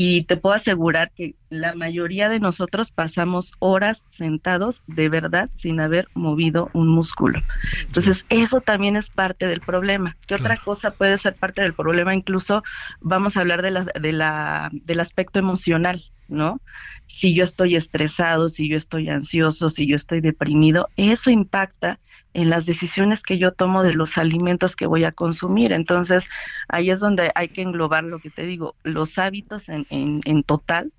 y 0.00 0.22
te 0.22 0.36
puedo 0.36 0.54
asegurar 0.54 1.10
que 1.10 1.34
la 1.50 1.74
mayoría 1.74 2.28
de 2.28 2.38
nosotros 2.38 2.92
pasamos 2.92 3.52
horas 3.58 4.04
sentados 4.10 4.80
de 4.86 5.08
verdad 5.08 5.50
sin 5.56 5.80
haber 5.80 6.06
movido 6.14 6.70
un 6.72 6.86
músculo. 6.86 7.42
Entonces, 7.82 8.24
eso 8.28 8.60
también 8.60 8.94
es 8.94 9.10
parte 9.10 9.48
del 9.48 9.60
problema. 9.60 10.16
¿Qué 10.28 10.36
otra 10.36 10.56
cosa 10.56 10.92
puede 10.92 11.18
ser 11.18 11.34
parte 11.34 11.62
del 11.62 11.74
problema? 11.74 12.14
Incluso 12.14 12.62
vamos 13.00 13.36
a 13.36 13.40
hablar 13.40 13.60
de 13.60 13.72
la, 13.72 13.86
de 14.00 14.12
la, 14.12 14.70
del 14.72 15.00
aspecto 15.00 15.40
emocional, 15.40 16.04
¿no? 16.28 16.60
Si 17.08 17.34
yo 17.34 17.42
estoy 17.42 17.74
estresado, 17.74 18.50
si 18.50 18.68
yo 18.68 18.76
estoy 18.76 19.08
ansioso, 19.08 19.68
si 19.68 19.88
yo 19.88 19.96
estoy 19.96 20.20
deprimido, 20.20 20.88
eso 20.96 21.32
impacta 21.32 21.98
en 22.34 22.50
las 22.50 22.66
decisiones 22.66 23.22
que 23.22 23.38
yo 23.38 23.52
tomo 23.52 23.82
de 23.82 23.94
los 23.94 24.18
alimentos 24.18 24.76
que 24.76 24.86
voy 24.86 25.04
a 25.04 25.12
consumir. 25.12 25.72
Entonces, 25.72 26.28
ahí 26.68 26.90
es 26.90 27.00
donde 27.00 27.32
hay 27.34 27.48
que 27.48 27.62
englobar 27.62 28.04
lo 28.04 28.18
que 28.18 28.30
te 28.30 28.44
digo, 28.44 28.74
los 28.82 29.18
hábitos 29.18 29.68
en, 29.68 29.86
en, 29.90 30.42
total 30.42 30.92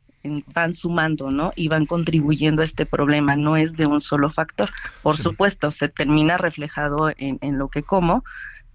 van 0.54 0.76
sumando, 0.76 1.32
¿no? 1.32 1.54
Y 1.56 1.70
van 1.70 1.86
contribuyendo 1.86 2.62
a 2.62 2.66
este 2.66 2.86
problema, 2.86 3.36
no 3.36 3.56
es 3.56 3.74
de 3.74 3.86
un 3.86 4.02
solo 4.02 4.30
factor. 4.30 4.70
Por 5.02 5.16
supuesto, 5.16 5.72
se 5.72 5.88
termina 5.88 6.38
reflejado 6.38 7.10
en, 7.18 7.38
en 7.42 7.58
lo 7.58 7.70
que 7.70 7.84
como, 7.84 8.24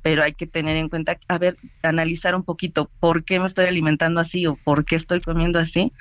pero 0.05 0.23
hay 0.23 0.35
que 0.35 0.47
tener 0.47 0.77
en 0.77 0.91
cuenta, 0.91 1.19
a 1.29 1.39
ver, 1.39 1.57
analizar 1.83 2.35
un 2.35 2.43
poquito 2.43 2.91
por 3.01 3.25
qué 3.25 3.41
me 3.41 3.47
estoy 3.47 3.65
alimentando 3.65 4.21
así 4.21 4.47
o 4.47 4.55
por 4.55 4.85
qué 4.85 4.97
estoy 4.97 5.21
comiendo 5.21 5.59
así, 5.59 5.93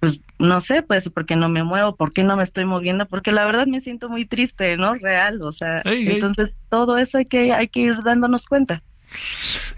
pues 0.00 0.20
no 0.38 0.60
sé, 0.60 0.82
pues 0.82 1.08
porque 1.08 1.36
no 1.36 1.48
me 1.48 1.64
muevo, 1.64 1.96
por 1.96 2.12
qué 2.12 2.22
no 2.22 2.36
me 2.36 2.44
estoy 2.44 2.64
moviendo, 2.64 3.06
porque 3.06 3.32
la 3.32 3.44
verdad 3.44 3.66
me 3.66 3.80
siento 3.80 4.08
muy 4.08 4.26
triste, 4.26 4.76
¿no? 4.76 4.94
Real, 4.94 5.42
o 5.42 5.52
sea, 5.52 5.82
entonces 5.84 6.52
todo 6.68 6.98
eso 6.98 7.18
hay 7.18 7.24
que 7.24 7.52
hay 7.52 7.68
que 7.68 7.80
ir 7.80 8.02
dándonos 8.04 8.46
cuenta. 8.46 8.82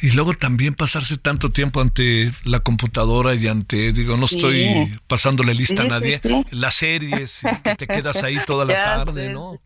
Y 0.03 0.11
luego 0.13 0.35
también 0.35 0.75
pasarse 0.75 1.17
tanto 1.17 1.51
tiempo 1.51 1.81
ante 1.81 2.33
la 2.45 2.61
computadora 2.61 3.35
y 3.35 3.47
ante, 3.47 3.93
digo, 3.93 4.17
no 4.17 4.25
estoy 4.25 4.93
pasándole 5.07 5.55
lista 5.55 5.83
a 5.83 5.87
nadie, 5.87 6.21
las 6.51 6.75
series, 6.75 7.43
que 7.63 7.77
te 7.77 7.87
quedas 7.87 8.23
ahí 8.25 8.39
toda 8.47 8.65
la 8.65 8.75
tarde, 8.85 9.33
¿no? 9.33 9.61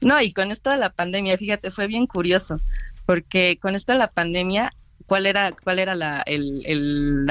No, 0.00 0.20
y 0.20 0.32
con 0.32 0.50
esto 0.50 0.70
de 0.70 0.78
la 0.78 0.90
pandemia, 0.90 1.36
fíjate, 1.36 1.70
fue 1.70 1.86
bien 1.86 2.06
curioso, 2.06 2.60
porque 3.06 3.58
con 3.60 3.74
esto 3.74 3.92
de 3.92 3.98
la 3.98 4.08
pandemia 4.08 4.70
cuál 5.12 5.26
era 5.26 5.52
cuál 5.52 5.78
era 5.78 5.94
la, 5.94 6.22
el, 6.24 6.62
el 6.64 7.26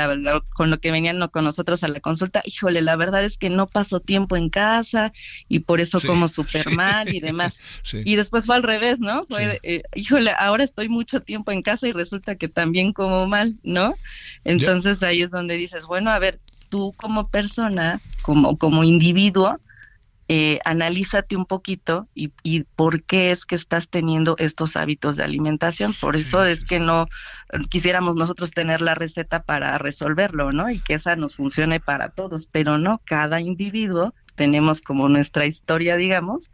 con 0.54 0.70
lo 0.70 0.80
que 0.80 0.92
venían 0.92 1.28
con 1.30 1.44
nosotros 1.44 1.84
a 1.84 1.88
la 1.88 2.00
consulta 2.00 2.44
híjole 2.46 2.84
la 2.84 2.96
verdad 2.96 3.26
es 3.26 3.40
que 3.40 3.50
no 3.50 3.66
paso 3.66 4.00
tiempo 4.00 4.36
en 4.36 4.52
casa 4.52 5.14
y 5.48 5.62
por 5.62 5.82
eso 5.82 6.00
como 6.06 6.28
súper 6.28 6.76
mal 6.76 7.12
y 7.12 7.20
demás. 7.20 7.58
Y 8.06 8.18
después 8.18 8.46
fue 8.46 8.56
al 8.56 8.62
revés 8.62 9.00
no 9.00 9.24
fue 9.24 9.60
eh, 9.64 9.82
híjole 9.96 10.32
ahora 10.38 10.64
estoy 10.64 10.90
mucho 10.90 11.22
tiempo 11.22 11.52
en 11.52 11.64
casa 11.64 11.88
y 11.88 11.92
resulta 11.92 12.36
que 12.36 12.48
también 12.48 12.94
como 12.94 13.26
mal 13.26 13.56
no 13.64 13.96
entonces 14.44 15.02
ahí 15.02 15.24
es 15.24 15.32
donde 15.32 15.56
dices 15.58 15.88
bueno 15.88 16.12
a 16.12 16.20
ver 16.20 16.40
tú 16.70 16.94
como 16.98 17.30
persona 17.30 18.00
como 18.22 18.60
como 18.60 18.84
individuo 18.84 19.60
eh, 20.28 20.60
analízate 20.64 21.36
un 21.36 21.46
poquito 21.46 22.08
y, 22.16 22.32
y, 22.44 22.64
por 22.64 23.04
qué 23.04 23.32
es 23.32 23.46
que 23.46 23.56
estás 23.56 23.90
teniendo 23.90 24.36
estos 24.38 24.78
hábitos 24.78 25.18
de 25.18 25.24
alimentación. 25.24 25.94
Por 25.94 26.16
eso 26.16 26.44
es 26.44 26.64
que 26.64 26.80
no 26.80 27.08
quisiéramos 27.70 28.16
nosotros 28.16 28.52
tener 28.52 28.82
la 28.82 28.96
receta 28.96 29.44
para 29.44 29.78
resolverlo, 29.78 30.52
¿no? 30.52 30.70
Y 30.70 30.80
que 30.80 30.94
esa 30.94 31.16
nos 31.16 31.36
funcione 31.36 31.80
para 31.80 32.10
todos, 32.10 32.48
pero 32.50 32.78
no, 32.78 33.02
cada 33.04 33.42
individuo 33.42 34.14
tenemos 34.36 34.82
como 34.82 35.10
nuestra 35.10 35.46
historia, 35.46 35.98
digamos, 35.98 36.50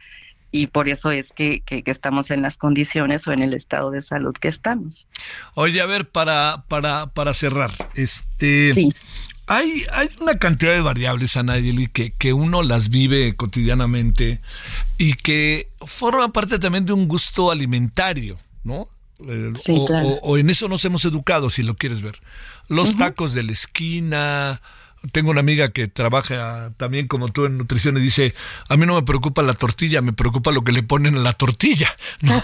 y 0.50 0.68
por 0.68 0.88
eso 0.88 1.10
es 1.10 1.32
que, 1.32 1.60
que, 1.60 1.82
estamos 1.86 2.30
en 2.30 2.42
las 2.42 2.56
condiciones 2.56 3.26
o 3.28 3.32
en 3.32 3.42
el 3.42 3.52
estado 3.52 3.90
de 3.90 4.00
salud 4.00 4.32
que 4.32 4.48
estamos. 4.48 5.06
Oye, 5.54 5.80
a 5.80 5.86
ver, 5.86 6.08
para, 6.08 6.64
para, 6.68 7.06
para 7.08 7.34
cerrar, 7.34 7.70
este, 7.94 8.72
sí. 8.72 8.88
Hay, 9.48 9.82
hay 9.92 10.08
una 10.20 10.38
cantidad 10.38 10.72
de 10.72 10.82
variables, 10.82 11.36
Anayeli, 11.36 11.88
que, 11.88 12.12
que 12.12 12.34
uno 12.34 12.62
las 12.62 12.90
vive 12.90 13.34
cotidianamente 13.34 14.42
y 14.98 15.14
que 15.14 15.70
forma 15.80 16.32
parte 16.32 16.58
también 16.58 16.84
de 16.84 16.92
un 16.92 17.08
gusto 17.08 17.50
alimentario, 17.50 18.38
¿no? 18.62 18.88
Eh, 19.26 19.52
o, 20.22 20.38
en 20.38 20.50
eso 20.50 20.68
nos 20.68 20.84
hemos 20.84 21.04
educado, 21.04 21.50
si 21.50 21.62
lo 21.62 21.76
quieres 21.76 22.02
ver. 22.02 22.20
Los 22.68 22.96
tacos 22.96 23.32
de 23.34 23.42
la 23.42 23.52
esquina, 23.52 24.60
tengo 25.12 25.30
una 25.30 25.40
amiga 25.40 25.68
que 25.68 25.88
trabaja 25.88 26.72
también 26.76 27.06
como 27.06 27.30
tú 27.30 27.46
en 27.46 27.58
nutrición 27.58 27.96
y 27.96 28.00
dice, 28.00 28.34
a 28.68 28.76
mí 28.76 28.86
no 28.86 28.94
me 28.94 29.02
preocupa 29.02 29.42
la 29.42 29.54
tortilla, 29.54 30.02
me 30.02 30.12
preocupa 30.12 30.50
lo 30.50 30.64
que 30.64 30.72
le 30.72 30.82
ponen 30.82 31.16
a 31.16 31.20
la 31.20 31.32
tortilla, 31.32 31.94
¿no? 32.20 32.42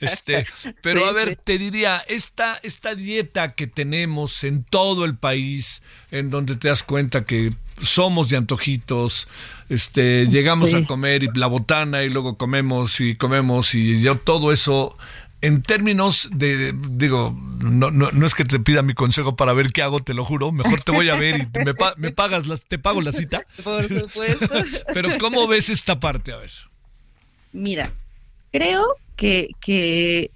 Este, 0.00 0.46
pero 0.82 1.06
a 1.06 1.12
ver, 1.12 1.36
te 1.36 1.58
diría, 1.58 2.02
esta, 2.08 2.58
esta 2.62 2.94
dieta 2.94 3.52
que 3.52 3.66
tenemos 3.66 4.44
en 4.44 4.64
todo 4.64 5.04
el 5.04 5.16
país, 5.16 5.82
en 6.10 6.30
donde 6.30 6.56
te 6.56 6.68
das 6.68 6.82
cuenta 6.82 7.24
que 7.24 7.52
somos 7.80 8.28
de 8.28 8.36
antojitos, 8.36 9.26
este, 9.68 10.26
llegamos 10.26 10.74
a 10.74 10.84
comer 10.86 11.24
y 11.24 11.30
la 11.34 11.46
botana 11.46 12.04
y 12.04 12.10
luego 12.10 12.36
comemos 12.36 13.00
y 13.00 13.16
comemos 13.16 13.74
y 13.74 14.00
yo 14.00 14.16
todo 14.16 14.52
eso 14.52 14.96
en 15.44 15.62
términos 15.62 16.30
de, 16.32 16.74
digo, 16.90 17.36
no, 17.60 17.90
no, 17.90 18.10
no, 18.10 18.26
es 18.26 18.34
que 18.34 18.46
te 18.46 18.58
pida 18.58 18.82
mi 18.82 18.94
consejo 18.94 19.36
para 19.36 19.52
ver 19.52 19.72
qué 19.72 19.82
hago, 19.82 20.00
te 20.00 20.14
lo 20.14 20.24
juro, 20.24 20.52
mejor 20.52 20.80
te 20.80 20.90
voy 20.90 21.10
a 21.10 21.16
ver 21.16 21.36
y 21.36 21.58
me, 21.58 21.74
me 21.98 22.12
pagas, 22.12 22.46
las, 22.46 22.64
te 22.64 22.78
pago 22.78 23.02
la 23.02 23.12
cita. 23.12 23.46
Por 23.62 23.84
supuesto. 23.86 24.48
Pero 24.94 25.18
¿cómo 25.18 25.46
ves 25.46 25.68
esta 25.68 26.00
parte? 26.00 26.32
A 26.32 26.38
ver. 26.38 26.50
Mira, 27.52 27.92
creo 28.52 28.94
que, 29.16 29.50
que 29.60 30.30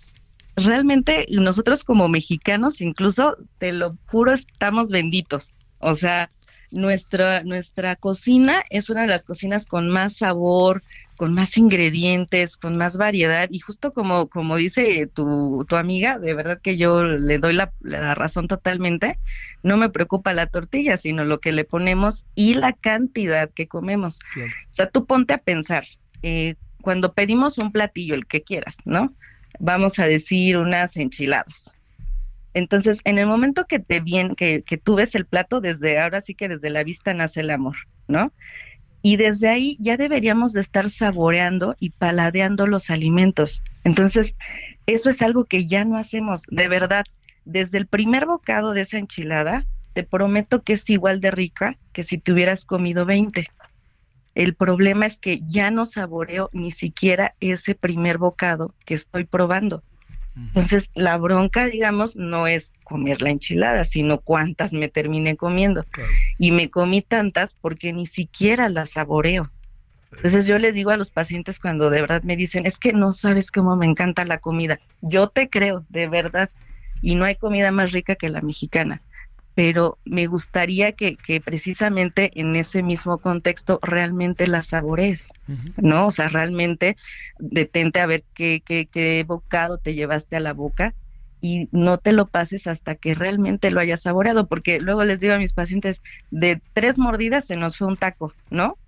realmente 0.57 1.25
nosotros 1.31 1.85
como 1.85 2.09
mexicanos, 2.09 2.83
incluso, 2.83 3.39
te 3.57 3.73
lo 3.73 3.97
juro, 4.09 4.35
estamos 4.35 4.91
benditos. 4.91 5.55
O 5.79 5.97
sea, 5.97 6.31
nuestra, 6.71 7.43
nuestra 7.45 7.97
cocina 7.97 8.65
es 8.71 8.91
una 8.91 9.03
de 9.03 9.09
las 9.09 9.25
cocinas 9.25 9.67
con 9.67 9.89
más 9.89 10.15
sabor, 10.15 10.83
con 11.17 11.35
más 11.35 11.57
ingredientes, 11.59 12.57
con 12.57 12.77
más 12.77 12.97
variedad 12.97 13.49
y 13.51 13.59
justo 13.59 13.93
como, 13.93 14.29
como 14.29 14.57
dice 14.57 15.07
tu, 15.07 15.65
tu 15.69 15.77
amiga, 15.77 16.19
de 16.19 16.35
verdad 16.35 16.61
que 16.63 16.77
yo 16.77 17.03
le 17.05 17.39
doy 17.39 17.55
la, 17.55 17.73
razón 18.15 18.49
totalmente, 18.49 19.19
no 19.63 19.77
me 19.77 19.89
preocupa 19.89 20.33
la 20.33 20.47
tortilla, 20.47 20.97
sino 20.97 21.25
lo 21.25 21.41
que 21.41 21.53
le 21.53 21.65
ponemos 21.65 22.25
y 22.35 22.55
la 22.55 22.73
cantidad 22.73 23.51
que 23.51 23.67
comemos. 23.67 24.21
O 24.37 24.73
sea, 24.73 24.89
tú 24.89 25.07
ponte 25.07 25.35
a 25.35 25.39
pensar, 25.39 25.85
eh, 26.23 26.55
cuando 26.83 27.13
pedimos 27.13 27.59
un 27.59 27.73
platillo, 27.73 28.15
el 28.15 28.27
que 28.27 28.43
quieras, 28.43 28.77
¿no? 28.85 29.13
Vamos 29.59 29.99
a 29.99 30.07
decir 30.07 30.57
unas 30.57 30.97
enchiladas. 30.97 31.73
Entonces, 32.55 32.99
en 33.05 33.19
el 33.19 33.27
momento 33.27 33.67
que 33.67 33.79
te 33.79 34.01
viene, 34.01 34.35
que, 34.35 34.63
que 34.63 34.79
tú 34.79 34.97
ves 34.97 35.15
el 35.15 35.27
plato, 35.27 35.61
desde 35.61 35.99
ahora 35.99 36.21
sí 36.21 36.35
que 36.35 36.49
desde 36.49 36.71
la 36.71 36.85
vista 36.85 37.15
nace 37.15 37.41
el 37.41 37.51
amor, 37.51 37.77
¿no? 38.09 38.33
y 39.03 39.17
desde 39.17 39.49
ahí 39.49 39.77
ya 39.81 39.97
deberíamos 39.97 40.53
de 40.53 40.61
estar 40.61 40.91
saboreando 40.91 41.77
y 41.79 41.91
paladeando 41.91 42.67
los 42.67 42.91
alimentos. 42.91 43.63
Entonces, 43.85 44.35
eso 44.87 45.11
es 45.11 45.23
algo 45.23 45.45
que 45.45 45.67
ya 45.67 45.85
no 45.85 45.97
hacemos, 45.97 46.43
de 46.49 46.69
verdad. 46.69 47.05
Desde 47.45 47.79
el 47.79 47.87
primer 47.87 48.27
bocado 48.27 48.73
de 48.73 48.83
esa 48.83 48.99
enchilada, 48.99 49.65
te 49.93 50.03
prometo 50.03 50.63
que 50.63 50.75
es 50.75 50.89
igual 50.91 51.21
de 51.21 51.31
rica 51.31 51.77
que 51.93 52.03
si 52.03 52.19
te 52.19 52.33
hubieras 52.33 52.65
comido 52.65 53.07
20. 53.07 53.49
El 54.35 54.55
problema 54.55 55.07
es 55.07 55.19
que 55.19 55.41
ya 55.47 55.71
no 55.71 55.85
saboreo 55.85 56.51
ni 56.53 56.71
siquiera 56.71 57.35
ese 57.41 57.75
primer 57.75 58.19
bocado 58.19 58.75
que 58.85 58.95
estoy 58.95 59.25
probando. 59.25 59.83
Entonces, 60.47 60.91
la 60.95 61.17
bronca, 61.19 61.67
digamos, 61.67 62.17
no 62.17 62.47
es 62.47 62.73
comer 62.85 63.21
la 63.23 63.31
enchilada, 63.31 63.85
sino 63.85 64.21
cuántas 64.21 64.73
me 64.73 64.89
terminé 64.89 65.37
comiendo. 65.37 65.85
Y 66.39 66.53
me 66.53 66.71
comí 66.71 67.03
tantas 67.03 67.55
porque 67.55 67.93
ni 67.93 68.07
siquiera 68.07 68.69
las 68.69 68.91
saboreo. 68.91 69.51
Entonces 70.11 70.47
yo 70.47 70.59
les 70.59 70.73
digo 70.75 70.91
a 70.91 70.97
los 70.97 71.11
pacientes 71.11 71.61
cuando 71.61 71.91
de 71.91 72.01
verdad 72.01 72.23
me 72.23 72.37
dicen, 72.37 72.67
es 72.67 72.79
que 72.79 72.93
no 72.93 73.13
sabes 73.13 73.51
cómo 73.51 73.77
me 73.77 73.87
encanta 73.87 74.25
la 74.25 74.39
comida. 74.39 74.81
Yo 75.03 75.29
te 75.29 75.51
creo, 75.51 75.85
de 75.91 76.09
verdad. 76.09 76.51
Y 77.03 77.15
no 77.15 77.25
hay 77.25 77.37
comida 77.37 77.71
más 77.71 77.93
rica 77.93 78.17
que 78.17 78.29
la 78.29 78.41
mexicana. 78.41 79.03
Pero 79.59 79.99
me 80.05 80.29
gustaría 80.29 80.93
que, 80.93 81.17
que 81.17 81.41
precisamente 81.41 82.31
en 82.41 82.55
ese 82.55 82.85
mismo 82.85 83.19
contexto 83.19 83.81
realmente 83.83 84.47
la 84.47 84.63
sabores, 84.63 85.33
¿no? 85.77 86.07
O 86.07 86.11
sea, 86.13 86.29
realmente 86.29 86.97
detente 87.41 87.99
a 87.99 88.07
ver 88.07 88.23
qué, 88.35 88.63
qué, 88.65 88.87
qué 88.87 89.25
bocado 89.27 89.79
te 89.79 89.95
llevaste 89.95 90.37
a 90.37 90.41
la 90.41 90.53
boca 90.53 90.95
y 91.41 91.69
no 91.73 91.99
te 91.99 92.13
lo 92.13 92.29
pases 92.29 92.69
hasta 92.69 92.95
que 92.95 93.17
realmente 93.17 93.73
lo 93.73 93.81
hayas 93.81 94.03
saboreado, 94.03 94.47
porque 94.47 94.79
luego 94.79 95.03
les 95.03 95.19
digo 95.19 95.35
a 95.35 95.39
mis 95.39 95.55
pacientes, 95.55 96.03
de 96.31 96.63
tres 96.73 96.97
mordidas 96.97 97.45
se 97.47 97.57
nos 97.57 97.77
fue 97.77 97.89
un 97.89 97.97
taco, 97.97 98.33
¿no? 98.51 98.79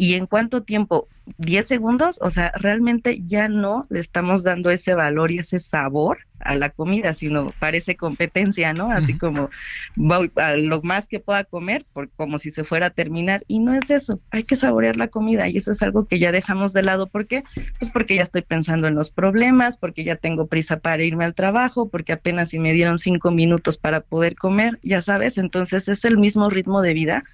Y 0.00 0.14
en 0.14 0.24
cuánto 0.24 0.62
tiempo, 0.62 1.08
10 1.36 1.68
segundos, 1.68 2.18
o 2.22 2.30
sea, 2.30 2.52
realmente 2.56 3.20
ya 3.26 3.48
no 3.48 3.86
le 3.90 4.00
estamos 4.00 4.42
dando 4.42 4.70
ese 4.70 4.94
valor 4.94 5.30
y 5.30 5.40
ese 5.40 5.60
sabor 5.60 6.20
a 6.38 6.54
la 6.54 6.70
comida, 6.70 7.12
sino 7.12 7.52
parece 7.58 7.96
competencia, 7.96 8.72
¿no? 8.72 8.90
Así 8.90 9.18
como 9.18 9.50
voy 9.96 10.32
a 10.36 10.56
lo 10.56 10.80
más 10.80 11.06
que 11.06 11.20
pueda 11.20 11.44
comer, 11.44 11.84
por, 11.92 12.08
como 12.12 12.38
si 12.38 12.50
se 12.50 12.64
fuera 12.64 12.86
a 12.86 12.90
terminar, 12.90 13.44
y 13.46 13.58
no 13.58 13.74
es 13.74 13.90
eso, 13.90 14.22
hay 14.30 14.44
que 14.44 14.56
saborear 14.56 14.96
la 14.96 15.08
comida 15.08 15.50
y 15.50 15.58
eso 15.58 15.72
es 15.72 15.82
algo 15.82 16.06
que 16.06 16.18
ya 16.18 16.32
dejamos 16.32 16.72
de 16.72 16.82
lado, 16.82 17.06
¿por 17.06 17.26
qué? 17.26 17.44
Pues 17.78 17.90
porque 17.90 18.14
ya 18.14 18.22
estoy 18.22 18.40
pensando 18.40 18.88
en 18.88 18.94
los 18.94 19.10
problemas, 19.10 19.76
porque 19.76 20.02
ya 20.02 20.16
tengo 20.16 20.46
prisa 20.46 20.78
para 20.78 21.04
irme 21.04 21.26
al 21.26 21.34
trabajo, 21.34 21.90
porque 21.90 22.14
apenas 22.14 22.48
si 22.48 22.58
me 22.58 22.72
dieron 22.72 22.98
cinco 22.98 23.32
minutos 23.32 23.76
para 23.76 24.00
poder 24.00 24.34
comer, 24.34 24.78
ya 24.82 25.02
sabes, 25.02 25.36
entonces 25.36 25.88
es 25.88 26.06
el 26.06 26.16
mismo 26.16 26.48
ritmo 26.48 26.80
de 26.80 26.94
vida 26.94 27.24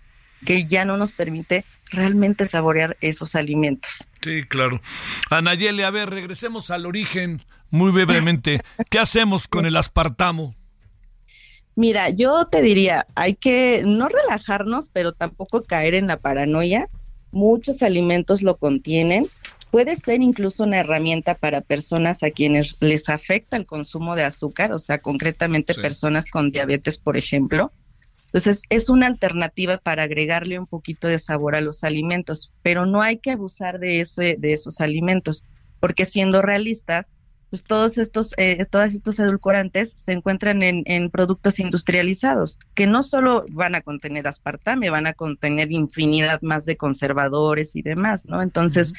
que 0.44 0.66
ya 0.66 0.84
no 0.84 0.96
nos 0.96 1.12
permite 1.12 1.64
realmente 1.90 2.48
saborear 2.48 2.96
esos 3.00 3.34
alimentos. 3.34 4.06
Sí, 4.22 4.42
claro. 4.44 4.80
Anayeli, 5.30 5.82
a 5.82 5.90
ver, 5.90 6.10
regresemos 6.10 6.70
al 6.70 6.86
origen 6.86 7.42
muy 7.70 7.92
brevemente. 7.92 8.62
¿Qué 8.90 8.98
hacemos 8.98 9.48
con 9.48 9.66
el 9.66 9.76
aspartamo? 9.76 10.54
Mira, 11.74 12.08
yo 12.08 12.46
te 12.46 12.62
diría, 12.62 13.06
hay 13.14 13.34
que 13.34 13.82
no 13.84 14.08
relajarnos, 14.08 14.88
pero 14.88 15.12
tampoco 15.12 15.62
caer 15.62 15.94
en 15.94 16.06
la 16.06 16.16
paranoia. 16.18 16.88
Muchos 17.32 17.82
alimentos 17.82 18.42
lo 18.42 18.56
contienen. 18.56 19.26
Puede 19.70 19.96
ser 19.96 20.22
incluso 20.22 20.64
una 20.64 20.80
herramienta 20.80 21.34
para 21.34 21.60
personas 21.60 22.22
a 22.22 22.30
quienes 22.30 22.78
les 22.80 23.10
afecta 23.10 23.58
el 23.58 23.66
consumo 23.66 24.16
de 24.16 24.24
azúcar, 24.24 24.72
o 24.72 24.78
sea, 24.78 24.98
concretamente 24.98 25.74
personas 25.74 26.30
con 26.30 26.50
diabetes, 26.50 26.96
por 26.96 27.18
ejemplo. 27.18 27.70
Entonces, 28.36 28.64
es 28.68 28.90
una 28.90 29.06
alternativa 29.06 29.78
para 29.78 30.02
agregarle 30.02 30.58
un 30.58 30.66
poquito 30.66 31.08
de 31.08 31.18
sabor 31.18 31.56
a 31.56 31.62
los 31.62 31.84
alimentos, 31.84 32.52
pero 32.60 32.84
no 32.84 33.00
hay 33.00 33.16
que 33.16 33.30
abusar 33.30 33.78
de, 33.78 34.02
ese, 34.02 34.36
de 34.38 34.52
esos 34.52 34.82
alimentos, 34.82 35.42
porque 35.80 36.04
siendo 36.04 36.42
realistas, 36.42 37.10
pues 37.48 37.64
todos 37.64 37.96
estos, 37.96 38.34
eh, 38.36 38.66
todos 38.66 38.92
estos 38.92 39.18
edulcorantes 39.18 39.92
se 39.92 40.12
encuentran 40.12 40.62
en, 40.62 40.82
en, 40.84 41.08
productos 41.08 41.58
industrializados, 41.60 42.58
que 42.74 42.86
no 42.86 43.02
solo 43.02 43.46
van 43.52 43.74
a 43.74 43.80
contener 43.80 44.28
aspartame, 44.28 44.90
van 44.90 45.06
a 45.06 45.14
contener 45.14 45.72
infinidad 45.72 46.42
más 46.42 46.66
de 46.66 46.76
conservadores 46.76 47.74
y 47.74 47.80
demás, 47.80 48.26
¿no? 48.26 48.42
Entonces, 48.42 48.92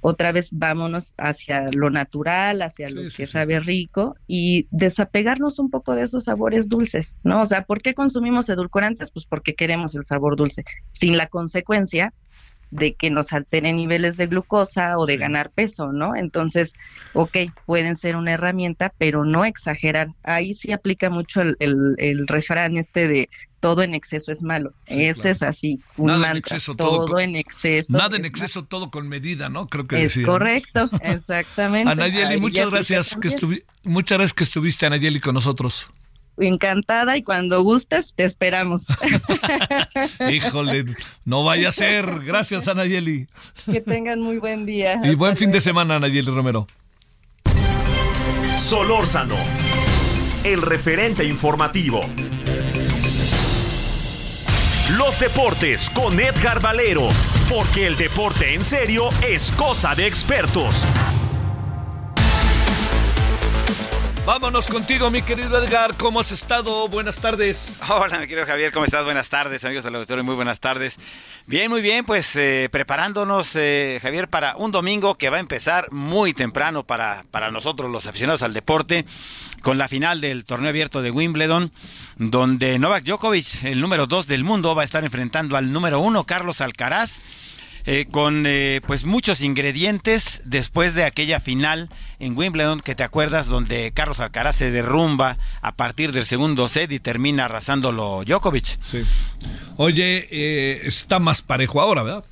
otra 0.00 0.32
vez 0.32 0.48
vámonos 0.52 1.12
hacia 1.16 1.70
lo 1.72 1.90
natural, 1.90 2.62
hacia 2.62 2.90
lo 2.90 3.02
que 3.14 3.26
sabe 3.26 3.58
rico 3.60 4.16
y 4.26 4.66
desapegarnos 4.70 5.58
un 5.58 5.70
poco 5.70 5.94
de 5.94 6.02
esos 6.02 6.24
sabores 6.24 6.68
dulces, 6.68 7.18
¿no? 7.24 7.42
O 7.42 7.46
sea, 7.46 7.64
¿por 7.64 7.82
qué 7.82 7.94
consumimos 7.94 8.48
edulcorantes? 8.48 9.10
Pues 9.10 9.26
porque 9.26 9.54
queremos 9.54 9.94
el 9.94 10.04
sabor 10.04 10.36
dulce, 10.36 10.64
sin 10.92 11.16
la 11.16 11.26
consecuencia 11.26 12.12
de 12.70 12.94
que 12.94 13.10
nos 13.10 13.32
alteren 13.32 13.76
niveles 13.76 14.16
de 14.16 14.26
glucosa 14.26 14.98
o 14.98 15.06
de 15.06 15.16
ganar 15.16 15.50
peso, 15.50 15.92
¿no? 15.92 16.14
Entonces, 16.14 16.74
ok, 17.14 17.36
pueden 17.64 17.96
ser 17.96 18.16
una 18.16 18.32
herramienta, 18.32 18.92
pero 18.98 19.24
no 19.24 19.44
exagerar. 19.44 20.08
Ahí 20.22 20.54
sí 20.54 20.72
aplica 20.72 21.08
mucho 21.08 21.40
el, 21.40 21.56
el 21.98 22.28
refrán 22.28 22.76
este 22.76 23.08
de 23.08 23.30
todo 23.60 23.82
en 23.82 23.94
exceso 23.94 24.32
es 24.32 24.42
malo. 24.42 24.72
Ese 24.86 25.30
es 25.30 25.42
así, 25.42 25.80
un 25.96 26.08
nada 26.08 26.30
en 26.30 26.36
exceso, 26.36 26.74
todo, 26.74 27.18
en 27.18 27.36
exceso. 27.36 27.96
Nada 27.96 28.16
en 28.16 28.24
exceso, 28.24 28.64
todo 28.64 28.90
con 28.90 29.08
medida, 29.08 29.48
¿no? 29.48 29.66
Creo 29.66 29.86
que 29.86 30.04
es 30.04 30.18
correcto, 30.24 30.88
exactamente. 31.02 31.90
Anayeli, 31.90 32.38
muchas 32.40 32.70
gracias 32.70 33.16
que 33.16 33.28
muchas 33.84 34.18
gracias 34.18 34.34
que 34.34 34.44
estuviste 34.44 34.86
Anayeli 34.86 35.20
con 35.20 35.34
nosotros. 35.34 35.88
Encantada 36.40 37.16
y 37.16 37.24
cuando 37.24 37.62
gustes 37.62 38.12
te 38.14 38.22
esperamos. 38.22 38.86
Híjole, 40.30 40.84
no 41.24 41.42
vaya 41.42 41.70
a 41.70 41.72
ser. 41.72 42.20
Gracias 42.24 42.68
Anayeli. 42.68 43.26
Que 43.66 43.80
tengan 43.80 44.20
muy 44.20 44.38
buen 44.38 44.64
día. 44.64 45.00
Y 45.02 45.16
buen 45.16 45.36
fin 45.36 45.50
de 45.50 45.60
semana 45.60 45.96
Anayeli 45.96 46.30
Romero. 46.30 46.66
Solórzano, 48.56 49.36
el 50.44 50.62
referente 50.62 51.24
informativo. 51.24 52.02
Los 54.96 55.20
deportes 55.20 55.90
con 55.90 56.18
Edgar 56.18 56.62
Valero, 56.62 57.08
porque 57.46 57.86
el 57.86 57.96
deporte 57.98 58.54
en 58.54 58.64
serio 58.64 59.10
es 59.20 59.52
cosa 59.52 59.94
de 59.94 60.06
expertos. 60.06 60.82
Vámonos 64.28 64.66
contigo, 64.66 65.10
mi 65.10 65.22
querido 65.22 65.56
Edgar. 65.56 65.94
¿Cómo 65.96 66.20
has 66.20 66.32
estado? 66.32 66.86
Buenas 66.88 67.16
tardes. 67.16 67.78
Hola, 67.88 68.18
mi 68.18 68.26
querido 68.26 68.46
Javier. 68.46 68.72
¿Cómo 68.72 68.84
estás? 68.84 69.02
Buenas 69.02 69.30
tardes, 69.30 69.64
amigos 69.64 69.84
del 69.84 69.94
auditorio. 69.94 70.22
Muy 70.22 70.34
buenas 70.34 70.60
tardes. 70.60 70.96
Bien, 71.46 71.70
muy 71.70 71.80
bien. 71.80 72.04
Pues 72.04 72.36
eh, 72.36 72.68
preparándonos, 72.70 73.56
eh, 73.56 73.98
Javier, 74.02 74.28
para 74.28 74.54
un 74.56 74.70
domingo 74.70 75.14
que 75.14 75.30
va 75.30 75.38
a 75.38 75.40
empezar 75.40 75.90
muy 75.92 76.34
temprano 76.34 76.84
para, 76.84 77.24
para 77.30 77.50
nosotros, 77.50 77.90
los 77.90 78.04
aficionados 78.04 78.42
al 78.42 78.52
deporte 78.52 79.06
con 79.62 79.78
la 79.78 79.88
final 79.88 80.20
del 80.20 80.44
torneo 80.44 80.68
abierto 80.68 81.00
de 81.00 81.10
Wimbledon, 81.10 81.72
donde 82.16 82.78
Novak 82.78 83.04
Djokovic, 83.04 83.64
el 83.64 83.80
número 83.80 84.06
dos 84.06 84.26
del 84.26 84.44
mundo, 84.44 84.74
va 84.74 84.82
a 84.82 84.84
estar 84.84 85.04
enfrentando 85.04 85.56
al 85.56 85.72
número 85.72 86.00
uno, 86.00 86.24
Carlos 86.24 86.60
Alcaraz. 86.60 87.22
Eh, 87.90 88.06
con 88.10 88.44
eh, 88.46 88.82
pues 88.86 89.06
muchos 89.06 89.40
ingredientes 89.40 90.42
después 90.44 90.92
de 90.92 91.04
aquella 91.04 91.40
final 91.40 91.88
en 92.18 92.36
Wimbledon 92.36 92.80
que 92.80 92.94
te 92.94 93.02
acuerdas 93.02 93.46
donde 93.46 93.92
Carlos 93.92 94.20
Alcaraz 94.20 94.56
se 94.56 94.70
derrumba 94.70 95.38
a 95.62 95.72
partir 95.72 96.12
del 96.12 96.26
segundo 96.26 96.68
set 96.68 96.92
y 96.92 97.00
termina 97.00 97.46
arrasándolo 97.46 98.24
Djokovic. 98.26 98.78
Sí. 98.84 99.04
Oye, 99.78 100.28
eh, 100.30 100.82
está 100.84 101.18
más 101.18 101.40
parejo 101.40 101.80
ahora, 101.80 102.02
¿verdad? 102.02 102.24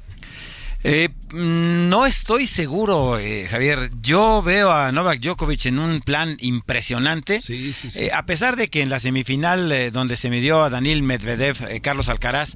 Eh, 0.88 1.08
no 1.32 2.06
estoy 2.06 2.46
seguro, 2.46 3.18
eh, 3.18 3.48
Javier. 3.50 3.90
Yo 4.02 4.40
veo 4.40 4.70
a 4.70 4.92
Novak 4.92 5.18
Djokovic 5.18 5.66
en 5.66 5.80
un 5.80 6.00
plan 6.00 6.36
impresionante. 6.38 7.40
Sí, 7.40 7.72
sí, 7.72 7.90
sí. 7.90 8.04
Eh, 8.04 8.12
a 8.12 8.24
pesar 8.24 8.54
de 8.54 8.68
que 8.68 8.82
en 8.82 8.88
la 8.88 9.00
semifinal 9.00 9.90
donde 9.90 10.14
se 10.14 10.30
midió 10.30 10.62
a 10.62 10.70
Daniel 10.70 11.02
Medvedev, 11.02 11.80
Carlos 11.82 12.08
Alcaraz 12.08 12.54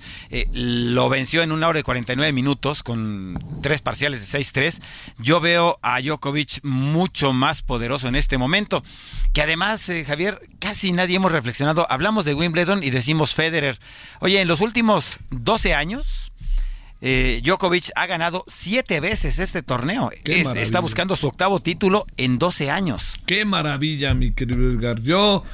lo 0.53 1.09
venció 1.09 1.43
en 1.43 1.51
una 1.51 1.66
hora 1.66 1.81
y 1.81 1.83
49 1.83 2.33
minutos 2.33 2.85
con 2.85 3.37
tres 3.62 3.83
parciales 3.83 4.20
de 4.20 4.39
6-3, 4.39 4.81
yo 5.18 5.41
veo 5.41 5.81
a 5.83 6.01
Djokovic 6.01 6.61
mucho 6.62 7.33
más 7.33 7.62
poderoso 7.62 8.07
en 8.07 8.14
este 8.14 8.39
momento. 8.39 8.85
Que 9.33 9.43
además, 9.43 9.91
Javier, 10.07 10.39
casi 10.61 10.93
nadie 10.93 11.16
hemos 11.16 11.33
reflexionado. 11.33 11.85
Hablamos 11.91 12.24
de 12.24 12.35
Wimbledon 12.35 12.85
y 12.85 12.91
decimos 12.91 13.35
Federer. 13.35 13.81
Oye, 14.20 14.41
en 14.41 14.47
los 14.47 14.61
últimos 14.61 15.18
12 15.31 15.74
años, 15.74 16.30
eh, 17.01 17.40
Djokovic 17.42 17.90
ha 17.94 18.07
ganado 18.07 18.44
siete 18.46 19.01
veces 19.01 19.38
este 19.38 19.62
torneo. 19.62 20.11
está 20.24 20.80
buscando 20.80 21.16
su 21.16 21.26
octavo 21.26 21.61
título 21.61 22.05
en 22.16 22.38
12 22.38 22.70
años. 22.70 23.14
Qué 23.26 23.44
maravilla, 23.44 24.14
mi 24.14 24.32
querido 24.32 24.70
Edgar. 24.70 25.01
Yo 25.01 25.44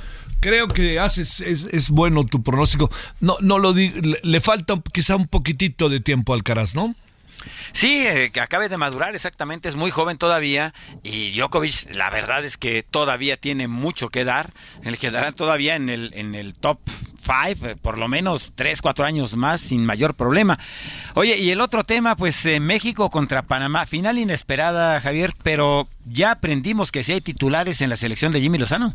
creo 0.41 0.69
que 0.69 0.99
haces 0.99 1.41
es, 1.41 1.91
bueno 1.91 2.25
tu 2.25 2.43
pronóstico. 2.43 2.91
No, 3.21 3.37
no 3.41 3.59
lo 3.59 3.73
digo, 3.73 3.97
le, 4.23 4.41
falta 4.41 4.81
quizá 4.93 5.17
un 5.17 5.29
poquitito 5.29 5.89
de 5.89 6.01
tiempo 6.01 6.35
al 6.35 6.43
Caras, 6.43 6.75
¿no? 6.75 6.95
Sí, 7.73 8.07
eh, 8.07 8.31
que 8.33 8.41
acabe 8.41 8.69
de 8.69 8.77
madurar 8.77 9.15
exactamente, 9.15 9.69
es 9.69 9.77
muy 9.77 9.91
joven 9.91 10.19
todavía 10.19 10.75
y 11.03 11.37
Djokovic 11.37 11.95
la 11.95 12.11
verdad 12.11 12.45
es 12.45 12.57
que 12.57 12.83
todavía 12.83 13.37
tiene 13.37 13.69
mucho 13.69 14.09
que 14.09 14.25
dar, 14.25 14.51
el 14.83 14.99
quedará 14.99 15.33
todavía 15.33 15.77
en 15.77 15.89
el, 15.89 16.13
en 16.15 16.35
el 16.35 16.55
top 16.55 16.79
Five, 17.27 17.73
eh, 17.73 17.77
por 17.77 17.99
lo 17.99 18.07
menos 18.07 18.53
tres, 18.55 18.81
cuatro 18.81 19.05
años 19.05 19.35
más 19.35 19.61
sin 19.61 19.85
mayor 19.85 20.15
problema. 20.15 20.59
Oye, 21.15 21.37
y 21.39 21.51
el 21.51 21.61
otro 21.61 21.83
tema, 21.83 22.15
pues 22.15 22.47
eh, 22.47 22.61
México 22.61 23.11
contra 23.11 23.43
Panamá, 23.43 23.85
final 23.85 24.19
inesperada, 24.19 25.01
Javier, 25.01 25.33
pero 25.43 25.89
ya 26.05 26.31
aprendimos 26.31 26.93
que 26.93 27.03
si 27.03 27.15
hay 27.15 27.21
titulares 27.21 27.81
en 27.81 27.91
la 27.91 27.97
selección 27.97 28.33
de 28.33 28.41
Jimmy 28.41 28.59
Lozano. 28.59 28.95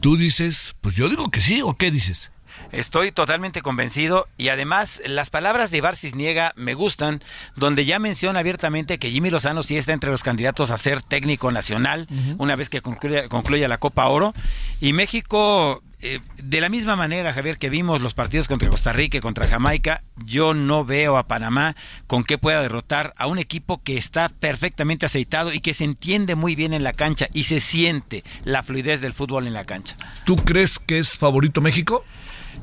Tú 0.00 0.16
dices, 0.16 0.74
pues 0.80 0.96
yo 0.96 1.08
digo 1.08 1.30
que 1.30 1.40
sí, 1.40 1.62
¿o 1.62 1.76
qué 1.76 1.92
dices? 1.92 2.32
Estoy 2.70 3.12
totalmente 3.12 3.62
convencido 3.62 4.28
y 4.36 4.48
además 4.48 5.00
las 5.04 5.30
palabras 5.30 5.70
de 5.70 5.78
Ibar 5.78 5.96
Cisniega 5.96 6.52
me 6.56 6.74
gustan, 6.74 7.22
donde 7.56 7.84
ya 7.84 7.98
menciona 7.98 8.40
abiertamente 8.40 8.98
que 8.98 9.10
Jimmy 9.10 9.30
Lozano 9.30 9.62
sí 9.62 9.76
está 9.76 9.92
entre 9.92 10.10
los 10.10 10.22
candidatos 10.22 10.70
a 10.70 10.78
ser 10.78 11.02
técnico 11.02 11.52
nacional 11.52 12.06
una 12.38 12.56
vez 12.56 12.68
que 12.68 12.80
concluya, 12.82 13.68
la 13.68 13.78
Copa 13.78 14.06
Oro. 14.08 14.32
Y 14.80 14.92
México 14.92 15.82
eh, 16.04 16.18
de 16.42 16.60
la 16.60 16.68
misma 16.68 16.96
manera, 16.96 17.32
Javier, 17.32 17.58
que 17.58 17.70
vimos 17.70 18.00
los 18.00 18.12
partidos 18.12 18.48
contra 18.48 18.68
Costa 18.68 18.92
Rica 18.92 19.18
y 19.18 19.20
contra 19.20 19.46
Jamaica, 19.46 20.02
yo 20.24 20.52
no 20.52 20.84
veo 20.84 21.16
a 21.16 21.28
Panamá 21.28 21.76
con 22.08 22.24
qué 22.24 22.38
pueda 22.38 22.60
derrotar 22.60 23.14
a 23.16 23.28
un 23.28 23.38
equipo 23.38 23.80
que 23.84 23.96
está 23.96 24.28
perfectamente 24.28 25.06
aceitado 25.06 25.52
y 25.52 25.60
que 25.60 25.74
se 25.74 25.84
entiende 25.84 26.34
muy 26.34 26.56
bien 26.56 26.72
en 26.74 26.82
la 26.82 26.92
cancha 26.92 27.28
y 27.32 27.44
se 27.44 27.60
siente 27.60 28.24
la 28.44 28.64
fluidez 28.64 29.00
del 29.00 29.14
fútbol 29.14 29.46
en 29.46 29.54
la 29.54 29.64
cancha. 29.64 29.94
¿Tú 30.24 30.34
crees 30.34 30.80
que 30.80 30.98
es 30.98 31.10
favorito 31.10 31.60
México? 31.60 32.04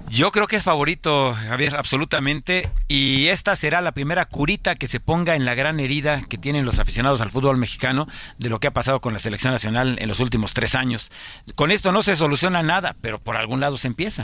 Yo 0.10 0.32
creo 0.32 0.48
que 0.48 0.56
es 0.56 0.64
favorito, 0.64 1.36
Javier, 1.36 1.76
absolutamente. 1.76 2.70
Y 2.88 3.28
esta 3.28 3.56
será 3.56 3.80
la 3.80 3.92
primera 3.92 4.26
curita 4.26 4.76
que 4.76 4.88
se 4.88 5.00
ponga 5.00 5.36
en 5.36 5.46
la 5.46 5.54
gran 5.54 5.80
herida 5.80 6.24
que 6.28 6.38
tienen 6.38 6.66
los 6.66 6.80
aficionados 6.80 7.22
al 7.22 7.30
fútbol 7.30 7.58
mexicano 7.58 8.08
de 8.40 8.50
lo 8.50 8.60
que 8.60 8.68
ha 8.68 8.74
pasado 8.74 9.02
con 9.02 9.14
la 9.14 9.20
selección 9.20 9.54
nacional 9.54 9.98
en 10.00 10.10
los 10.10 10.20
últimos 10.20 10.54
tres 10.54 10.74
años. 10.74 11.12
Con 11.54 11.70
esto 11.70 11.92
no 11.92 12.02
se 12.02 12.16
soluciona 12.16 12.64
nada, 12.64 12.96
pero 13.02 13.20
por 13.20 13.38
algún 13.38 13.60
lado 13.60 13.78
se 13.78 13.88
empieza. 13.88 14.24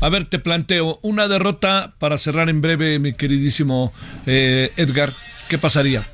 A 0.00 0.08
ver, 0.08 0.24
te 0.24 0.38
planteo 0.38 0.98
una 1.02 1.28
derrota 1.28 1.94
para 1.98 2.16
cerrar 2.16 2.48
en 2.48 2.62
breve, 2.62 2.98
mi 2.98 3.12
queridísimo 3.12 3.92
eh, 4.24 4.72
Edgar. 4.76 5.12
¿Qué 5.48 5.58
pasaría? 5.58 6.08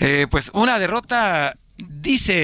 Eh, 0.00 0.26
pues 0.30 0.50
una 0.52 0.78
derrota 0.78 1.56
Dice 1.76 2.34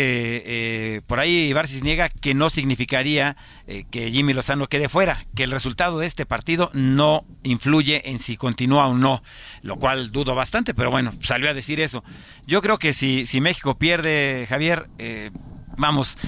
eh, 0.44 1.02
por 1.06 1.20
ahí 1.20 1.48
Ibar 1.48 1.68
niega 1.82 2.08
que 2.08 2.34
no 2.34 2.50
significaría 2.50 3.36
eh, 3.68 3.84
que 3.88 4.10
Jimmy 4.10 4.32
Lozano 4.32 4.66
quede 4.66 4.88
fuera, 4.88 5.24
que 5.36 5.44
el 5.44 5.52
resultado 5.52 6.00
de 6.00 6.06
este 6.08 6.26
partido 6.26 6.70
no 6.74 7.24
influye 7.44 8.10
en 8.10 8.18
si 8.18 8.36
continúa 8.36 8.88
o 8.88 8.94
no, 8.94 9.22
lo 9.62 9.76
cual 9.76 10.10
dudo 10.10 10.34
bastante, 10.34 10.74
pero 10.74 10.90
bueno, 10.90 11.12
salió 11.20 11.48
a 11.48 11.54
decir 11.54 11.78
eso. 11.78 12.02
Yo 12.44 12.60
creo 12.60 12.78
que 12.78 12.92
si, 12.92 13.24
si 13.24 13.40
México 13.40 13.78
pierde, 13.78 14.46
Javier, 14.48 14.90
eh, 14.98 15.30
vamos, 15.76 16.18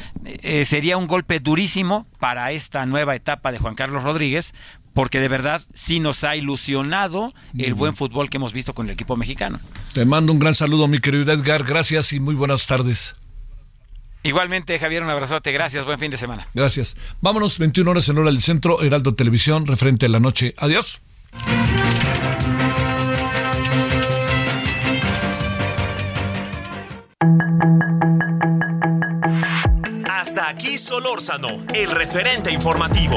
sería 0.65 0.97
un 0.97 1.09
golpe 1.09 1.41
durísimo 1.41 2.07
para 2.21 2.53
esta 2.53 2.87
nueva 2.87 3.17
etapa 3.17 3.51
de 3.51 3.59
Juan 3.59 3.75
Carlos 3.75 4.05
Rodríguez, 4.05 4.55
porque 4.95 5.21
de 5.21 5.29
verdad 5.29 5.63
sí 5.75 6.01
nos 6.01 6.25
ha 6.25 6.37
ilusionado 6.37 7.33
el 7.59 7.75
buen 7.75 7.95
fútbol 7.95 8.31
que 8.31 8.37
hemos 8.37 8.53
visto 8.53 8.75
con 8.75 8.87
el 8.87 8.93
equipo 8.93 9.17
mexicano. 9.17 9.61
Te 9.93 10.05
mando 10.05 10.33
un 10.33 10.39
gran 10.39 10.55
saludo, 10.55 10.89
mi 10.89 10.99
querido 11.01 11.33
Edgar. 11.33 11.65
Gracias 11.65 12.13
y 12.13 12.21
muy 12.21 12.35
buenas 12.35 12.67
tardes. 12.67 13.15
Igualmente, 14.25 14.79
Javier, 14.79 15.03
un 15.03 15.11
abrazote. 15.11 15.53
Gracias. 15.53 15.85
Buen 15.85 15.99
fin 15.99 16.11
de 16.11 16.17
semana. 16.17 16.49
Gracias. 16.55 16.97
Vámonos, 17.21 17.59
21 17.59 17.91
horas 17.91 18.09
en 18.09 18.19
hora 18.19 18.31
del 18.31 18.41
centro, 18.41 18.83
Heraldo 18.83 19.15
Televisión, 19.15 19.67
referente 19.67 20.07
a 20.07 20.09
la 20.09 20.21
noche. 20.21 20.55
Adiós. 20.59 21.01
Hasta 30.09 30.49
aquí 30.49 30.79
Solórzano, 30.79 31.65
el 31.75 31.91
referente 31.91 32.53
informativo. 32.53 33.17